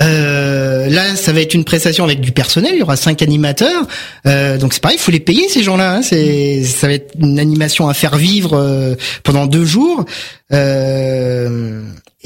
Euh, 0.02 0.88
là, 0.88 1.16
ça 1.16 1.32
va 1.32 1.40
être 1.40 1.54
une 1.54 1.64
prestation 1.64 2.04
avec 2.04 2.20
du 2.20 2.32
personnel. 2.32 2.72
Il 2.74 2.80
y 2.80 2.82
aura 2.82 2.96
cinq 2.96 3.22
animateurs. 3.22 3.86
Euh, 4.26 4.58
donc 4.58 4.74
c'est 4.74 4.82
pareil, 4.82 4.98
il 4.98 5.02
faut 5.02 5.10
les 5.12 5.20
payer 5.20 5.48
ces 5.48 5.62
gens-là. 5.62 5.96
hein. 5.96 6.02
Ça 6.02 6.86
va 6.86 6.92
être 6.92 7.14
une 7.18 7.38
animation 7.38 7.88
à 7.88 7.94
faire 7.94 8.16
vivre 8.16 8.54
euh, 8.54 8.94
pendant 9.22 9.46
deux 9.46 9.64
jours. 9.64 10.04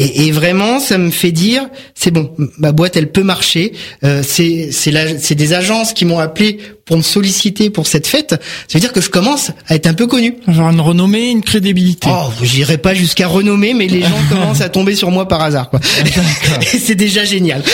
Et, 0.00 0.28
et 0.28 0.32
vraiment, 0.32 0.80
ça 0.80 0.96
me 0.96 1.10
fait 1.10 1.30
dire, 1.30 1.68
c'est 1.94 2.10
bon, 2.10 2.32
ma 2.56 2.72
boîte, 2.72 2.96
elle 2.96 3.12
peut 3.12 3.22
marcher. 3.22 3.74
Euh, 4.02 4.22
c'est, 4.26 4.70
c'est, 4.72 5.34
des 5.34 5.52
agences 5.52 5.92
qui 5.92 6.06
m'ont 6.06 6.18
appelé 6.18 6.58
pour 6.86 6.96
me 6.96 7.02
solliciter 7.02 7.68
pour 7.68 7.86
cette 7.86 8.06
fête. 8.06 8.30
Ça 8.30 8.78
veut 8.78 8.80
dire 8.80 8.94
que 8.94 9.02
je 9.02 9.10
commence 9.10 9.50
à 9.68 9.74
être 9.74 9.86
un 9.86 9.92
peu 9.92 10.06
connu. 10.06 10.36
Genre 10.48 10.70
une 10.70 10.80
renommée, 10.80 11.28
une 11.28 11.42
crédibilité. 11.42 12.08
Oh, 12.10 12.30
j'irai 12.42 12.78
pas 12.78 12.94
jusqu'à 12.94 13.28
renommer, 13.28 13.74
mais 13.74 13.88
les 13.88 14.00
gens 14.00 14.08
commencent 14.30 14.62
à 14.62 14.70
tomber 14.70 14.96
sur 14.96 15.10
moi 15.10 15.28
par 15.28 15.42
hasard, 15.42 15.68
quoi. 15.68 15.80
Et 16.72 16.78
c'est 16.78 16.94
déjà 16.94 17.24
génial. 17.24 17.62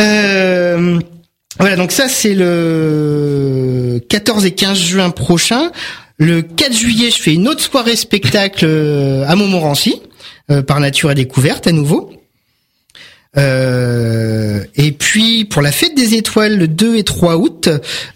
Euh, 0.00 0.98
voilà, 1.60 1.76
donc 1.76 1.92
ça 1.92 2.08
c'est 2.08 2.34
le 2.34 4.00
14 4.08 4.44
et 4.46 4.50
15 4.50 4.76
juin 4.76 5.10
prochain. 5.10 5.70
Le 6.22 6.40
4 6.42 6.72
juillet, 6.72 7.10
je 7.10 7.20
fais 7.20 7.34
une 7.34 7.48
autre 7.48 7.60
soirée 7.62 7.96
spectacle 7.96 8.64
euh, 8.64 9.24
à 9.26 9.34
Montmorency, 9.34 10.00
euh, 10.52 10.62
par 10.62 10.78
Nature 10.78 11.10
et 11.10 11.16
Découverte 11.16 11.66
à 11.66 11.72
nouveau. 11.72 12.12
Euh, 13.36 14.62
et 14.76 14.92
puis 14.92 15.44
pour 15.46 15.62
la 15.62 15.72
fête 15.72 15.96
des 15.96 16.14
étoiles 16.14 16.56
le 16.58 16.68
2 16.68 16.96
et 16.98 17.02
3 17.02 17.38
août, 17.38 17.68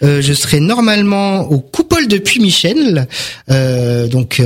je 0.03 0.33
serai 0.35 0.61
normalement 0.61 1.51
au 1.51 1.59
Coupole 1.59 2.07
de 2.07 2.19
Puy-Michel, 2.19 3.09
donc 4.11 4.41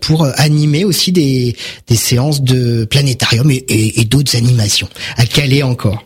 pour 0.00 0.26
animer 0.36 0.84
aussi 0.84 1.12
des, 1.12 1.56
séances 1.94 2.42
de 2.42 2.84
planétarium 2.84 3.50
et, 3.50 3.64
et- 3.68 4.00
et 4.00 4.04
d'autres 4.04 4.36
animations 4.36 4.88
à 5.16 5.24
Calais 5.24 5.62
encore. 5.62 6.02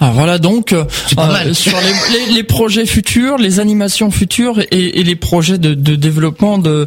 Ah, 0.00 0.10
voilà 0.14 0.38
donc 0.38 0.72
euh, 0.72 0.84
mal. 1.16 1.54
sur 1.54 1.72
les, 1.80 2.18
les- 2.26 2.34
les 2.34 2.42
projets 2.42 2.86
futurs, 2.86 3.36
les 3.38 3.58
animations 3.60 4.10
futures 4.10 4.60
et, 4.70 5.00
et 5.00 5.02
les 5.02 5.16
projets 5.16 5.58
de, 5.58 5.74
de 5.74 5.96
développement 5.96 6.58
de 6.58 6.86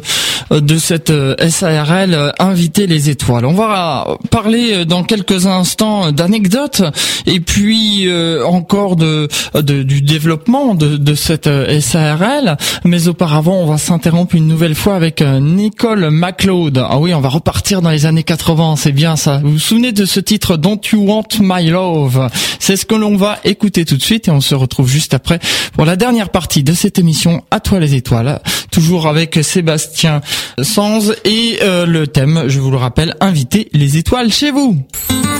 de 0.50 0.76
cette 0.78 1.10
euh, 1.10 1.34
SARL 1.48 2.14
euh, 2.14 2.30
inviter 2.38 2.86
les 2.86 3.10
étoiles. 3.10 3.44
On 3.46 3.52
va 3.54 4.18
parler 4.30 4.70
euh, 4.72 4.84
dans 4.84 5.02
quelques 5.04 5.46
instants 5.46 6.10
d'anecdotes 6.12 6.82
et 7.26 7.40
puis 7.40 8.08
euh, 8.08 8.44
encore 8.44 8.96
de, 8.96 9.28
de- 9.54 9.82
du 9.82 10.02
développement 10.02 10.74
de, 10.74 10.96
de 10.96 11.14
cette 11.14 11.46
euh, 11.46 11.80
SARL. 11.80 12.56
Mais 12.84 13.08
auparavant, 13.08 13.60
on 13.60 13.66
va 13.66 13.78
s'interrompre 13.78 14.34
une 14.34 14.46
nouvelle 14.48 14.74
fois 14.74 14.94
avec 14.96 15.22
euh, 15.22 15.38
Nicole 15.40 16.10
MacLeod. 16.10 16.78
Ah 16.78 16.98
oui, 16.98 17.14
on 17.14 17.20
va 17.20 17.28
repartir 17.28 17.80
dans 17.82 17.90
les 17.90 18.06
années 18.06 18.22
80, 18.24 18.76
c'est 18.76 18.92
bien 18.92 19.16
ça. 19.16 19.40
Vous 19.42 19.52
vous 19.52 19.58
souvenez 19.58 19.92
de 19.92 20.04
ce 20.04 20.20
titre 20.20 20.56
Don't 20.56 20.80
You 20.92 21.04
Want 21.06 21.28
My 21.40 21.66
Love? 21.68 22.28
C'est 22.72 22.76
ce 22.76 22.86
que 22.86 22.94
l'on 22.94 23.18
va 23.18 23.38
écouter 23.44 23.84
tout 23.84 23.98
de 23.98 24.02
suite 24.02 24.28
et 24.28 24.30
on 24.30 24.40
se 24.40 24.54
retrouve 24.54 24.88
juste 24.88 25.12
après 25.12 25.38
pour 25.74 25.84
la 25.84 25.94
dernière 25.94 26.30
partie 26.30 26.62
de 26.62 26.72
cette 26.72 26.98
émission 26.98 27.44
À 27.50 27.60
toi 27.60 27.78
les 27.78 27.94
étoiles. 27.94 28.40
Toujours 28.70 29.08
avec 29.08 29.38
Sébastien 29.42 30.22
Sanz 30.62 31.14
et 31.26 31.58
euh, 31.60 31.84
le 31.84 32.06
thème, 32.06 32.44
je 32.46 32.60
vous 32.60 32.70
le 32.70 32.78
rappelle, 32.78 33.14
inviter 33.20 33.68
les 33.74 33.98
étoiles 33.98 34.32
chez 34.32 34.50
vous. 34.50 34.82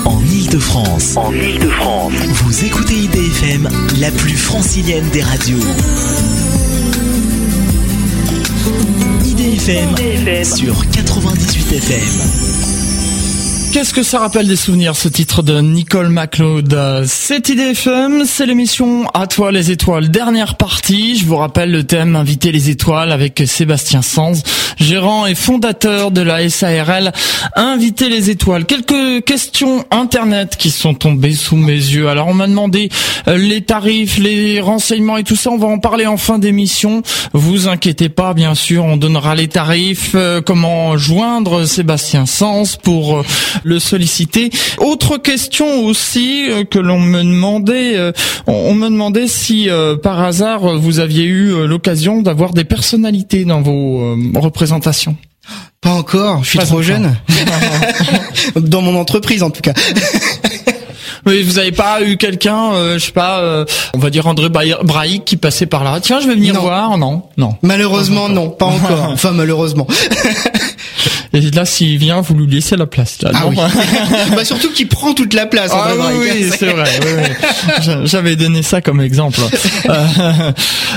En 0.05 0.21
Ile-de-France. 0.21 1.17
En 1.17 1.33
Ile-de-France. 1.33 2.13
Vous 2.13 2.65
écoutez 2.67 2.97
IDFM, 2.97 3.67
la 3.99 4.11
plus 4.11 4.37
francilienne 4.37 5.09
des 5.09 5.23
radios. 5.23 5.57
IDFM, 9.25 10.45
sur 10.45 10.91
98 10.91 11.73
FM. 11.73 12.92
Qu'est-ce 13.73 13.95
que 13.95 14.03
ça 14.03 14.19
rappelle 14.19 14.47
des 14.47 14.57
souvenirs, 14.57 14.95
ce 14.95 15.09
titre 15.09 15.43
de 15.43 15.59
Nicole 15.63 16.11
MacLeod 16.11 17.05
C'est 17.07 17.49
IDFM, 17.49 18.27
c'est 18.27 18.45
l'émission 18.45 19.07
À 19.15 19.27
toi 19.27 19.51
les 19.51 19.71
étoiles, 19.71 20.11
dernière 20.11 20.57
partie. 20.57 21.17
Je 21.17 21.25
vous 21.25 21.39
rappelle 21.39 21.71
le 21.71 21.83
thème 21.83 22.15
Inviter 22.15 22.53
les 22.53 22.69
étoiles 22.69 23.11
avec 23.11 23.43
Sébastien 23.47 24.03
Sanz, 24.03 24.43
gérant 24.79 25.25
et 25.25 25.35
fondateur 25.35 26.11
de 26.11 26.21
la 26.21 26.47
SARL 26.51 27.13
Inviter 27.57 28.11
les 28.11 28.29
étoiles. 28.29 28.67
Quelques 28.67 29.25
questions 29.25 29.87
internet 29.91 30.57
qui 30.59 30.71
sont 30.71 30.93
tombées 30.93 31.33
sous 31.33 31.57
mes 31.57 31.73
yeux. 31.73 32.09
Alors 32.09 32.29
on 32.29 32.35
m'a 32.35 32.49
demandé 32.49 32.91
euh, 33.27 33.39
les 33.39 33.63
tarifs, 33.63 34.19
les 34.19 34.61
renseignements 34.61 35.17
et 35.17 35.25
tout 35.25 35.37
ça. 35.37 35.51
On 35.51 35.57
va 35.57 35.69
en 35.69 35.79
parler 35.79 36.05
en 36.07 36.19
fin 36.19 36.39
d'émission. 36.39 37.03
Vous 37.33 37.69
inquiétez 37.69 38.11
pas, 38.11 38.35
bien 38.35 38.55
sûr, 38.55 38.85
on 38.85 38.99
donnera 38.99 39.35
les 39.35 39.49
tarifs, 39.49 40.13
euh, 40.15 40.43
comment 40.43 40.99
joindre 40.99 41.65
Sébastien 41.65 42.27
Sanz 42.27 42.77
pour 42.77 43.17
euh, 43.21 43.23
le 43.65 43.79
solliciter. 43.79 44.51
Autre 44.79 45.17
question 45.17 45.85
aussi 45.85 46.51
euh, 46.51 46.65
que 46.65 46.79
l'on 46.79 47.01
me 47.01 47.23
demandait, 47.23 47.97
euh, 47.97 48.13
on 48.47 48.75
me 48.75 48.89
demandait 48.89 49.29
si 49.29 49.69
euh, 49.71 49.97
par 49.97 50.21
hasard 50.21 50.79
vous 50.79 51.01
aviez 51.01 51.25
eu 51.25 51.67
l'occasion 51.67 52.23
d'avoir 52.23 52.53
des 52.53 52.65
personnalités 52.65 53.45
dans 53.45 53.63
vos 53.63 54.17
représentations. 54.35 55.17
Pas 55.81 55.91
encore, 55.91 56.45
je 56.45 56.51
suis 56.51 56.59
trop 56.61 56.83
jeune. 56.83 57.17
dans 58.57 58.83
mon 58.83 58.99
entreprise 58.99 59.43
en 59.43 59.51
tout 59.51 59.63
cas. 59.63 59.73
Mais 61.25 61.41
vous 61.43 61.59
avez 61.61 61.71
pas 61.71 62.03
eu 62.03 62.17
quelqu'un, 62.17 62.73
euh, 62.73 62.99
je 62.99 63.07
sais 63.07 63.13
pas, 63.13 63.65
on 63.95 63.99
va 63.99 64.11
dire 64.11 64.27
André 64.27 64.49
Braille 64.49 65.23
qui 65.25 65.37
passait 65.37 65.67
par 65.67 65.85
là. 65.85 66.01
Tiens, 66.01 66.21
je 66.21 66.27
vais 66.27 66.35
venir 66.35 66.61
voir. 66.61 66.99
Non, 66.99 67.23
non. 67.37 67.55
Malheureusement, 67.63 68.29
non, 68.29 68.51
pas 68.51 68.67
encore. 68.67 69.09
Enfin, 69.13 69.31
malheureusement. 69.33 69.87
Et 71.35 71.41
là, 71.41 71.65
s'il 71.65 71.99
vient, 71.99 72.21
vous 72.21 72.35
lui 72.35 72.47
laissez 72.47 72.77
la 72.77 72.87
place. 72.87 73.23
Là, 73.23 73.31
ah 73.35 73.47
oui. 73.49 73.57
bah 74.37 74.45
surtout 74.45 74.71
qu'il 74.71 74.89
prend 74.89 75.15
toute 75.15 75.33
la 75.33 75.47
place. 75.47 75.71
Ah 75.73 75.93
oui, 75.97 76.29
oui 76.31 76.51
c'est 76.57 76.71
vrai. 76.71 76.91
Oui, 77.03 77.95
J'avais 78.05 78.37
donné 78.37 78.63
ça 78.63 78.81
comme 78.81 79.01
exemple. 79.01 79.41
Euh, 79.89 80.53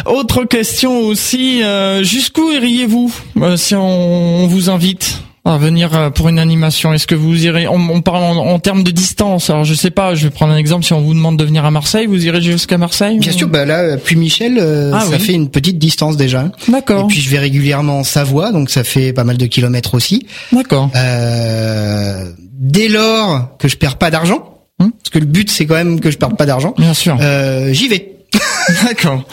autre 0.05 0.43
question 0.43 0.99
aussi. 0.99 1.63
Euh, 1.63 2.03
jusqu'où 2.03 2.51
iriez-vous 2.51 3.13
euh, 3.37 3.57
si 3.57 3.75
on 3.75 4.47
vous 4.47 4.69
invite? 4.69 5.19
À 5.45 5.57
venir 5.57 5.95
euh, 5.95 6.09
pour 6.09 6.27
une 6.27 6.39
animation 6.39 6.91
Est-ce 6.93 7.05
que 7.05 7.15
vous 7.15 7.45
irez 7.45 7.67
on, 7.67 8.01
parle 8.01 8.23
en, 8.23 8.59
termes 8.59 8.83
de 8.83 8.91
distance. 8.91 9.49
Alors 9.49 9.63
je 9.63 9.73
sais 9.73 9.91
pas, 9.91 10.15
je 10.15 10.25
vais 10.25 10.29
prendre 10.31 10.53
un 10.53 10.57
exemple. 10.57 10.83
Si 10.83 10.93
on 10.93 11.01
vous 11.01 11.13
demande 11.13 11.37
de 11.37 11.45
venir 11.45 11.63
à 11.65 11.71
Marseille, 11.71 12.07
vous 12.07 12.25
irez 12.25 12.41
jusqu'à 12.41 12.77
Marseille 12.77 13.19
Bien 13.19 13.31
sûr. 13.31 13.47
Bah 13.47 13.65
là, 13.65 13.97
puis 13.97 14.15
Michel, 14.15 14.57
euh, 14.59 14.91
ah 14.93 15.01
ça 15.01 15.19
fait 15.19 15.33
une 15.33 15.49
petite 15.49 15.77
distance 15.77 16.17
déjà. 16.17 16.51
D'accord. 16.67 17.05
Et 17.05 17.07
puis 17.07 17.21
je 17.21 17.29
vais 17.29 17.39
régulièrement 17.39 17.99
en 17.99 18.03
Savoie, 18.03 18.51
donc 18.51 18.69
ça 18.69 18.83
fait 18.83 19.13
pas 19.13 19.23
mal 19.23 19.37
de 19.37 19.45
kilomètres 19.45 19.93
aussi. 19.93 20.25
D'accord. 20.51 20.89
Euh, 20.95 22.31
dès 22.53 22.87
lors 22.87 23.55
que 23.57 23.67
je 23.67 23.77
perds 23.77 23.97
pas 23.97 24.09
d'argent, 24.09 24.59
hum 24.79 24.91
parce 24.91 25.09
que 25.11 25.19
le 25.19 25.25
but 25.25 25.51
c'est 25.51 25.65
quand 25.65 25.75
même 25.75 25.99
que 25.99 26.09
je 26.09 26.17
perde 26.17 26.35
pas 26.35 26.45
d'argent. 26.45 26.73
Bien 26.77 26.93
sûr. 26.93 27.17
Euh, 27.21 27.71
J'y 27.71 27.87
vais. 27.87 28.14
D'accord. 28.83 29.23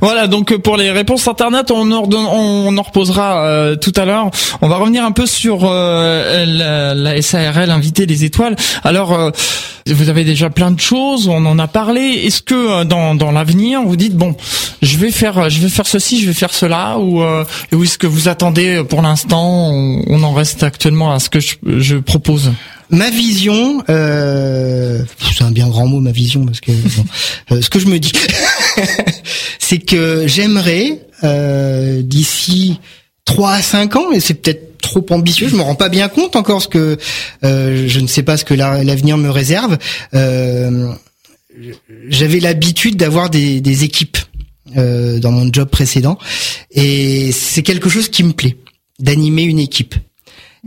Voilà, 0.00 0.26
donc 0.26 0.56
pour 0.58 0.76
les 0.76 0.90
réponses 0.90 1.26
internet, 1.28 1.70
on 1.70 1.90
en, 1.92 2.04
on 2.12 2.82
reposera 2.82 3.44
euh, 3.44 3.76
tout 3.76 3.92
à 3.96 4.04
l'heure. 4.04 4.30
On 4.60 4.68
va 4.68 4.76
revenir 4.76 5.04
un 5.04 5.12
peu 5.12 5.26
sur 5.26 5.60
euh, 5.64 6.94
la, 6.94 7.22
SARL 7.22 7.70
inviter 7.70 8.06
les 8.06 8.24
étoiles. 8.24 8.56
Alors, 8.84 9.12
euh, 9.12 9.30
vous 9.86 10.08
avez 10.08 10.24
déjà 10.24 10.50
plein 10.50 10.70
de 10.70 10.80
choses, 10.80 11.28
on 11.28 11.44
en 11.46 11.58
a 11.58 11.66
parlé. 11.66 12.00
Est-ce 12.00 12.42
que 12.42 12.84
dans, 12.84 13.32
l'avenir, 13.32 13.82
vous 13.82 13.96
dites 13.96 14.16
bon, 14.16 14.36
je 14.82 14.96
vais 14.98 15.10
faire, 15.10 15.50
je 15.50 15.60
vais 15.60 15.68
faire 15.68 15.86
ceci, 15.86 16.20
je 16.20 16.26
vais 16.26 16.34
faire 16.34 16.52
cela, 16.52 16.98
ou, 16.98 17.22
ou 17.72 17.84
est-ce 17.84 17.98
que 17.98 18.06
vous 18.06 18.28
attendez 18.28 18.82
pour 18.88 19.02
l'instant, 19.02 19.70
on, 19.70 20.22
en 20.22 20.32
reste 20.32 20.62
actuellement 20.62 21.12
à 21.12 21.18
ce 21.18 21.30
que 21.30 21.40
je 21.40 21.96
propose? 21.96 22.52
Ma 22.90 23.08
vision, 23.10 23.82
euh, 23.88 25.02
c'est 25.36 25.44
un 25.44 25.52
bien 25.52 25.68
grand 25.68 25.86
mot, 25.86 26.00
ma 26.00 26.10
vision, 26.10 26.44
parce 26.44 26.60
que 26.60 26.72
bon, 26.72 27.62
ce 27.62 27.70
que 27.70 27.78
je 27.78 27.86
me 27.86 27.98
dis, 27.98 28.12
c'est 29.58 29.78
que 29.78 30.26
j'aimerais 30.26 31.06
euh, 31.22 32.02
d'ici 32.02 32.80
3 33.26 33.52
à 33.52 33.62
5 33.62 33.96
ans, 33.96 34.12
et 34.12 34.18
c'est 34.18 34.34
peut-être 34.34 34.80
trop 34.80 35.06
ambitieux, 35.10 35.48
je 35.48 35.54
me 35.54 35.62
rends 35.62 35.74
pas 35.74 35.88
bien 35.88 36.08
compte 36.08 36.34
encore 36.36 36.62
ce 36.62 36.68
que 36.68 36.98
euh, 37.44 37.84
je 37.86 38.00
ne 38.00 38.06
sais 38.06 38.22
pas 38.22 38.36
ce 38.36 38.44
que 38.44 38.54
l'avenir 38.54 39.16
me 39.16 39.30
réserve. 39.30 39.78
Euh, 40.14 40.92
J'avais 42.08 42.40
l'habitude 42.40 42.96
d'avoir 42.96 43.30
des, 43.30 43.60
des, 43.60 43.84
équipes 43.84 44.18
euh, 44.76 45.18
dans 45.18 45.30
mon 45.30 45.52
job 45.52 45.68
précédent, 45.68 46.18
et 46.72 47.30
c'est 47.32 47.62
quelque 47.62 47.88
chose 47.88 48.08
qui 48.08 48.24
me 48.24 48.32
plaît, 48.32 48.56
d'animer 48.98 49.42
une 49.42 49.58
équipe. 49.58 49.94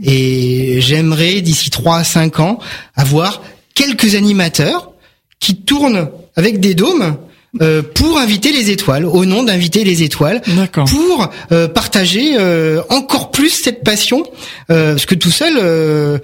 Et 0.02 0.80
j'aimerais 0.80 1.40
d'ici 1.40 1.70
3 1.70 1.98
à 1.98 2.04
5 2.04 2.40
ans 2.40 2.58
avoir 2.96 3.42
quelques 3.74 4.14
animateurs 4.14 4.92
qui 5.40 5.56
tournent 5.56 6.08
avec 6.36 6.60
des 6.60 6.74
dômes 6.74 7.16
euh, 7.62 7.82
pour 7.82 8.18
inviter 8.18 8.50
les 8.50 8.72
étoiles, 8.72 9.04
au 9.04 9.24
nom 9.24 9.44
d'inviter 9.44 9.84
les 9.84 10.02
étoiles, 10.02 10.42
pour 10.88 11.30
euh, 11.52 11.68
partager 11.68 12.34
euh, 12.36 12.82
encore 12.88 13.30
plus 13.30 13.50
cette 13.50 13.84
passion, 13.84 14.24
parce 14.66 15.06
que 15.06 15.14
tout 15.14 15.30
seul, 15.30 16.20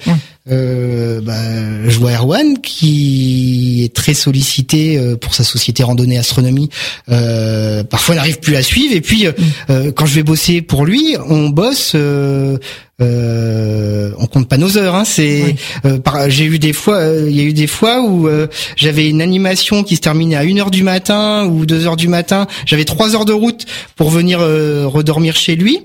bah, 0.46 1.88
je 1.88 1.98
vois 1.98 2.12
Erwan 2.12 2.58
qui 2.60 3.84
est 3.84 3.94
très 3.94 4.14
sollicité 4.14 5.00
pour 5.20 5.34
sa 5.34 5.44
société 5.44 5.82
randonnée 5.82 6.18
astronomie. 6.18 6.70
parfois, 7.88 8.14
n'arrive 8.14 8.40
plus 8.40 8.56
à 8.56 8.62
suivre, 8.62 8.94
et 8.94 9.00
puis 9.00 9.26
quand 9.94 10.06
je 10.06 10.14
vais 10.14 10.22
bosser 10.22 10.62
pour 10.62 10.84
lui, 10.84 11.16
on 11.28 11.50
bosse 11.50 11.94
euh, 13.00 14.12
on 14.18 14.26
compte 14.26 14.48
pas 14.48 14.56
nos 14.56 14.76
heures. 14.76 14.94
Hein, 14.94 15.04
c'est, 15.04 15.56
euh, 15.84 15.98
j'ai 16.28 16.44
eu 16.44 16.58
des 16.58 16.72
fois, 16.72 16.96
euh, 16.96 17.26
il 17.28 17.36
y 17.36 17.40
a 17.40 17.44
eu 17.44 17.52
des 17.52 17.66
fois 17.66 18.02
où 18.02 18.28
euh, 18.28 18.46
j'avais 18.76 19.08
une 19.08 19.22
animation 19.22 19.82
qui 19.82 19.96
se 19.96 20.00
terminait 20.00 20.36
à 20.36 20.40
1 20.40 20.58
heure 20.58 20.70
du 20.70 20.82
matin 20.82 21.46
ou 21.46 21.66
2 21.66 21.86
heures 21.86 21.96
du 21.96 22.08
matin. 22.08 22.46
J'avais 22.66 22.84
trois 22.84 23.14
heures 23.14 23.24
de 23.24 23.32
route 23.32 23.64
pour 23.96 24.10
venir 24.10 24.40
redormir 24.40 25.36
chez 25.36 25.56
lui. 25.56 25.80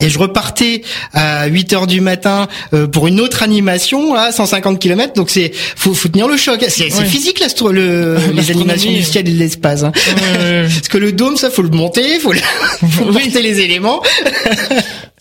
Et 0.00 0.08
je 0.08 0.18
repartais 0.18 0.82
à 1.12 1.46
8 1.46 1.72
heures 1.72 1.86
du 1.86 2.00
matin 2.00 2.48
pour 2.92 3.06
une 3.06 3.20
autre 3.20 3.42
animation 3.42 4.14
à 4.14 4.32
150 4.32 4.78
km. 4.78 5.14
Donc 5.14 5.30
c'est 5.30 5.52
faut, 5.54 5.94
faut 5.94 6.08
tenir 6.08 6.28
le 6.28 6.36
choc. 6.36 6.64
C'est 6.68 6.90
physique 6.90 7.40
là, 7.40 7.46
le, 7.70 8.16
les 8.34 8.50
animations 8.50 8.90
du 8.90 9.02
ciel 9.02 9.28
et 9.28 9.32
de 9.32 9.38
l'espace. 9.38 9.84
Hein. 9.84 9.92
Parce 9.94 10.88
que 10.88 10.98
le 10.98 11.12
dôme, 11.12 11.36
ça 11.36 11.48
faut 11.50 11.62
le 11.62 11.70
monter, 11.70 12.18
faut, 12.18 12.32
le, 12.32 12.40
faut 12.90 13.04
monter 13.06 13.40
les 13.40 13.60
éléments. 13.60 14.02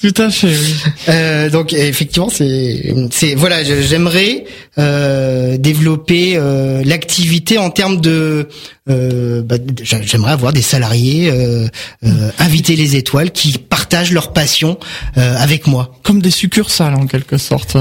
Tout 0.03 0.21
à 0.21 0.29
fait. 0.29 0.47
Oui. 0.47 0.75
Euh, 1.07 1.49
donc 1.49 1.71
effectivement, 1.71 2.27
c'est 2.27 2.93
c'est 3.09 3.35
voilà, 3.35 3.63
j'aimerais 3.63 4.43
euh, 4.77 5.55
développer 5.55 6.33
euh, 6.35 6.83
l'activité 6.83 7.57
en 7.57 7.69
termes 7.69 8.01
de 8.01 8.49
euh, 8.89 9.41
bah, 9.43 9.55
j'aimerais 9.81 10.33
avoir 10.33 10.51
des 10.51 10.61
salariés 10.61 11.29
euh, 11.31 11.69
euh, 12.05 12.31
inviter 12.37 12.75
les 12.75 12.97
étoiles 12.97 13.31
qui 13.31 13.57
partagent 13.57 14.11
leur 14.11 14.33
passion 14.33 14.77
euh, 15.17 15.37
avec 15.37 15.67
moi. 15.67 15.95
Comme 16.03 16.21
des 16.21 16.31
succursales 16.31 16.95
en 16.95 17.07
quelque 17.07 17.37
sorte. 17.37 17.77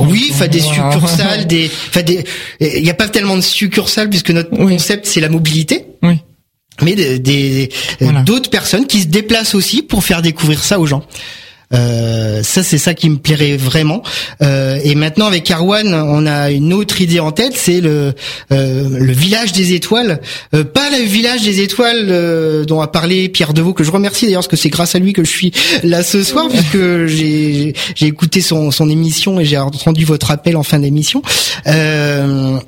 oui, 0.00 0.30
enfin 0.32 0.48
des 0.48 0.58
succursales, 0.58 1.46
des, 1.46 1.70
enfin 1.88 2.02
des. 2.02 2.24
Il 2.58 2.82
n'y 2.82 2.90
a 2.90 2.94
pas 2.94 3.08
tellement 3.08 3.36
de 3.36 3.42
succursales 3.42 4.10
puisque 4.10 4.30
notre 4.30 4.50
concept 4.50 5.06
c'est 5.06 5.20
la 5.20 5.28
mobilité. 5.28 5.86
Oui 6.02 6.18
mais 6.82 6.96
des 7.20 7.68
d'autres 8.26 8.50
personnes 8.50 8.88
qui 8.88 9.02
se 9.02 9.06
déplacent 9.06 9.54
aussi 9.54 9.82
pour 9.82 10.02
faire 10.02 10.22
découvrir 10.22 10.64
ça 10.64 10.80
aux 10.80 10.86
gens. 10.86 11.04
Euh, 11.72 12.42
ça, 12.42 12.62
c'est 12.62 12.78
ça 12.78 12.94
qui 12.94 13.08
me 13.08 13.16
plairait 13.16 13.56
vraiment. 13.56 14.02
Euh, 14.42 14.78
et 14.84 14.94
maintenant, 14.94 15.26
avec 15.26 15.50
Arwan, 15.50 15.94
on 15.94 16.26
a 16.26 16.50
une 16.50 16.72
autre 16.72 17.00
idée 17.00 17.20
en 17.20 17.32
tête, 17.32 17.54
c'est 17.56 17.80
le 17.80 18.12
euh, 18.52 18.88
le 18.90 19.12
village 19.12 19.52
des 19.52 19.74
étoiles. 19.74 20.20
Euh, 20.54 20.64
pas 20.64 20.90
le 20.90 21.04
village 21.04 21.42
des 21.42 21.60
étoiles 21.60 22.06
euh, 22.10 22.64
dont 22.64 22.80
a 22.80 22.88
parlé 22.88 23.28
Pierre 23.28 23.54
Deveau, 23.54 23.72
que 23.72 23.84
je 23.84 23.90
remercie 23.90 24.26
d'ailleurs, 24.26 24.40
parce 24.40 24.48
que 24.48 24.56
c'est 24.56 24.70
grâce 24.70 24.94
à 24.94 24.98
lui 24.98 25.12
que 25.12 25.24
je 25.24 25.30
suis 25.30 25.52
là 25.82 26.02
ce 26.02 26.22
soir, 26.22 26.48
puisque 26.48 27.06
j'ai 27.06 27.74
écouté 28.00 28.40
son 28.40 28.70
son 28.70 28.88
émission 28.88 29.40
et 29.40 29.44
j'ai 29.44 29.58
entendu 29.58 30.04
votre 30.04 30.30
appel 30.30 30.56
en 30.56 30.62
fin 30.62 30.78
d'émission. 30.78 31.22
Euh, 31.66 32.58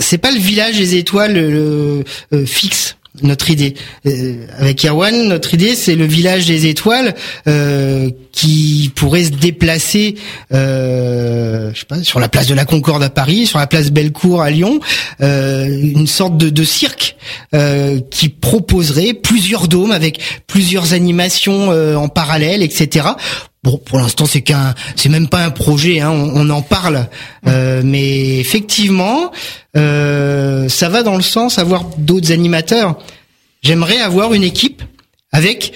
c'est 0.00 0.18
pas 0.18 0.30
le 0.30 0.38
village 0.38 0.76
des 0.76 0.96
étoiles 0.96 1.34
le, 1.34 2.04
fixe 2.44 2.96
notre 3.22 3.50
idée. 3.50 3.74
Euh, 4.06 4.46
avec 4.58 4.84
Erwan, 4.84 5.28
notre 5.28 5.54
idée, 5.54 5.74
c'est 5.74 5.94
le 5.94 6.04
village 6.04 6.46
des 6.46 6.66
étoiles 6.66 7.14
euh, 7.46 8.10
qui 8.32 8.92
pourrait 8.94 9.24
se 9.24 9.30
déplacer, 9.30 10.14
euh, 10.52 11.70
je 11.74 11.80
sais 11.80 11.86
pas, 11.86 12.02
sur 12.02 12.20
la 12.20 12.28
place 12.28 12.46
de 12.46 12.54
la 12.54 12.64
Concorde 12.64 13.02
à 13.02 13.10
Paris, 13.10 13.46
sur 13.46 13.58
la 13.58 13.66
place 13.66 13.90
Bellecour 13.90 14.42
à 14.42 14.50
Lyon, 14.50 14.80
euh, 15.20 15.66
une 15.66 16.06
sorte 16.06 16.36
de, 16.36 16.48
de 16.48 16.64
cirque 16.64 17.16
euh, 17.54 18.00
qui 18.10 18.28
proposerait 18.28 19.14
plusieurs 19.14 19.68
dômes 19.68 19.92
avec 19.92 20.20
plusieurs 20.46 20.92
animations 20.92 21.68
en 21.68 22.08
parallèle, 22.08 22.62
etc. 22.62 23.08
Bon, 23.68 23.76
pour 23.84 23.98
l'instant, 23.98 24.24
c'est 24.24 24.40
qu'un, 24.40 24.74
c'est 24.96 25.10
même 25.10 25.28
pas 25.28 25.44
un 25.44 25.50
projet, 25.50 26.00
hein, 26.00 26.10
on, 26.10 26.46
on, 26.46 26.50
en 26.50 26.62
parle, 26.62 27.06
mais 27.44 28.38
effectivement, 28.38 29.30
ça 29.74 30.88
va 30.88 31.02
dans 31.02 31.16
le 31.16 31.22
sens 31.22 31.58
avoir 31.58 31.84
d'autres 31.98 32.32
animateurs. 32.32 32.98
J'aimerais 33.62 33.98
avoir 33.98 34.32
une 34.34 34.44
équipe 34.44 34.82
avec 35.32 35.72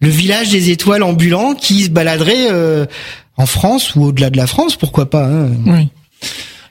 le 0.00 0.08
village 0.08 0.50
des 0.50 0.70
étoiles 0.70 1.02
ambulants 1.02 1.54
qui 1.54 1.84
se 1.84 1.90
baladerait 1.90 2.50
euh, 2.50 2.86
en 3.36 3.46
France 3.46 3.94
ou 3.94 4.04
au-delà 4.04 4.30
de 4.30 4.36
la 4.36 4.46
France, 4.46 4.76
pourquoi 4.76 5.08
pas. 5.08 5.26
Hein. 5.26 5.50
Oui. 5.66 5.88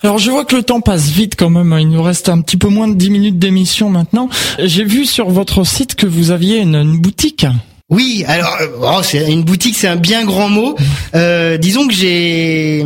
Alors 0.04 0.18
je 0.18 0.32
vois 0.32 0.46
que 0.46 0.56
le 0.56 0.64
temps 0.64 0.82
passe 0.82 1.10
vite 1.10 1.36
quand 1.38 1.50
même, 1.50 1.76
il 1.80 1.90
nous 1.90 2.02
reste 2.02 2.28
un 2.28 2.42
petit 2.42 2.58
peu 2.58 2.68
moins 2.68 2.88
de 2.88 2.96
10 2.96 3.10
minutes 3.10 3.40
d'émission 3.40 3.90
maintenant. 3.90 4.30
J'ai 4.60 4.84
vu 4.84 5.06
sur 5.06 5.30
votre 5.30 5.64
site 5.64 5.96
que 5.96 6.08
vous 6.08 6.32
aviez 6.32 6.58
une, 6.58 7.00
boutique. 7.00 7.46
Oui, 7.92 8.24
alors 8.26 8.58
oh, 8.82 9.02
c'est 9.04 9.32
une 9.32 9.44
boutique, 9.44 9.76
c'est 9.76 9.88
un 9.88 9.98
bien 9.98 10.24
grand 10.24 10.50
mot. 10.50 10.76
Euh, 11.14 11.58
disons 11.58 11.88
que 11.88 11.94
j'ai 11.94 12.84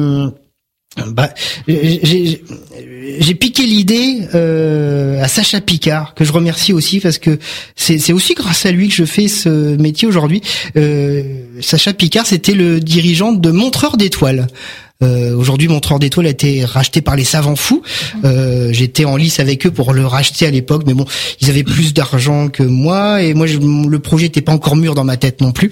bah, 1.07 1.29
j'ai 1.67 3.35
piqué 3.35 3.63
l'idée 3.63 4.21
euh, 4.33 5.21
à 5.21 5.27
Sacha 5.27 5.61
Picard 5.61 6.13
que 6.15 6.23
je 6.23 6.31
remercie 6.31 6.73
aussi 6.73 6.99
parce 6.99 7.17
que 7.17 7.37
c'est 7.75 8.13
aussi 8.13 8.33
grâce 8.33 8.65
à 8.65 8.71
lui 8.71 8.87
que 8.87 8.95
je 8.95 9.05
fais 9.05 9.27
ce 9.27 9.75
métier 9.75 10.07
aujourd'hui. 10.07 10.41
Euh, 10.75 11.21
Sacha 11.61 11.93
Picard, 11.93 12.25
c'était 12.25 12.53
le 12.53 12.79
dirigeant 12.79 13.31
de 13.31 13.51
Montreur 13.51 13.97
d'étoiles. 13.97 14.47
Euh, 15.05 15.35
Aujourd'hui, 15.35 15.67
Montreur 15.67 15.99
d'étoiles 15.99 16.25
a 16.27 16.29
été 16.29 16.65
racheté 16.65 17.01
par 17.01 17.15
les 17.15 17.23
savants 17.23 17.55
fous. 17.55 17.81
Euh, 18.23 18.69
J'étais 18.71 19.05
en 19.05 19.15
lice 19.15 19.39
avec 19.39 19.65
eux 19.65 19.71
pour 19.71 19.93
le 19.93 20.05
racheter 20.05 20.45
à 20.47 20.51
l'époque, 20.51 20.83
mais 20.85 20.93
bon, 20.93 21.05
ils 21.41 21.49
avaient 21.49 21.63
plus 21.63 21.93
d'argent 21.93 22.47
que 22.49 22.63
moi 22.63 23.21
et 23.21 23.33
moi, 23.33 23.47
je, 23.47 23.57
le 23.57 23.99
projet 23.99 24.25
n'était 24.25 24.41
pas 24.41 24.53
encore 24.53 24.75
mûr 24.75 24.95
dans 24.95 25.03
ma 25.03 25.17
tête 25.17 25.41
non 25.41 25.51
plus. 25.51 25.71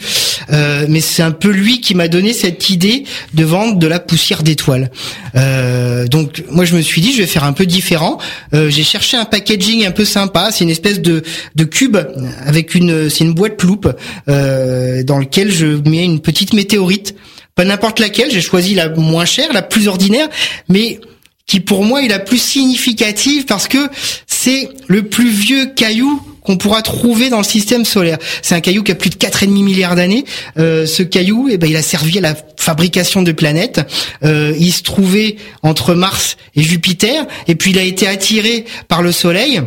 Euh, 0.52 0.86
mais 0.90 1.00
c'est 1.00 1.24
un 1.24 1.32
peu 1.32 1.50
lui 1.50 1.82
qui 1.82 1.96
m'a 1.96 2.08
donné 2.08 2.34
cette 2.34 2.70
idée 2.70 3.04
de 3.34 3.44
vendre 3.44 3.78
de 3.78 3.88
la 3.88 4.00
poussière 4.00 4.44
d'étoiles. 4.44 4.92
Euh, 5.36 6.08
donc, 6.08 6.44
moi, 6.50 6.66
je 6.66 6.76
me 6.76 6.82
suis 6.82 7.02
dit, 7.02 7.14
je 7.14 7.22
vais 7.22 7.28
faire 7.28 7.44
un 7.44 7.54
peu 7.54 7.66
différent. 7.66 8.18
Euh, 8.54 8.70
J'ai 8.70 8.84
cherché 8.84 9.18
un 9.18 9.26
packaging 9.26 9.86
un 9.86 9.92
peu 9.92 10.06
sympa. 10.06 10.50
C'est 10.52 10.64
une 10.64 10.70
espèce 10.70 11.02
de, 11.02 11.24
de 11.56 11.64
cube 11.64 11.98
avec 12.46 12.76
une, 12.76 13.10
c'est 13.10 13.24
une 13.24 13.34
boîte 13.34 13.62
loupe 13.64 13.90
euh, 14.28 15.04
dans 15.04 15.18
lequel 15.18 15.52
je 15.52 15.68
mets 15.90 16.04
une 16.04 16.20
petite 16.20 16.54
météorite 16.54 17.16
pas 17.56 17.66
n'importe 17.66 18.00
laquelle, 18.00 18.32
j'ai 18.32 18.42
choisi 18.42 18.74
la 18.74 18.90
moins 18.90 19.26
chère, 19.26 19.54
la 19.54 19.62
plus 19.62 19.88
ordinaire, 19.88 20.28
mais 20.70 21.00
qui 21.46 21.60
pour 21.60 21.84
moi 21.84 22.04
est 22.04 22.08
la 22.08 22.20
plus 22.20 22.42
significative 22.42 23.46
parce 23.46 23.68
que 23.68 23.90
c'est 24.28 24.70
le 24.88 25.04
plus 25.04 25.30
vieux 25.30 25.68
caillou 25.68 26.22
qu'on 26.42 26.58
pourra 26.58 26.82
trouver 26.82 27.30
dans 27.30 27.38
le 27.38 27.44
système 27.44 27.86
solaire. 27.86 28.18
C'est 28.42 28.56
un 28.56 28.60
caillou 28.60 28.84
qui 28.84 28.92
a 28.92 28.96
plus 28.96 29.10
de 29.10 29.16
4,5 29.16 29.48
milliards 29.48 29.96
d'années. 29.96 30.26
Euh, 30.58 30.86
ce 30.86 31.04
caillou, 31.04 31.48
eh 31.50 31.58
ben, 31.58 31.70
il 31.70 31.76
a 31.76 31.82
servi 31.82 32.18
à 32.18 32.22
la 32.22 32.36
fabrication 32.58 33.22
de 33.22 33.32
planètes. 33.32 33.82
Euh, 34.24 34.54
il 34.60 34.74
se 34.74 34.84
trouvait 34.84 35.38
entre 35.62 35.94
Mars 35.94 36.38
et 36.56 36.62
Jupiter, 36.62 37.26
et 37.48 37.56
puis 37.56 37.72
il 37.72 37.80
a 37.80 37.84
été 37.84 38.08
attiré 38.08 38.66
par 38.88 39.02
le 39.02 39.12
Soleil. 39.12 39.62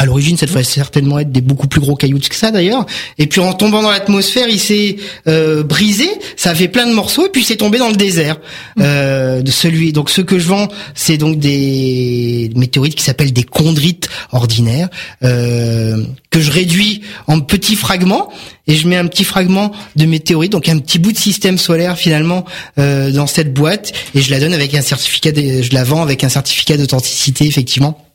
À 0.00 0.06
l'origine, 0.06 0.38
cette 0.38 0.48
fois, 0.48 0.64
certainement 0.64 1.18
être 1.18 1.30
des 1.30 1.42
beaucoup 1.42 1.68
plus 1.68 1.80
gros 1.80 1.94
cailloux 1.94 2.18
que 2.18 2.34
ça 2.34 2.50
d'ailleurs. 2.50 2.86
Et 3.18 3.26
puis 3.26 3.40
en 3.40 3.52
tombant 3.52 3.82
dans 3.82 3.90
l'atmosphère, 3.90 4.48
il 4.48 4.58
s'est 4.58 4.96
euh, 5.28 5.62
brisé. 5.62 6.08
Ça 6.36 6.50
a 6.50 6.54
fait 6.54 6.68
plein 6.68 6.86
de 6.86 6.94
morceaux. 6.94 7.26
Et 7.26 7.28
puis 7.28 7.44
c'est 7.44 7.56
tombé 7.56 7.78
dans 7.78 7.90
le 7.90 7.96
désert. 7.96 8.36
Mmh. 8.76 8.82
Euh, 8.82 9.42
de 9.42 9.50
celui. 9.50 9.92
Donc 9.92 10.10
ce 10.10 10.20
que 10.20 10.38
je 10.38 10.46
vends, 10.46 10.68
c'est 10.94 11.16
donc 11.16 11.38
des 11.38 12.50
météorites 12.56 12.94
qui 12.94 13.04
s'appellent 13.04 13.32
des 13.32 13.44
chondrites 13.44 14.08
ordinaires 14.32 14.88
euh, 15.24 16.04
que 16.30 16.40
je 16.40 16.50
réduis 16.50 17.02
en 17.26 17.40
petits 17.40 17.76
fragments 17.76 18.30
et 18.66 18.74
je 18.74 18.86
mets 18.88 18.96
un 18.96 19.06
petit 19.06 19.24
fragment 19.24 19.72
de 19.96 20.06
météorite, 20.06 20.52
donc 20.52 20.68
un 20.68 20.78
petit 20.78 20.98
bout 20.98 21.12
de 21.12 21.18
système 21.18 21.58
solaire 21.58 21.98
finalement 21.98 22.44
euh, 22.78 23.10
dans 23.10 23.26
cette 23.26 23.52
boîte 23.52 23.92
et 24.14 24.22
je 24.22 24.30
la 24.30 24.40
donne 24.40 24.54
avec 24.54 24.74
un 24.74 24.82
certificat. 24.82 25.32
De, 25.32 25.62
je 25.62 25.74
la 25.74 25.84
vends 25.84 26.02
avec 26.02 26.24
un 26.24 26.28
certificat 26.28 26.76
d'authenticité 26.76 27.46
effectivement. 27.46 28.09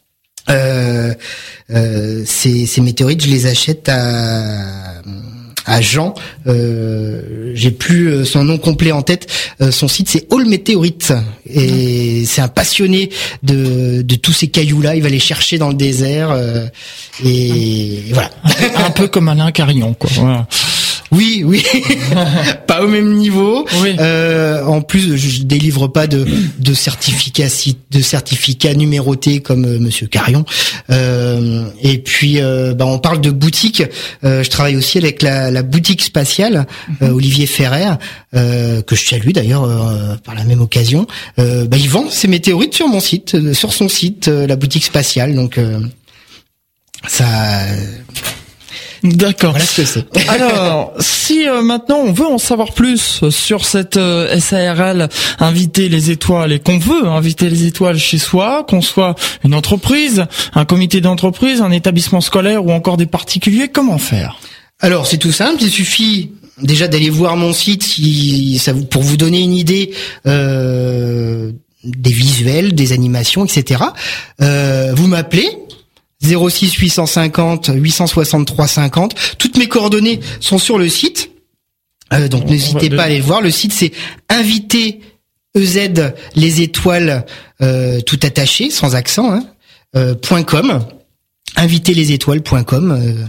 Euh, 0.50 1.14
euh, 1.72 2.24
ces, 2.26 2.66
ces, 2.66 2.82
météorites, 2.82 3.24
je 3.24 3.30
les 3.30 3.48
achète 3.48 3.89
à 3.89 5.02
à 5.66 5.82
Jean. 5.82 6.14
Euh, 6.48 7.52
J'ai 7.56 7.72
plus 7.72 8.08
euh, 8.08 8.26
son 8.26 8.43
nom 8.43 8.58
complet 8.58 8.91
en 8.91 9.02
tête. 9.02 9.28
Euh, 9.62 9.72
son 9.72 9.88
site 9.88 10.10
c'est 10.10 10.32
All 10.32 10.46
Météorite 10.46 11.14
et 11.50 12.24
c'est 12.26 12.41
un 12.41 12.48
passionné 12.48 13.10
de, 13.43 14.02
de 14.02 14.16
tous 14.16 14.34
ces 14.34 14.48
cailloux 14.48 14.82
là. 14.82 14.96
Il 14.96 15.04
va 15.04 15.10
les 15.10 15.20
chercher 15.20 15.58
dans 15.58 15.70
le 15.70 15.74
désert 15.76 16.32
euh, 16.32 16.68
et, 17.24 18.04
voilà. 18.12 18.30
un 18.78 18.91
peu 18.91 19.08
comme 19.08 19.28
Alain 19.30 19.52
Carillon 19.52 19.93
quoi. 19.93 20.10
Voilà. 20.14 20.48
Oui, 21.12 21.43
oui, 21.45 21.64
pas 22.68 22.84
au 22.84 22.88
même 22.88 23.14
niveau. 23.14 23.66
Euh, 23.99 24.64
en 24.66 24.82
plus, 24.82 25.18
je 25.18 25.43
délivre 25.43 25.88
pas 25.88 26.08
de 26.08 26.26
de 26.60 26.74
certificats 26.74 27.47
de 27.91 28.01
certificats 28.01 28.74
numérotés 28.74 29.39
comme 29.39 29.66
euh, 29.66 29.80
Monsieur 29.80 30.08
Carion. 30.08 30.45
Euh, 30.89 31.68
et 31.82 31.99
puis, 31.99 32.41
euh, 32.41 32.74
bah, 32.74 32.86
on 32.86 32.99
parle 32.99 33.22
de 33.22 33.32
boutique. 33.32 33.84
Euh, 34.24 34.43
je 34.43 34.49
travaille 34.49 34.76
aussi 34.76 34.97
avec 34.97 35.22
la, 35.22 35.51
la 35.51 35.64
boutique 35.64 36.01
spatiale 36.01 36.66
mhm. 37.01 37.14
Olivier 37.14 37.45
Ferrer, 37.45 37.86
que 38.34 38.95
je 38.95 39.06
salue 39.06 39.32
d'ailleurs 39.32 39.68
par 40.24 40.36
la 40.36 40.43
même 40.43 40.62
occasion. 40.62 41.08
bah, 41.38 41.78
il 41.78 41.89
vend 41.89 42.10
ses 42.10 42.28
météorites 42.28 42.74
sur 42.74 42.88
mon 42.88 42.99
site, 42.99 43.53
sur 43.53 43.74
son 43.74 43.88
site, 43.88 44.28
la 44.28 44.56
boutique 44.56 44.84
spatiale. 44.84 45.36
Donc 45.36 45.60
ça 47.08 47.26
D'accord. 49.14 49.56
Alors, 50.28 50.93
si 50.99 51.47
euh, 51.47 51.62
maintenant 51.62 51.99
on 51.99 52.12
veut 52.12 52.26
en 52.26 52.38
savoir 52.38 52.74
plus 52.74 53.30
sur 53.30 53.66
cette 53.66 53.97
euh, 53.97 54.39
SARL, 54.39 55.10
inviter 55.39 55.89
les 55.89 56.12
étoiles 56.12 56.51
et 56.51 56.60
qu'on 56.60 56.78
veut 56.78 57.08
inviter 57.08 57.49
les 57.49 57.66
étoiles 57.66 57.97
chez 57.97 58.18
soi, 58.18 58.66
qu'on 58.68 58.82
soit 58.82 59.16
une 59.43 59.53
entreprise, 59.53 60.26
un 60.53 60.66
comité 60.66 61.01
d'entreprise, 61.01 61.62
un 61.62 61.72
établissement 61.72 62.22
scolaire 62.22 62.66
ou 62.66 62.72
encore 62.72 62.97
des 62.97 63.06
particuliers, 63.06 63.68
comment 63.68 63.97
faire? 63.97 64.38
Alors, 64.80 65.08
c'est 65.08 65.18
tout 65.18 65.32
simple. 65.32 65.62
Il 65.62 65.70
suffit 65.70 66.32
déjà 66.62 66.88
d'aller 66.88 67.10
voir 67.10 67.38
mon 67.38 67.53
site 67.53 67.84
si 67.84 68.60
ça 68.60 68.74
vous, 68.74 68.86
pour 68.86 69.03
vous 69.03 69.18
donner 69.18 69.41
une 69.41 69.53
idée. 69.53 69.91
Euh, 70.26 71.51
des 71.84 72.12
visuels, 72.12 72.74
des 72.74 72.93
animations, 72.93 73.45
etc. 73.45 73.80
vous 74.39 75.06
m'appelez, 75.06 75.47
06 76.26 76.73
850 76.73 77.71
863 77.73 78.67
50. 78.67 79.15
Toutes 79.38 79.57
mes 79.57 79.67
coordonnées 79.67 80.19
sont 80.39 80.57
sur 80.57 80.78
le 80.78 80.89
site. 80.89 81.32
Euh, 82.13 82.28
donc 82.28 82.45
n'hésitez 82.45 82.89
pas 82.89 83.03
à 83.03 83.05
aller 83.05 83.17
le 83.17 83.23
voir. 83.23 83.41
Le 83.41 83.51
site 83.51 83.73
c'est 83.73 83.91
inviter 84.30 85.01
EZ 85.55 86.13
les 86.36 86.61
étoiles 86.61 87.26
euh, 87.61 88.01
tout 88.01 88.19
attaché 88.23 88.69
sans 88.69 88.95
accent 88.95 89.32
hein, 89.32 89.45
euh, 89.95 90.15
.com 90.45 90.86
inviterlesétoiles.com 91.57 92.91
euh, 92.91 93.26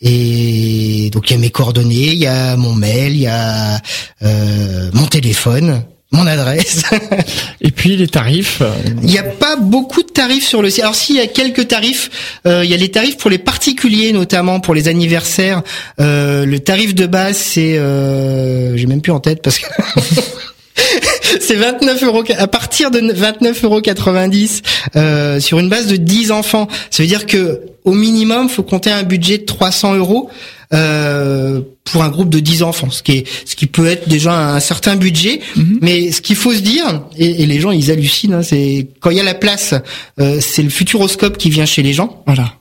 et 0.00 1.10
donc 1.12 1.30
il 1.30 1.34
y 1.34 1.36
a 1.36 1.40
mes 1.40 1.50
coordonnées, 1.50 2.12
il 2.12 2.18
y 2.18 2.26
a 2.26 2.56
mon 2.56 2.74
mail, 2.74 3.12
il 3.14 3.22
y 3.22 3.26
a 3.26 3.80
euh, 4.22 4.90
mon 4.94 5.06
téléphone 5.06 5.84
mon 6.12 6.26
adresse. 6.26 6.82
Et 7.60 7.70
puis 7.70 7.96
les 7.96 8.08
tarifs. 8.08 8.60
Euh, 8.62 8.72
il 9.02 9.08
n'y 9.08 9.18
a 9.18 9.22
pas 9.22 9.56
beaucoup 9.56 10.02
de 10.02 10.08
tarifs 10.08 10.46
sur 10.46 10.62
le 10.62 10.70
site. 10.70 10.82
Alors 10.82 10.94
s'il 10.94 11.16
y 11.16 11.20
a 11.20 11.26
quelques 11.26 11.68
tarifs, 11.68 12.10
euh, 12.46 12.64
il 12.64 12.70
y 12.70 12.74
a 12.74 12.76
les 12.76 12.90
tarifs 12.90 13.16
pour 13.16 13.30
les 13.30 13.38
particuliers, 13.38 14.12
notamment 14.12 14.60
pour 14.60 14.74
les 14.74 14.88
anniversaires. 14.88 15.62
Euh, 16.00 16.44
le 16.44 16.58
tarif 16.58 16.94
de 16.94 17.06
base, 17.06 17.36
c'est, 17.36 17.78
euh, 17.78 18.76
j'ai 18.76 18.86
même 18.86 19.00
plus 19.00 19.12
en 19.12 19.20
tête 19.20 19.40
parce 19.42 19.58
que. 19.58 19.66
c'est 21.40 21.54
29 21.54 22.02
euros 22.02 22.24
à 22.36 22.46
partir 22.48 22.90
de 22.90 23.00
29,90 23.00 23.64
euros 23.64 25.40
sur 25.40 25.60
une 25.60 25.68
base 25.68 25.86
de 25.86 25.96
10 25.96 26.32
enfants. 26.32 26.66
Ça 26.90 27.02
veut 27.02 27.08
dire 27.08 27.26
que 27.26 27.60
au 27.84 27.92
minimum, 27.92 28.48
faut 28.48 28.62
compter 28.62 28.90
un 28.90 29.04
budget 29.04 29.38
de 29.38 29.44
300 29.44 29.94
euros 29.94 30.28
euh, 30.72 31.60
pour 31.84 32.02
un 32.02 32.08
groupe 32.08 32.30
de 32.30 32.38
10 32.38 32.62
enfants, 32.62 32.90
ce 32.90 33.02
qui 33.02 33.12
est 33.12 33.26
ce 33.44 33.56
qui 33.56 33.66
peut 33.66 33.86
être 33.86 34.08
déjà 34.08 34.54
un 34.54 34.60
certain 34.60 34.96
budget. 34.96 35.40
Mhm. 35.56 35.78
Mais 35.82 36.12
ce 36.12 36.20
qu'il 36.20 36.36
faut 36.36 36.52
se 36.52 36.60
dire, 36.60 37.02
et, 37.16 37.46
les 37.46 37.60
gens 37.60 37.70
ils 37.70 37.90
hallucinent, 37.90 38.34
hein, 38.34 38.42
c'est 38.42 38.86
quand 39.00 39.10
il 39.10 39.16
y 39.16 39.20
a 39.20 39.24
la 39.24 39.34
place, 39.34 39.74
euh, 40.20 40.38
c'est 40.40 40.62
le 40.62 40.70
futuroscope 40.70 41.38
qui 41.38 41.50
vient 41.50 41.66
chez 41.66 41.82
les 41.82 41.92
gens. 41.92 42.22
Voilà 42.26 42.54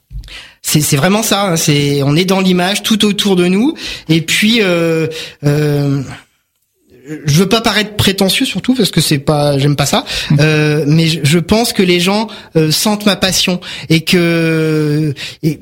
c'est 0.62 0.98
vraiment 0.98 1.24
ça. 1.24 1.44
Hein, 1.44 1.58
c'est 1.58 2.04
on 2.04 2.16
est 2.16 2.26
dans 2.26 2.42
l'image 2.42 2.84
tout 2.84 3.06
autour 3.06 3.36
de 3.36 3.48
nous. 3.48 3.74
Et 4.08 4.22
puis 4.22 4.60
euh, 4.62 5.08
euh, 5.46 6.04
je 7.26 7.40
veux 7.40 7.50
pas 7.50 7.62
paraître 7.62 7.96
prétentieux 7.96 8.46
surtout 8.46 8.76
parce 8.76 8.92
que 8.92 9.02
c'est 9.02 9.20
pas 9.20 9.58
j'aime 9.58 9.76
pas 9.76 9.86
ça 9.86 10.06
mhm. 10.32 10.38
euh, 10.42 10.84
mais 10.88 11.08
je, 11.08 11.40
pense 11.40 11.74
que 11.74 11.82
les 11.82 12.00
gens 12.00 12.28
euh, 12.56 12.72
sentent 12.72 13.06
ma 13.06 13.16
passion 13.16 13.60
et 13.90 14.02
que 14.02 15.14
et, 15.42 15.60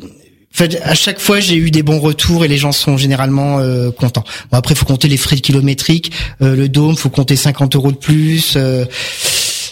à 0.83 0.95
chaque 0.95 1.19
fois, 1.19 1.39
j'ai 1.39 1.55
eu 1.55 1.71
des 1.71 1.83
bons 1.83 1.99
retours 1.99 2.45
et 2.45 2.47
les 2.47 2.57
gens 2.57 2.71
sont 2.71 2.97
généralement 2.97 3.59
euh, 3.59 3.91
contents. 3.91 4.23
Bon, 4.51 4.57
après, 4.57 4.75
faut 4.75 4.85
compter 4.85 5.07
les 5.07 5.17
frais 5.17 5.37
kilométriques, 5.37 6.11
euh, 6.41 6.55
le 6.55 6.69
dôme, 6.69 6.95
faut 6.95 7.09
compter 7.09 7.35
50 7.35 7.75
euros 7.75 7.91
de 7.91 7.97
plus. 7.97 8.53
Euh, 8.55 8.85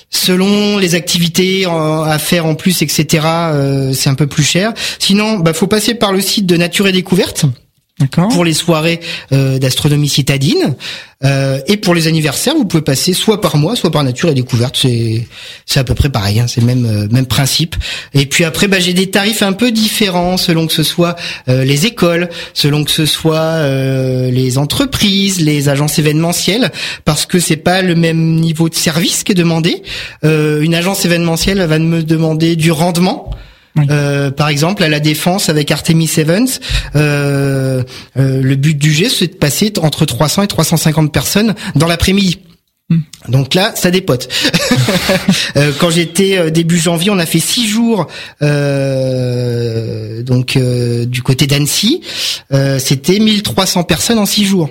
selon 0.10 0.78
les 0.78 0.96
activités 0.96 1.66
à 1.66 2.18
faire 2.20 2.46
en 2.46 2.56
plus, 2.56 2.82
etc., 2.82 3.28
c'est 3.94 4.10
un 4.10 4.16
peu 4.16 4.28
plus 4.28 4.44
cher. 4.44 4.74
Sinon, 4.98 5.40
bah, 5.40 5.54
faut 5.54 5.68
passer 5.68 5.94
par 5.94 6.14
le 6.14 6.22
site 6.22 6.46
de 6.46 6.56
Nature 6.56 6.88
et 6.88 6.94
Découverte 6.94 7.46
pour 8.32 8.44
les 8.44 8.54
soirées 8.54 9.00
euh, 9.32 9.58
d'astronomie 9.58 10.10
citadine 10.10 10.76
euh, 11.24 11.62
et 11.68 11.78
pour 11.78 11.96
les 11.96 12.08
anniversaires 12.08 12.54
vous 12.54 12.66
pouvez 12.66 12.84
passer 12.84 13.14
soit 13.14 13.40
par 13.40 13.56
mois 13.56 13.78
soit 13.78 13.90
par 13.90 14.04
nature 14.04 14.30
et 14.30 14.34
découverte. 14.34 14.76
C'est 14.76 15.26
c'est 15.66 15.80
à 15.80 15.86
peu 15.86 15.96
près 15.96 16.10
pareil 16.10 16.42
hein, 16.42 16.48
c'est 16.48 16.60
le 16.60 16.68
même 16.68 16.86
euh, 16.86 17.08
même 17.10 17.26
principe. 17.26 17.78
Et 18.14 18.26
puis 18.26 18.44
après 18.44 18.68
bah, 18.68 18.82
j'ai 18.82 18.92
des 18.92 19.10
tarifs 19.10 19.42
un 19.44 19.54
peu 19.54 19.72
différents 19.72 20.36
selon 20.36 20.68
que 20.68 20.74
ce 20.74 20.84
soit 20.84 21.16
euh, 21.48 21.64
les 21.64 21.86
écoles 21.86 22.30
selon 22.54 22.84
que 22.84 22.92
ce 22.92 23.06
soit 23.06 23.66
les 24.30 24.58
entreprises 24.58 25.40
les 25.40 25.70
agences 25.70 25.98
événementielles 25.98 26.72
parce 27.06 27.26
que 27.26 27.40
c'est 27.40 27.56
pas 27.56 27.82
le 27.82 27.96
même 27.96 28.36
niveau 28.36 28.68
de 28.68 28.76
service 28.76 29.24
qui 29.24 29.32
est 29.32 29.36
demandé. 29.36 29.84
Une 30.24 30.76
agence 30.76 31.06
événementielle 31.06 31.62
va 31.62 31.80
me 31.80 32.04
demander 32.04 32.56
du 32.56 32.72
rendement 32.72 33.32
euh, 33.78 34.32
par 34.32 34.50
exemple, 34.50 34.84
à 34.84 34.90
la 34.90 35.00
défense 35.00 35.50
avec 35.50 35.72
Artemis 35.72 36.10
Evans, 36.18 36.48
euh, 36.96 37.84
euh, 38.18 38.42
le 38.42 38.56
but 38.56 38.78
du 38.78 38.94
jeu, 38.94 39.10
c'est 39.10 39.28
de 39.28 39.36
passer 39.36 39.74
entre 39.82 40.06
300 40.06 40.44
et 40.44 40.48
350 40.48 41.12
personnes 41.12 41.56
dans 41.76 41.88
l'après-midi. 41.88 42.40
Hmm. 42.90 43.00
Donc 43.30 43.54
là, 43.54 43.74
ça 43.76 43.92
dépote. 43.92 44.30
quand 45.80 45.90
j'étais 45.90 46.52
début 46.52 46.78
janvier, 46.78 47.10
on 47.10 47.18
a 47.18 47.26
fait 47.26 47.40
six 47.40 47.68
jours 47.68 48.08
donc 50.22 50.58
du 50.58 51.24
côté 51.24 51.48
d'Annecy. 51.48 52.02
C'était 52.78 53.18
1300 53.18 53.84
personnes 53.84 54.20
en 54.20 54.28
six 54.28 54.46
jours. 54.46 54.70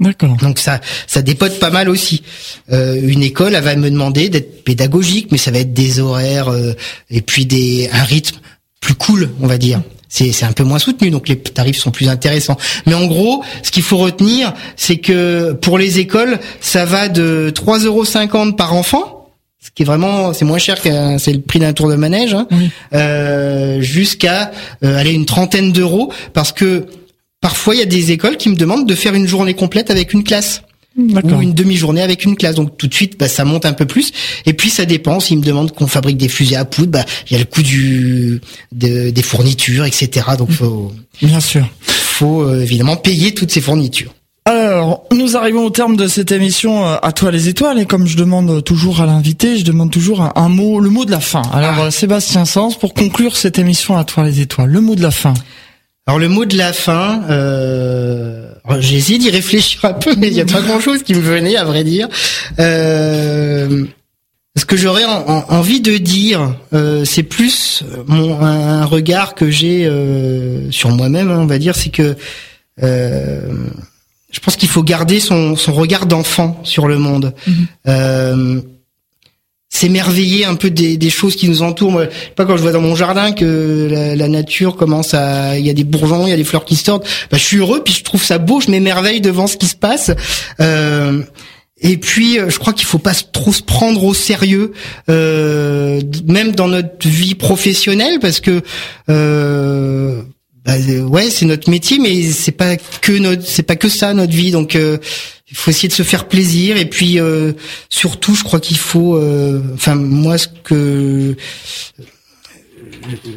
D'accord. 0.00 0.36
Donc 0.38 0.58
ça, 0.58 0.80
ça 1.06 1.20
dépote 1.20 1.58
pas 1.58 1.70
mal 1.70 1.88
aussi. 1.90 2.22
Euh, 2.72 2.98
une 3.02 3.22
école, 3.22 3.54
elle 3.54 3.62
va 3.62 3.76
me 3.76 3.90
demander 3.90 4.30
d'être 4.30 4.64
pédagogique, 4.64 5.28
mais 5.30 5.38
ça 5.38 5.50
va 5.50 5.58
être 5.58 5.74
des 5.74 6.00
horaires 6.00 6.48
euh, 6.48 6.72
et 7.10 7.20
puis 7.20 7.44
des 7.44 7.90
un 7.92 8.02
rythme 8.02 8.38
plus 8.80 8.94
cool, 8.94 9.30
on 9.40 9.46
va 9.46 9.58
dire. 9.58 9.82
C'est 10.08 10.32
c'est 10.32 10.46
un 10.46 10.52
peu 10.52 10.64
moins 10.64 10.78
soutenu, 10.78 11.10
donc 11.10 11.28
les 11.28 11.38
tarifs 11.38 11.78
sont 11.78 11.90
plus 11.90 12.08
intéressants. 12.08 12.56
Mais 12.86 12.94
en 12.94 13.06
gros, 13.06 13.44
ce 13.62 13.70
qu'il 13.70 13.82
faut 13.82 13.98
retenir, 13.98 14.54
c'est 14.74 14.96
que 14.96 15.52
pour 15.52 15.78
les 15.78 15.98
écoles, 15.98 16.40
ça 16.60 16.86
va 16.86 17.08
de 17.08 17.52
3,50 17.54 17.84
euros 17.84 18.52
par 18.52 18.74
enfant 18.74 19.20
ce 19.62 19.70
qui 19.70 19.82
est 19.82 19.86
vraiment 19.86 20.32
c'est 20.32 20.46
moins 20.46 20.58
cher 20.58 20.80
que 20.80 21.18
c'est 21.18 21.32
le 21.32 21.40
prix 21.40 21.58
d'un 21.58 21.74
tour 21.74 21.90
de 21.90 21.94
manège 21.94 22.32
hein, 22.34 22.48
euh, 22.94 23.80
jusqu'à 23.82 24.52
euh, 24.82 24.96
aller 24.96 25.12
une 25.12 25.26
trentaine 25.26 25.70
d'euros 25.70 26.10
parce 26.32 26.52
que 26.52 26.86
Parfois, 27.40 27.74
il 27.74 27.78
y 27.78 27.82
a 27.82 27.86
des 27.86 28.12
écoles 28.12 28.36
qui 28.36 28.48
me 28.50 28.56
demandent 28.56 28.86
de 28.86 28.94
faire 28.94 29.14
une 29.14 29.26
journée 29.26 29.54
complète 29.54 29.90
avec 29.90 30.12
une 30.12 30.24
classe 30.24 30.62
ou 30.98 31.40
une 31.40 31.54
demi-journée 31.54 32.02
avec 32.02 32.24
une 32.24 32.36
classe. 32.36 32.56
Donc 32.56 32.76
tout 32.76 32.86
de 32.86 32.94
suite, 32.94 33.18
bah, 33.18 33.28
ça 33.28 33.44
monte 33.44 33.64
un 33.64 33.72
peu 33.72 33.86
plus. 33.86 34.12
Et 34.44 34.52
puis 34.52 34.70
ça 34.70 34.84
dépend. 34.84 35.20
S'ils 35.20 35.38
me 35.38 35.42
demandent 35.42 35.72
qu'on 35.72 35.86
fabrique 35.86 36.18
des 36.18 36.28
fusées 36.28 36.56
à 36.56 36.64
poudre, 36.64 36.90
bah 36.90 37.04
il 37.28 37.32
y 37.32 37.36
a 37.36 37.38
le 37.38 37.44
coût 37.44 37.62
du 37.62 38.40
des 38.72 39.22
fournitures, 39.22 39.84
etc. 39.84 40.26
Donc 40.36 40.50
faut 40.50 40.92
bien 41.22 41.40
sûr, 41.40 41.66
faut 41.80 42.42
euh, 42.42 42.62
évidemment 42.62 42.96
payer 42.96 43.32
toutes 43.32 43.50
ces 43.50 43.60
fournitures. 43.60 44.14
Alors, 44.46 45.04
nous 45.12 45.36
arrivons 45.36 45.66
au 45.66 45.70
terme 45.70 45.96
de 45.96 46.08
cette 46.08 46.32
émission 46.32 46.86
euh, 46.86 46.96
à 47.02 47.12
toi 47.12 47.30
les 47.30 47.48
étoiles 47.48 47.78
et 47.78 47.86
comme 47.86 48.06
je 48.06 48.16
demande 48.16 48.64
toujours 48.64 49.00
à 49.00 49.06
l'invité, 49.06 49.58
je 49.58 49.64
demande 49.64 49.90
toujours 49.90 50.28
un, 50.34 50.48
mot, 50.48 50.80
le 50.80 50.88
mot 50.88 51.04
de 51.04 51.10
la 51.10 51.20
fin. 51.20 51.42
Alors 51.52 51.78
ah. 51.78 51.90
Sébastien 51.90 52.44
Sens, 52.46 52.76
pour 52.76 52.94
conclure 52.94 53.36
cette 53.36 53.58
émission 53.58 53.96
à 53.96 54.04
toi 54.04 54.24
les 54.24 54.40
étoiles, 54.40 54.70
le 54.70 54.80
mot 54.80 54.94
de 54.96 55.02
la 55.02 55.10
fin. 55.10 55.34
Alors 56.10 56.18
le 56.18 56.28
mot 56.28 56.44
de 56.44 56.56
la 56.56 56.72
fin, 56.72 57.22
euh, 57.30 58.50
j'ai 58.80 58.96
essayé 58.96 59.16
d'y 59.16 59.30
réfléchir 59.30 59.84
un 59.84 59.92
peu, 59.92 60.12
mais 60.18 60.26
il 60.26 60.32
y 60.32 60.40
a 60.40 60.44
pas 60.44 60.60
grand-chose 60.60 61.04
qui 61.04 61.14
me 61.14 61.20
venait, 61.20 61.54
à 61.54 61.62
vrai 61.62 61.84
dire. 61.84 62.08
Euh, 62.58 63.84
ce 64.56 64.64
que 64.64 64.76
j'aurais 64.76 65.04
envie 65.04 65.80
de 65.80 65.98
dire, 65.98 66.56
euh, 66.74 67.04
c'est 67.04 67.22
plus 67.22 67.84
mon, 68.08 68.44
un, 68.44 68.84
regard 68.86 69.36
que 69.36 69.50
j'ai 69.50 69.86
euh, 69.86 70.68
sur 70.72 70.90
moi-même, 70.90 71.30
hein, 71.30 71.38
on 71.38 71.46
va 71.46 71.58
dire, 71.58 71.76
c'est 71.76 71.90
que 71.90 72.16
euh, 72.82 73.42
je 74.32 74.40
pense 74.40 74.56
qu'il 74.56 74.68
faut 74.68 74.82
garder 74.82 75.20
son, 75.20 75.54
son 75.54 75.72
regard 75.72 76.06
d'enfant 76.06 76.60
sur 76.64 76.88
le 76.88 76.98
monde. 76.98 77.34
Mm-hmm 77.48 78.62
s'émerveiller 79.72 80.44
un 80.44 80.56
peu 80.56 80.68
des, 80.68 80.96
des, 80.96 81.10
choses 81.10 81.36
qui 81.36 81.48
nous 81.48 81.62
entourent. 81.62 81.92
Moi, 81.92 82.06
pas 82.34 82.44
quand 82.44 82.56
je 82.56 82.62
vois 82.62 82.72
dans 82.72 82.80
mon 82.80 82.96
jardin 82.96 83.32
que 83.32 83.88
la, 83.90 84.16
la, 84.16 84.28
nature 84.28 84.76
commence 84.76 85.14
à, 85.14 85.58
il 85.58 85.64
y 85.64 85.70
a 85.70 85.74
des 85.74 85.84
bourgeons, 85.84 86.26
il 86.26 86.30
y 86.30 86.34
a 86.34 86.36
des 86.36 86.44
fleurs 86.44 86.64
qui 86.64 86.76
sortent. 86.76 87.06
Bah, 87.30 87.38
je 87.38 87.44
suis 87.44 87.58
heureux, 87.58 87.82
puis 87.84 87.94
je 87.94 88.02
trouve 88.02 88.22
ça 88.22 88.38
beau, 88.38 88.60
je 88.60 88.70
m'émerveille 88.70 89.20
devant 89.20 89.46
ce 89.46 89.56
qui 89.56 89.66
se 89.66 89.76
passe. 89.76 90.10
Euh, 90.60 91.22
et 91.80 91.96
puis, 91.96 92.38
euh, 92.38 92.50
je 92.50 92.58
crois 92.58 92.72
qu'il 92.72 92.86
faut 92.86 92.98
pas 92.98 93.14
trop 93.14 93.52
se 93.52 93.62
prendre 93.62 94.04
au 94.04 94.12
sérieux, 94.12 94.72
euh, 95.08 96.00
même 96.26 96.52
dans 96.52 96.68
notre 96.68 97.08
vie 97.08 97.34
professionnelle, 97.34 98.18
parce 98.20 98.40
que 98.40 98.60
euh, 99.08 100.22
bah, 100.64 100.74
ouais, 101.08 101.30
c'est 101.30 101.46
notre 101.46 101.70
métier, 101.70 101.98
mais 101.98 102.22
c'est 102.22 102.52
pas 102.52 102.76
que 102.76 103.12
notre, 103.12 103.46
c'est 103.46 103.62
pas 103.62 103.76
que 103.76 103.88
ça 103.88 104.12
notre 104.14 104.32
vie. 104.32 104.50
Donc 104.50 104.76
euh, 104.76 104.98
il 105.50 105.56
faut 105.56 105.70
essayer 105.70 105.88
de 105.88 105.92
se 105.94 106.02
faire 106.02 106.28
plaisir 106.28 106.76
et 106.76 106.84
puis 106.84 107.18
euh, 107.18 107.52
surtout 107.88 108.34
je 108.34 108.44
crois 108.44 108.60
qu'il 108.60 108.76
faut 108.76 109.16
euh, 109.16 109.60
enfin 109.74 109.94
moi 109.94 110.38
ce 110.38 110.48
que 110.64 111.36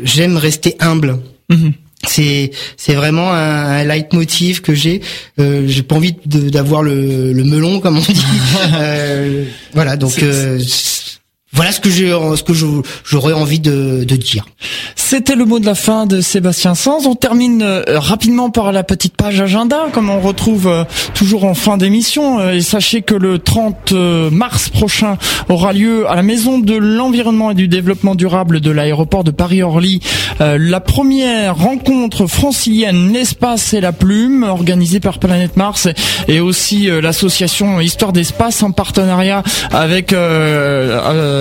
j'aime 0.04 0.38
rester 0.38 0.76
humble 0.80 1.20
mhm. 1.50 1.74
c'est 2.08 2.52
c'est 2.78 2.94
vraiment 2.94 3.34
un, 3.34 3.80
un 3.80 3.84
leitmotiv 3.84 4.62
que 4.62 4.76
j'ai 4.76 5.02
euh, 5.40 5.64
j'ai 5.68 5.82
pas 5.82 5.96
envie 5.96 6.16
d'avoir 6.26 6.84
le, 6.84 7.34
le 7.34 7.44
melon 7.44 7.80
comme 7.80 7.98
on 7.98 8.02
dit 8.02 8.26
euh, 8.76 9.46
voilà 9.74 9.98
donc 9.98 10.24
voilà 11.54 11.72
ce 11.72 11.80
que 11.80 11.90
j'ai, 11.90 12.10
ce 12.10 12.42
que 12.42 12.54
j'aurais 12.54 13.34
envie 13.34 13.60
de, 13.60 14.04
dire. 14.04 14.46
C'était 14.96 15.36
le 15.36 15.46
mot 15.46 15.60
de 15.60 15.66
la 15.68 15.76
fin 15.76 16.08
de 16.08 16.20
Sébastien 16.20 16.74
Sanz. 16.74 17.06
On 17.06 17.14
termine 17.14 17.62
euh, 17.62 17.84
rapidement 17.88 18.50
par 18.50 18.72
la 18.72 18.84
petite 18.84 19.16
page 19.16 19.40
agenda, 19.40 19.86
comme 19.94 20.10
on 20.10 20.20
retrouve 20.20 20.68
euh, 20.68 20.84
toujours 21.14 21.46
en 21.46 21.54
fin 21.54 21.78
d'émission. 21.78 22.40
Euh, 22.40 22.54
et 22.54 22.62
sachez 22.62 23.04
que 23.04 23.14
le 23.14 23.38
30 23.38 23.92
mars 24.32 24.70
prochain 24.70 25.18
aura 25.48 25.74
lieu 25.74 26.10
à 26.10 26.16
la 26.16 26.24
Maison 26.24 26.58
de 26.58 26.76
l'Environnement 26.76 27.52
et 27.52 27.56
du 27.56 27.68
Développement 27.68 28.16
Durable 28.16 28.60
de 28.60 28.72
l'aéroport 28.72 29.24
de 29.24 29.32
Paris-Orly 29.32 30.02
la 30.40 30.80
première 30.80 31.56
rencontre 31.56 32.26
francilienne 32.28 33.14
L'espace 33.14 33.74
et 33.74 33.82
la 33.82 33.92
plume, 33.92 34.44
organisée 34.44 35.00
par 35.00 35.20
Planète 35.20 35.58
Mars 35.58 35.88
et 36.28 36.40
aussi 36.40 36.90
l'association 37.02 37.80
Histoire 37.80 38.14
d'espace 38.14 38.64
en 38.64 38.72
partenariat 38.72 39.44
avec 39.72 40.14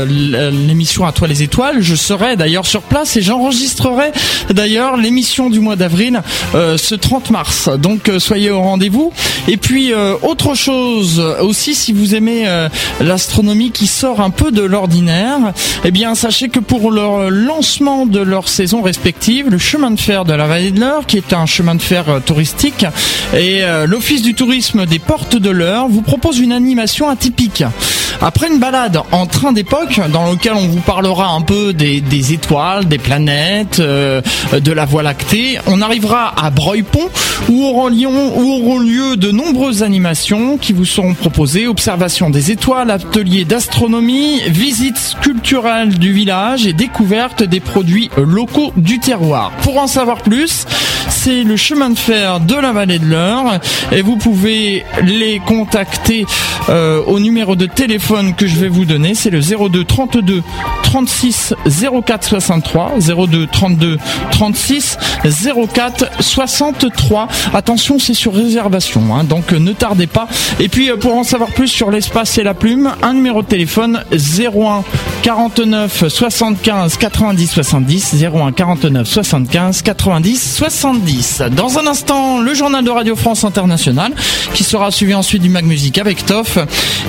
l'émission 0.06 1.06
à 1.06 1.12
toi 1.12 1.28
les 1.28 1.42
étoiles. 1.42 1.80
Je 1.80 1.94
serai 1.94 2.36
d'ailleurs 2.36 2.66
sur 2.66 2.82
place 2.82 3.16
et 3.16 3.22
j'enregistrerai 3.22 4.12
d'ailleurs 4.50 4.96
l'émission 4.96 5.50
du 5.50 5.60
mois 5.60 5.76
d'avril 5.76 6.22
euh, 6.54 6.76
ce 6.76 6.94
30 6.94 7.30
mars. 7.30 7.68
Donc 7.78 8.08
euh, 8.08 8.18
soyez 8.18 8.50
au 8.50 8.60
rendez-vous. 8.60 9.12
Et 9.48 9.56
puis 9.56 9.92
euh, 9.92 10.14
autre 10.22 10.54
chose 10.54 11.20
aussi, 11.40 11.74
si 11.74 11.92
vous 11.92 12.14
aimez 12.14 12.46
l'astronomie 13.00 13.70
qui 13.70 13.86
sort 13.86 14.20
un 14.20 14.30
peu 14.30 14.50
de 14.50 14.62
l'ordinaire, 14.62 15.52
eh 15.84 15.90
bien 15.90 16.14
sachez 16.14 16.48
que 16.48 16.60
pour 16.60 16.90
le 16.90 17.28
lancement 17.28 18.06
de 18.06 18.20
leur 18.20 18.48
saison 18.48 18.82
respective, 18.82 19.48
le 19.48 19.58
chemin 19.58 19.90
de 19.90 20.00
fer 20.00 20.24
de 20.24 20.32
la 20.32 20.46
vallée 20.46 20.70
de 20.70 20.80
l'Eure, 20.80 21.06
qui 21.06 21.16
est 21.16 21.32
un 21.32 21.46
chemin 21.46 21.74
de 21.74 21.82
fer 21.82 22.04
touristique, 22.24 22.84
et 23.36 23.62
l'Office 23.86 24.22
du 24.22 24.34
tourisme 24.34 24.86
des 24.86 24.98
portes 24.98 25.36
de 25.36 25.50
l'Eure 25.50 25.88
vous 25.88 26.02
propose 26.02 26.38
une 26.38 26.52
animation 26.52 27.08
atypique. 27.08 27.64
Après 28.20 28.48
une 28.48 28.58
balade 28.58 29.00
en 29.10 29.26
train 29.26 29.52
d'époque, 29.52 29.91
dans 30.12 30.30
lequel 30.30 30.52
on 30.54 30.68
vous 30.68 30.80
parlera 30.80 31.28
un 31.28 31.42
peu 31.42 31.72
des, 31.72 32.32
étoiles, 32.32 32.86
des 32.86 32.98
planètes, 32.98 33.80
euh, 33.80 34.22
de 34.52 34.72
la 34.72 34.84
Voie 34.84 35.02
lactée, 35.02 35.58
on 35.66 35.80
arrivera 35.80 36.32
à 36.42 36.50
Breuil-Pont 36.50 37.10
où 37.50 37.64
auront, 37.64 37.90
où 37.90 38.52
auront 38.52 38.78
lieu 38.78 39.16
de 39.16 39.30
nombreuses 39.30 39.82
animations 39.82 40.56
qui 40.56 40.72
vous 40.72 40.84
seront 40.84 41.14
proposées, 41.14 41.66
observation 41.66 42.30
des 42.30 42.50
étoiles, 42.50 42.90
ateliers 42.90 43.44
d'astronomie, 43.44 44.40
visites 44.46 45.16
culturelles 45.20 45.98
du 45.98 46.12
village 46.12 46.66
et 46.66 46.72
découverte 46.72 47.42
des 47.42 47.60
produits 47.60 48.10
locaux 48.16 48.72
du 48.76 48.98
terroir. 48.98 49.52
Pour 49.62 49.78
en 49.78 49.86
savoir 49.86 50.22
plus, 50.22 50.66
c'est 51.08 51.42
le 51.42 51.56
chemin 51.56 51.90
de 51.90 51.98
fer 51.98 52.40
de 52.40 52.54
la 52.54 52.72
vallée 52.72 52.98
de 52.98 53.06
l'Eure 53.06 53.58
et 53.90 54.02
vous 54.02 54.16
pouvez 54.16 54.84
les 55.02 55.40
contacter 55.40 56.26
euh, 56.68 57.02
au 57.06 57.20
numéro 57.20 57.56
de 57.56 57.66
téléphone 57.66 58.34
que 58.34 58.46
je 58.46 58.56
vais 58.56 58.68
vous 58.68 58.84
donner, 58.84 59.14
c'est 59.14 59.30
le 59.30 59.40
02 59.40 59.81
32 59.84 60.42
36 60.82 61.54
04 62.04 62.24
63 62.24 62.92
02 63.28 63.46
32 63.46 63.98
36 64.30 64.98
04 65.74 66.06
63. 66.20 67.28
Attention, 67.54 67.98
c'est 67.98 68.14
sur 68.14 68.34
réservation, 68.34 69.14
hein, 69.14 69.24
donc 69.24 69.52
euh, 69.52 69.58
ne 69.58 69.72
tardez 69.72 70.06
pas. 70.06 70.28
Et 70.60 70.68
puis 70.68 70.90
euh, 70.90 70.96
pour 70.96 71.16
en 71.16 71.24
savoir 71.24 71.50
plus 71.50 71.68
sur 71.68 71.90
l'espace 71.90 72.38
et 72.38 72.42
la 72.42 72.54
plume, 72.54 72.92
un 73.02 73.14
numéro 73.14 73.42
de 73.42 73.46
téléphone 73.46 74.02
01 74.12 74.84
49 75.22 76.08
75 76.08 76.96
90 76.96 77.50
70 77.50 78.14
01 78.22 78.52
49 78.52 79.08
75 79.08 79.82
90 79.82 80.56
70. 80.56 81.42
Dans 81.56 81.78
un 81.78 81.86
instant, 81.86 82.40
le 82.40 82.54
journal 82.54 82.84
de 82.84 82.90
Radio 82.90 83.16
France 83.16 83.44
Internationale 83.44 84.12
qui 84.54 84.64
sera 84.64 84.90
suivi 84.90 85.14
ensuite 85.14 85.42
du 85.42 85.48
Mag 85.48 85.64
Music 85.64 85.98
avec 85.98 86.26
Toff 86.26 86.58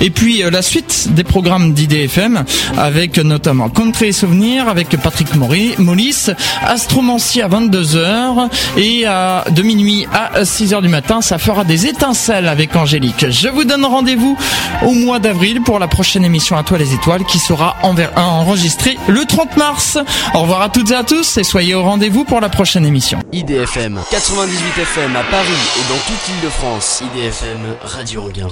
et 0.00 0.10
puis 0.10 0.42
euh, 0.42 0.50
la 0.50 0.62
suite 0.62 1.08
des 1.10 1.24
programmes 1.24 1.72
d'IDFM 1.72 2.44
avec 2.78 3.18
notamment 3.18 3.68
Country 3.68 4.08
et 4.08 4.12
Souvenirs 4.12 4.68
avec 4.68 4.88
Patrick 5.00 5.34
Maury, 5.34 5.74
Mollis, 5.78 6.30
Astromancie 6.62 7.42
à 7.42 7.48
22h 7.48 8.48
et 8.76 9.06
à 9.06 9.44
de 9.50 9.62
minuit 9.62 10.06
à 10.12 10.42
6h 10.42 10.82
du 10.82 10.88
matin, 10.88 11.20
ça 11.20 11.38
fera 11.38 11.64
des 11.64 11.86
étincelles 11.86 12.48
avec 12.48 12.74
Angélique. 12.76 13.30
Je 13.30 13.48
vous 13.48 13.64
donne 13.64 13.84
rendez-vous 13.84 14.36
au 14.82 14.92
mois 14.92 15.18
d'avril 15.18 15.60
pour 15.62 15.78
la 15.78 15.88
prochaine 15.88 16.24
émission 16.24 16.56
à 16.56 16.62
toi 16.62 16.78
les 16.78 16.94
étoiles 16.94 17.24
qui 17.24 17.38
sera 17.38 17.76
enregistrée 17.82 18.98
le 19.08 19.24
30 19.24 19.56
mars. 19.56 19.98
Au 20.34 20.40
revoir 20.40 20.62
à 20.62 20.68
toutes 20.68 20.90
et 20.90 20.94
à 20.94 21.04
tous 21.04 21.36
et 21.36 21.44
soyez 21.44 21.74
au 21.74 21.82
rendez-vous 21.82 22.24
pour 22.24 22.40
la 22.40 22.48
prochaine 22.48 22.86
émission. 22.86 23.18
IDFM 23.32 24.00
98 24.10 24.82
FM 24.82 25.16
à 25.16 25.22
Paris 25.30 25.48
et 25.78 25.92
dans 25.92 25.98
toute 25.98 26.28
l'île 26.28 26.44
de 26.44 26.48
France. 26.48 27.02
IDFM 27.14 27.76
Radio 27.82 28.22
Regain. 28.22 28.48